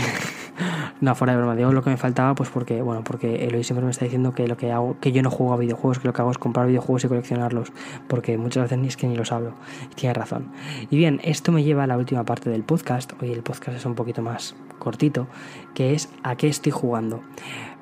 no, 1.01 1.15
fuera 1.15 1.33
de 1.33 1.39
broma, 1.39 1.55
digo 1.55 1.71
lo 1.71 1.83
que 1.83 1.89
me 1.89 1.97
faltaba, 1.97 2.35
pues 2.35 2.49
porque, 2.49 2.81
bueno, 2.81 3.03
porque 3.03 3.45
Eloy 3.45 3.63
siempre 3.63 3.85
me 3.85 3.91
está 3.91 4.05
diciendo 4.05 4.33
que 4.33 4.47
lo 4.47 4.57
que 4.57 4.71
hago, 4.71 4.97
que 4.99 5.11
yo 5.11 5.21
no 5.21 5.29
juego 5.29 5.53
a 5.53 5.57
videojuegos, 5.57 5.99
que 5.99 6.07
lo 6.07 6.13
que 6.13 6.21
hago 6.21 6.31
es 6.31 6.37
comprar 6.37 6.67
videojuegos 6.67 7.05
y 7.05 7.07
coleccionarlos, 7.07 7.71
porque 8.07 8.37
muchas 8.37 8.63
veces 8.63 8.77
ni 8.79 8.87
es 8.87 8.97
que 8.97 9.07
ni 9.07 9.15
los 9.15 9.31
hablo. 9.31 9.53
Y 9.91 9.95
tiene 9.95 10.13
razón. 10.13 10.51
Y 10.89 10.97
bien, 10.97 11.21
esto 11.23 11.51
me 11.51 11.63
lleva 11.63 11.83
a 11.83 11.87
la 11.87 11.97
última 11.97 12.23
parte 12.23 12.49
del 12.49 12.63
podcast. 12.63 13.13
Hoy 13.21 13.31
el 13.31 13.43
podcast 13.43 13.77
es 13.77 13.85
un 13.85 13.95
poquito 13.95 14.21
más 14.21 14.55
cortito, 14.79 15.27
que 15.73 15.93
es 15.93 16.09
a 16.23 16.35
qué 16.35 16.47
estoy 16.47 16.71
jugando. 16.71 17.21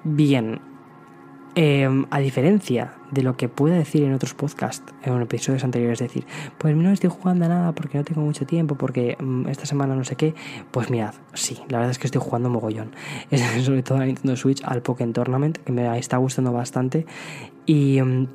Bien, 0.03 0.61
eh, 1.55 1.87
a 2.09 2.19
diferencia 2.19 2.93
de 3.11 3.23
lo 3.23 3.35
que 3.35 3.49
pueda 3.49 3.75
decir 3.75 4.03
en 4.03 4.13
otros 4.13 4.33
podcasts, 4.33 4.93
en 5.03 5.21
episodios 5.21 5.63
anteriores, 5.63 5.99
decir, 5.99 6.25
pues 6.57 6.75
no 6.75 6.91
estoy 6.91 7.09
jugando 7.09 7.45
a 7.45 7.47
nada 7.47 7.71
porque 7.73 7.97
no 7.97 8.03
tengo 8.03 8.21
mucho 8.21 8.45
tiempo, 8.45 8.75
porque 8.75 9.17
mm, 9.19 9.47
esta 9.47 9.65
semana 9.65 9.95
no 9.95 10.03
sé 10.03 10.15
qué, 10.15 10.35
pues 10.71 10.89
mirad, 10.89 11.13
sí, 11.33 11.57
la 11.69 11.79
verdad 11.79 11.91
es 11.91 11.99
que 11.99 12.07
estoy 12.07 12.21
jugando 12.21 12.49
mogollón. 12.49 12.91
Es, 13.31 13.41
sobre 13.63 13.83
todo 13.83 13.99
a 13.99 14.05
Nintendo 14.05 14.35
Switch, 14.35 14.61
al 14.63 14.81
Pokémon 14.81 15.13
Tournament, 15.13 15.57
que 15.57 15.71
me 15.71 15.97
está 15.97 16.17
gustando 16.17 16.51
bastante. 16.51 17.05
Y 17.65 18.01
mm, 18.01 18.27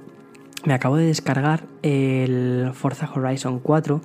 me 0.65 0.75
acabo 0.75 0.97
de 0.97 1.07
descargar 1.07 1.65
el 1.83 2.71
Forza 2.73 3.11
Horizon 3.15 3.59
4 3.59 4.01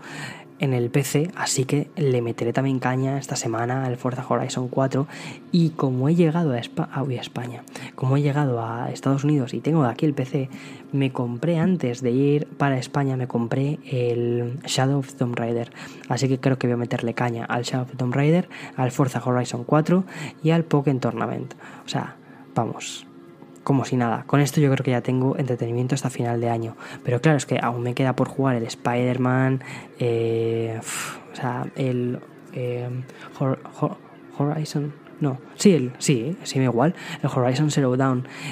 en 0.60 0.74
el 0.74 0.90
PC, 0.90 1.32
así 1.36 1.66
que 1.66 1.90
le 1.96 2.22
meteré 2.22 2.54
también 2.54 2.80
caña 2.80 3.18
esta 3.18 3.36
semana 3.36 3.86
al 3.86 3.98
Forza 3.98 4.26
Horizon 4.28 4.68
4 4.68 5.08
y 5.52 5.70
como 5.72 6.10
he 6.10 6.16
llegado 6.16 6.54
a, 6.54 6.60
ah, 6.78 7.04
a 7.08 7.14
España, 7.14 7.64
como 7.96 8.18
he 8.18 8.22
llegado 8.22 8.64
a 8.64 8.92
Estados 8.92 9.24
Unidos 9.24 9.54
y 9.54 9.62
tengo 9.62 9.84
aquí 9.84 10.06
el 10.06 10.14
PC, 10.14 10.50
me 10.92 11.12
compré 11.12 11.60
antes 11.60 12.02
de 12.02 12.12
ir 12.12 12.48
para 12.48 12.78
España, 12.78 13.16
me 13.16 13.28
compré 13.28 13.80
el 13.86 14.60
Shadow 14.66 15.00
of 15.00 15.14
Tomb 15.16 15.36
Raider, 15.36 15.72
así 16.08 16.28
que 16.28 16.40
creo 16.40 16.58
que 16.58 16.68
voy 16.68 16.74
a 16.74 16.78
meterle 16.78 17.14
caña 17.14 17.46
al 17.46 17.64
Shadow 17.64 17.86
of 17.86 17.96
Tomb 17.96 18.14
Raider, 18.14 18.50
al 18.76 18.92
Forza 18.92 19.22
Horizon 19.24 19.64
4 19.64 20.04
y 20.44 20.52
al 20.52 20.64
Pokémon 20.64 21.00
Tournament, 21.00 21.54
o 21.86 21.90
sea, 21.90 22.16
vamos, 22.56 23.06
como 23.70 23.86
si 23.86 23.98
nada. 23.98 24.24
Con 24.26 24.40
esto 24.40 24.60
yo 24.60 24.72
creo 24.72 24.84
que 24.84 24.90
ya 24.90 25.02
tengo 25.02 25.38
entretenimiento 25.38 25.94
hasta 25.94 26.10
final 26.10 26.42
de 26.42 26.50
año. 26.50 26.76
Pero 27.04 27.22
claro, 27.22 27.38
es 27.38 27.46
que 27.46 27.60
aún 27.62 27.84
me 27.84 27.94
queda 27.94 28.16
por 28.16 28.28
jugar 28.28 28.56
el 28.56 28.64
Spider-Man, 28.64 29.64
eh, 30.00 30.80
o 31.32 31.36
sea, 31.36 31.68
el 31.76 32.20
eh, 32.54 32.90
Horizon. 34.40 34.92
No, 35.20 35.38
sí, 35.54 35.76
el, 35.76 35.92
sí, 36.00 36.36
sí, 36.42 36.58
me 36.58 36.66
igual. 36.66 36.96
El 37.22 37.30
Horizon 37.30 37.70
Zero 37.70 37.96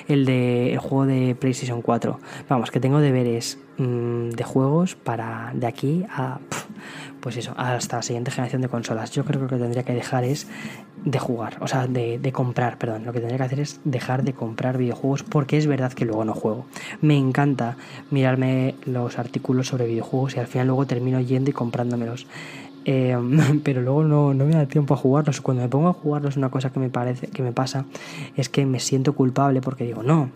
el 0.08 0.26
de 0.26 0.74
el 0.74 0.78
juego 0.78 1.08
de 1.08 1.34
PlayStation 1.34 1.82
4. 1.82 2.20
Vamos, 2.48 2.70
que 2.70 2.80
tengo 2.80 3.00
deberes 3.00 3.58
mmm, 3.80 4.30
de 4.30 4.44
juegos 4.44 4.94
para 4.94 5.50
de 5.56 5.66
aquí 5.66 6.06
a 6.12 6.38
pues 7.28 7.36
eso, 7.36 7.54
hasta 7.58 7.98
la 7.98 8.04
siguiente 8.04 8.32
generación 8.32 8.62
de 8.62 8.70
consolas. 8.70 9.12
Yo 9.12 9.26
creo 9.26 9.38
que 9.38 9.44
lo 9.44 9.50
que 9.50 9.62
tendría 9.62 9.84
que 9.84 9.94
dejar 9.94 10.24
es 10.24 10.48
de 11.04 11.20
jugar, 11.20 11.58
o 11.60 11.68
sea, 11.68 11.86
de, 11.86 12.32
comprar, 12.32 12.78
perdón. 12.78 13.04
Lo 13.04 13.12
que 13.12 13.20
tendría 13.20 13.38
que 13.38 13.44
hacer 13.44 13.60
es 13.60 13.82
dejar 13.84 14.24
de 14.24 14.32
comprar 14.32 14.78
videojuegos 14.78 15.24
porque 15.24 15.58
es 15.58 15.68
verdad 15.68 15.92
que 15.92 16.06
luego 16.06 16.24
no 16.24 16.34
juego. 16.34 16.68
Me 17.02 17.18
encanta 17.18 17.76
mirarme 18.12 18.76
los 18.86 19.20
artículos 19.20 19.68
sobre 19.68 19.88
videojuegos 19.88 20.38
y 20.38 20.40
al 20.40 20.48
final 20.48 20.68
luego 20.68 20.88
termino 20.88 21.20
yendo 21.20 21.50
y 21.50 21.54
comprándomelos. 21.54 22.28
Eh, 22.86 23.18
pero 23.66 23.82
luego 23.82 24.06
no, 24.06 24.34
no, 24.34 24.46
me 24.46 24.54
da 24.54 24.66
tiempo 24.66 24.94
a 24.94 24.98
jugarlos. 24.98 25.42
Cuando 25.42 25.64
me 25.64 25.68
pongo 25.68 25.90
a 25.90 25.94
jugarlos, 25.94 26.38
una 26.38 26.48
cosa 26.48 26.70
que 26.70 26.80
me 26.80 26.90
parece 26.90 27.28
que 27.28 27.44
me 27.44 27.52
pasa 27.52 27.84
es 28.38 28.48
que 28.48 28.66
me 28.66 28.80
siento 28.80 29.16
culpable 29.16 29.60
porque 29.60 29.84
digo, 29.84 30.02
no, 30.02 30.30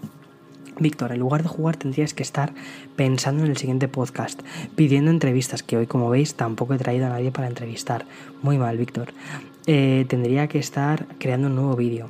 Víctor, 0.81 1.11
en 1.11 1.19
lugar 1.19 1.43
de 1.43 1.49
jugar 1.49 1.77
tendrías 1.77 2.13
que 2.13 2.23
estar 2.23 2.53
pensando 2.95 3.43
en 3.43 3.51
el 3.51 3.57
siguiente 3.57 3.87
podcast, 3.87 4.41
pidiendo 4.75 5.11
entrevistas, 5.11 5.63
que 5.63 5.77
hoy 5.77 5.87
como 5.87 6.09
veis 6.09 6.35
tampoco 6.35 6.73
he 6.73 6.77
traído 6.77 7.05
a 7.05 7.09
nadie 7.09 7.31
para 7.31 7.47
entrevistar. 7.47 8.05
Muy 8.41 8.57
mal, 8.57 8.77
Víctor. 8.77 9.13
Eh, 9.67 10.05
tendría 10.09 10.47
que 10.47 10.59
estar 10.59 11.05
creando 11.19 11.47
un 11.47 11.55
nuevo 11.55 11.75
vídeo. 11.75 12.09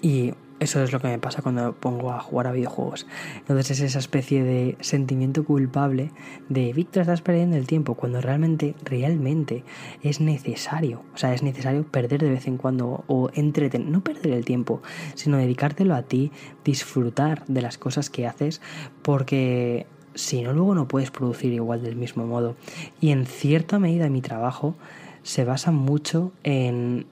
Y 0.00 0.32
eso 0.60 0.82
es 0.82 0.92
lo 0.92 1.00
que 1.00 1.08
me 1.08 1.18
pasa 1.18 1.42
cuando 1.42 1.66
me 1.66 1.72
pongo 1.72 2.12
a 2.12 2.20
jugar 2.20 2.46
a 2.46 2.52
videojuegos. 2.52 3.06
Entonces 3.38 3.72
es 3.72 3.80
esa 3.80 3.98
especie 3.98 4.42
de 4.44 4.76
sentimiento 4.80 5.44
culpable 5.44 6.10
de 6.48 6.72
Víctor, 6.72 7.02
estás 7.02 7.22
perdiendo 7.22 7.56
el 7.56 7.66
tiempo, 7.66 7.94
cuando 7.94 8.20
realmente, 8.20 8.74
realmente 8.84 9.64
es 10.02 10.20
necesario. 10.20 11.02
O 11.14 11.18
sea, 11.18 11.34
es 11.34 11.42
necesario 11.42 11.84
perder 11.84 12.22
de 12.22 12.30
vez 12.30 12.46
en 12.46 12.56
cuando 12.56 13.04
o 13.06 13.30
entretener, 13.34 13.88
no 13.88 14.02
perder 14.02 14.32
el 14.32 14.44
tiempo, 14.44 14.80
sino 15.14 15.36
dedicártelo 15.36 15.94
a 15.94 16.02
ti, 16.02 16.30
disfrutar 16.64 17.44
de 17.46 17.62
las 17.62 17.78
cosas 17.78 18.10
que 18.10 18.26
haces, 18.26 18.60
porque 19.02 19.86
si 20.14 20.42
no, 20.42 20.52
luego 20.52 20.74
no 20.74 20.88
puedes 20.88 21.10
producir 21.10 21.52
igual 21.52 21.82
del 21.82 21.96
mismo 21.96 22.26
modo. 22.26 22.54
Y 23.00 23.10
en 23.10 23.26
cierta 23.26 23.78
medida 23.78 24.08
mi 24.08 24.22
trabajo 24.22 24.76
se 25.22 25.44
basa 25.44 25.72
mucho 25.72 26.32
en 26.44 27.06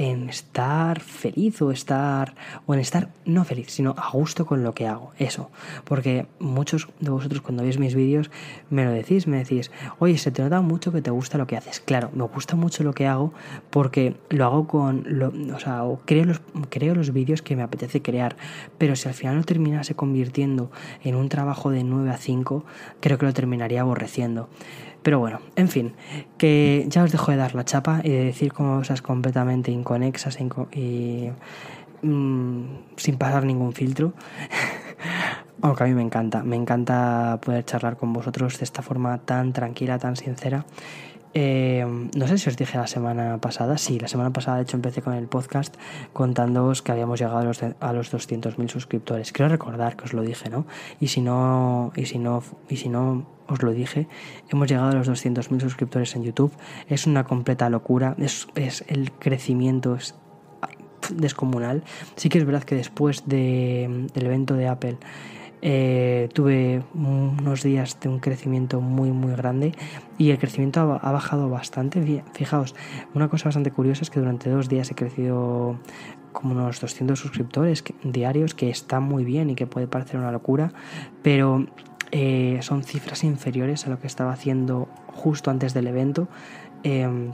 en 0.00 0.30
estar 0.30 0.98
feliz 1.00 1.60
o 1.60 1.70
estar 1.70 2.34
o 2.64 2.72
en 2.72 2.80
estar 2.80 3.10
no 3.26 3.44
feliz, 3.44 3.70
sino 3.70 3.94
a 3.98 4.10
gusto 4.12 4.46
con 4.46 4.64
lo 4.64 4.72
que 4.72 4.86
hago, 4.88 5.12
eso, 5.18 5.50
porque 5.84 6.26
muchos 6.38 6.88
de 7.00 7.10
vosotros 7.10 7.42
cuando 7.42 7.64
veis 7.64 7.78
mis 7.78 7.94
vídeos 7.94 8.30
me 8.70 8.86
lo 8.86 8.92
decís, 8.92 9.26
me 9.26 9.36
decís, 9.36 9.70
"Oye, 9.98 10.16
se 10.16 10.30
te 10.30 10.42
nota 10.42 10.62
mucho 10.62 10.90
que 10.90 11.02
te 11.02 11.10
gusta 11.10 11.36
lo 11.36 11.46
que 11.46 11.58
haces." 11.58 11.80
Claro, 11.80 12.08
me 12.14 12.24
gusta 12.24 12.56
mucho 12.56 12.82
lo 12.82 12.94
que 12.94 13.06
hago 13.06 13.34
porque 13.68 14.16
lo 14.30 14.46
hago 14.46 14.66
con 14.66 15.04
lo, 15.06 15.34
o 15.54 15.58
sea, 15.58 15.82
creo 16.06 16.24
los 16.24 16.40
creo 16.70 16.94
los 16.94 17.12
vídeos 17.12 17.42
que 17.42 17.54
me 17.54 17.62
apetece 17.62 18.00
crear, 18.00 18.36
pero 18.78 18.96
si 18.96 19.06
al 19.06 19.14
final 19.14 19.36
lo 19.36 19.44
terminase 19.44 19.94
convirtiendo 19.94 20.70
en 21.04 21.14
un 21.14 21.28
trabajo 21.28 21.70
de 21.70 21.84
9 21.84 22.08
a 22.08 22.16
5, 22.16 22.64
creo 23.00 23.18
que 23.18 23.26
lo 23.26 23.34
terminaría 23.34 23.82
aborreciendo. 23.82 24.48
Pero 25.02 25.18
bueno, 25.18 25.40
en 25.56 25.68
fin, 25.68 25.94
que 26.36 26.84
ya 26.88 27.02
os 27.02 27.12
dejo 27.12 27.30
de 27.30 27.38
dar 27.38 27.54
la 27.54 27.64
chapa 27.64 28.00
y 28.04 28.10
de 28.10 28.24
decir 28.24 28.52
cosas 28.52 29.00
completamente 29.00 29.70
inconexas 29.90 30.38
y 30.72 31.30
mmm, 32.02 32.64
sin 32.96 33.16
pasar 33.18 33.44
ningún 33.44 33.72
filtro. 33.72 34.12
Aunque 35.62 35.84
a 35.84 35.86
mí 35.86 35.94
me 35.94 36.02
encanta, 36.02 36.42
me 36.42 36.56
encanta 36.56 37.38
poder 37.44 37.64
charlar 37.64 37.96
con 37.96 38.12
vosotros 38.12 38.58
de 38.58 38.64
esta 38.64 38.82
forma 38.82 39.18
tan 39.18 39.52
tranquila, 39.52 39.98
tan 39.98 40.16
sincera. 40.16 40.64
Eh, 41.32 41.84
no 42.16 42.26
sé 42.26 42.38
si 42.38 42.48
os 42.48 42.56
dije 42.56 42.76
la 42.76 42.86
semana 42.86 43.38
pasada, 43.38 43.78
sí, 43.78 44.00
la 44.00 44.08
semana 44.08 44.32
pasada 44.32 44.56
de 44.56 44.64
hecho 44.64 44.76
empecé 44.76 45.00
con 45.00 45.14
el 45.14 45.26
podcast 45.26 45.76
contándoos 46.12 46.82
que 46.82 46.92
habíamos 46.92 47.20
llegado 47.20 47.38
a 47.38 47.44
los, 47.44 47.62
a 47.62 47.92
los 47.92 48.12
200.000 48.12 48.68
suscriptores. 48.68 49.32
Quiero 49.32 49.48
recordar 49.48 49.96
que 49.96 50.04
os 50.04 50.12
lo 50.12 50.22
dije, 50.22 50.50
¿no? 50.50 50.66
Y 50.98 51.08
si 51.08 51.20
no, 51.20 51.92
y 51.94 52.06
si 52.06 52.18
no, 52.18 52.42
y 52.68 52.76
si 52.76 52.88
no 52.88 53.26
os 53.46 53.62
lo 53.62 53.72
dije, 53.72 54.08
hemos 54.48 54.68
llegado 54.68 54.90
a 54.90 54.94
los 54.94 55.08
200.000 55.08 55.60
suscriptores 55.60 56.14
en 56.16 56.24
YouTube. 56.24 56.52
Es 56.88 57.06
una 57.06 57.24
completa 57.24 57.70
locura, 57.70 58.14
es, 58.18 58.48
es 58.54 58.84
el 58.88 59.12
crecimiento 59.12 59.94
es 59.94 60.14
descomunal. 61.14 61.82
Sí 62.16 62.28
que 62.28 62.38
es 62.38 62.44
verdad 62.44 62.62
que 62.62 62.74
después 62.74 63.24
de, 63.26 64.08
del 64.14 64.26
evento 64.26 64.54
de 64.54 64.68
Apple 64.68 64.98
eh, 65.62 66.28
tuve 66.32 66.82
unos 66.94 67.62
días 67.62 67.98
de 68.00 68.08
un 68.08 68.18
crecimiento 68.18 68.80
muy 68.80 69.10
muy 69.10 69.34
grande 69.34 69.72
y 70.16 70.30
el 70.30 70.38
crecimiento 70.38 70.98
ha, 71.02 71.12
bajado 71.12 71.50
bastante. 71.50 72.24
Fijaos, 72.32 72.74
una 73.14 73.28
cosa 73.28 73.46
bastante 73.46 73.70
curiosa 73.70 74.02
es 74.02 74.10
que 74.10 74.20
durante 74.20 74.48
dos 74.48 74.68
días 74.68 74.90
he 74.90 74.94
crecido 74.94 75.78
como 76.32 76.54
unos 76.54 76.80
200 76.80 77.18
suscriptores 77.18 77.84
diarios, 78.02 78.54
que 78.54 78.70
está 78.70 79.00
muy 79.00 79.24
bien 79.24 79.50
y 79.50 79.54
que 79.54 79.66
puede 79.66 79.86
parecer 79.86 80.18
una 80.18 80.32
locura, 80.32 80.72
pero 81.22 81.66
eh, 82.12 82.58
son 82.62 82.82
cifras 82.82 83.24
inferiores 83.24 83.86
a 83.86 83.90
lo 83.90 83.98
que 84.00 84.06
estaba 84.06 84.32
haciendo 84.32 84.88
justo 85.08 85.50
antes 85.50 85.74
del 85.74 85.86
evento. 85.88 86.28
Eh, 86.84 87.32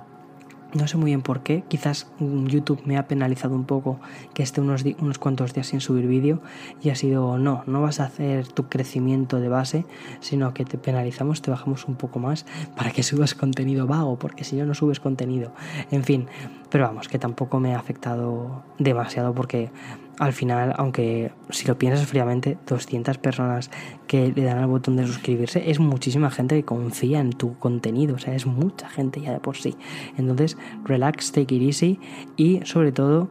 no 0.76 0.86
sé 0.86 0.96
muy 0.96 1.06
bien 1.06 1.22
por 1.22 1.40
qué, 1.40 1.64
quizás 1.68 2.06
YouTube 2.20 2.82
me 2.84 2.96
ha 2.96 3.06
penalizado 3.06 3.54
un 3.54 3.64
poco 3.64 3.98
que 4.34 4.42
esté 4.42 4.60
unos, 4.60 4.84
unos 5.00 5.18
cuantos 5.18 5.54
días 5.54 5.68
sin 5.68 5.80
subir 5.80 6.06
vídeo 6.06 6.40
y 6.82 6.90
ha 6.90 6.94
sido, 6.94 7.38
no, 7.38 7.62
no 7.66 7.82
vas 7.82 8.00
a 8.00 8.04
hacer 8.04 8.48
tu 8.48 8.68
crecimiento 8.68 9.40
de 9.40 9.48
base, 9.48 9.86
sino 10.20 10.54
que 10.54 10.64
te 10.64 10.78
penalizamos, 10.78 11.42
te 11.42 11.50
bajamos 11.50 11.86
un 11.86 11.96
poco 11.96 12.18
más 12.18 12.46
para 12.76 12.90
que 12.90 13.02
subas 13.02 13.34
contenido 13.34 13.86
vago, 13.86 14.18
porque 14.18 14.44
si 14.44 14.56
no, 14.56 14.66
no 14.66 14.74
subes 14.74 15.00
contenido. 15.00 15.52
En 15.90 16.04
fin, 16.04 16.26
pero 16.70 16.84
vamos, 16.84 17.08
que 17.08 17.18
tampoco 17.18 17.60
me 17.60 17.74
ha 17.74 17.78
afectado 17.78 18.62
demasiado 18.78 19.34
porque 19.34 19.70
al 20.18 20.32
final, 20.32 20.74
aunque 20.78 21.32
si 21.50 21.66
lo 21.66 21.76
piensas 21.78 22.06
fríamente, 22.06 22.58
200 22.66 23.18
personas 23.18 23.70
que 24.06 24.32
le 24.34 24.44
dan 24.44 24.58
al 24.58 24.66
botón 24.66 24.96
de 24.96 25.06
suscribirse 25.06 25.70
es 25.70 25.78
muchísima 25.78 26.30
gente 26.30 26.54
que 26.56 26.64
confía 26.64 27.20
en 27.20 27.30
tu 27.30 27.58
contenido, 27.58 28.16
o 28.16 28.18
sea, 28.18 28.34
es 28.34 28.46
mucha 28.46 28.88
gente 28.88 29.20
ya 29.20 29.32
de 29.32 29.40
por 29.40 29.56
sí. 29.56 29.76
Entonces, 30.16 30.56
relax, 30.84 31.32
take 31.32 31.54
it 31.54 31.62
easy 31.62 32.00
y 32.36 32.60
sobre 32.64 32.92
todo 32.92 33.28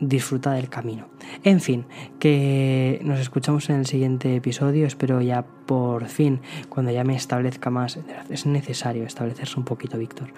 disfruta 0.00 0.52
del 0.52 0.68
camino. 0.68 1.06
En 1.42 1.60
fin, 1.60 1.86
que 2.18 3.00
nos 3.02 3.18
escuchamos 3.18 3.68
en 3.70 3.76
el 3.76 3.86
siguiente 3.86 4.36
episodio. 4.36 4.86
Espero 4.86 5.20
ya 5.22 5.44
por 5.66 6.06
fin, 6.06 6.40
cuando 6.68 6.92
ya 6.92 7.04
me 7.04 7.16
establezca 7.16 7.70
más, 7.70 7.98
es 8.28 8.46
necesario 8.46 9.04
establecerse 9.04 9.58
un 9.58 9.64
poquito, 9.64 9.98
Víctor. 9.98 10.28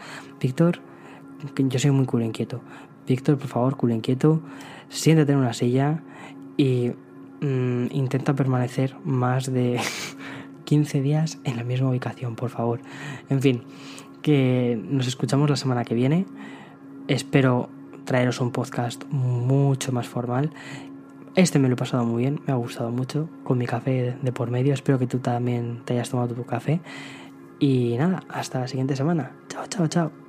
Víctor, 0.40 0.80
yo 1.56 1.78
soy 1.78 1.90
muy 1.90 2.06
culo 2.06 2.24
inquieto. 2.24 2.60
Víctor, 3.06 3.38
por 3.38 3.48
favor, 3.48 3.76
culo 3.76 3.94
inquieto, 3.94 4.40
siéntate 4.88 5.32
en 5.32 5.38
una 5.38 5.52
silla 5.52 6.02
y 6.56 6.92
mm, 7.40 7.86
intenta 7.90 8.34
permanecer 8.34 8.96
más 9.04 9.52
de 9.52 9.80
15 10.64 11.02
días 11.02 11.38
en 11.44 11.56
la 11.56 11.64
misma 11.64 11.90
ubicación, 11.90 12.36
por 12.36 12.50
favor. 12.50 12.80
En 13.28 13.40
fin, 13.40 13.62
que 14.22 14.80
nos 14.88 15.06
escuchamos 15.06 15.48
la 15.48 15.56
semana 15.56 15.84
que 15.84 15.94
viene. 15.94 16.26
Espero 17.06 17.70
traeros 18.04 18.40
un 18.40 18.52
podcast 18.52 19.04
mucho 19.10 19.92
más 19.92 20.08
formal. 20.08 20.50
Este 21.34 21.58
me 21.58 21.68
lo 21.68 21.74
he 21.74 21.76
pasado 21.76 22.04
muy 22.04 22.22
bien, 22.22 22.40
me 22.46 22.52
ha 22.52 22.56
gustado 22.56 22.90
mucho, 22.90 23.28
con 23.44 23.58
mi 23.58 23.66
café 23.66 24.16
de 24.20 24.32
por 24.32 24.50
medio. 24.50 24.74
Espero 24.74 24.98
que 24.98 25.06
tú 25.06 25.18
también 25.18 25.82
te 25.84 25.94
hayas 25.94 26.10
tomado 26.10 26.34
tu 26.34 26.44
café. 26.44 26.80
Y 27.60 27.96
nada, 27.98 28.24
hasta 28.28 28.60
la 28.60 28.68
siguiente 28.68 28.96
semana. 28.96 29.32
Chao, 29.48 29.66
chao, 29.68 29.86
chao. 29.86 30.27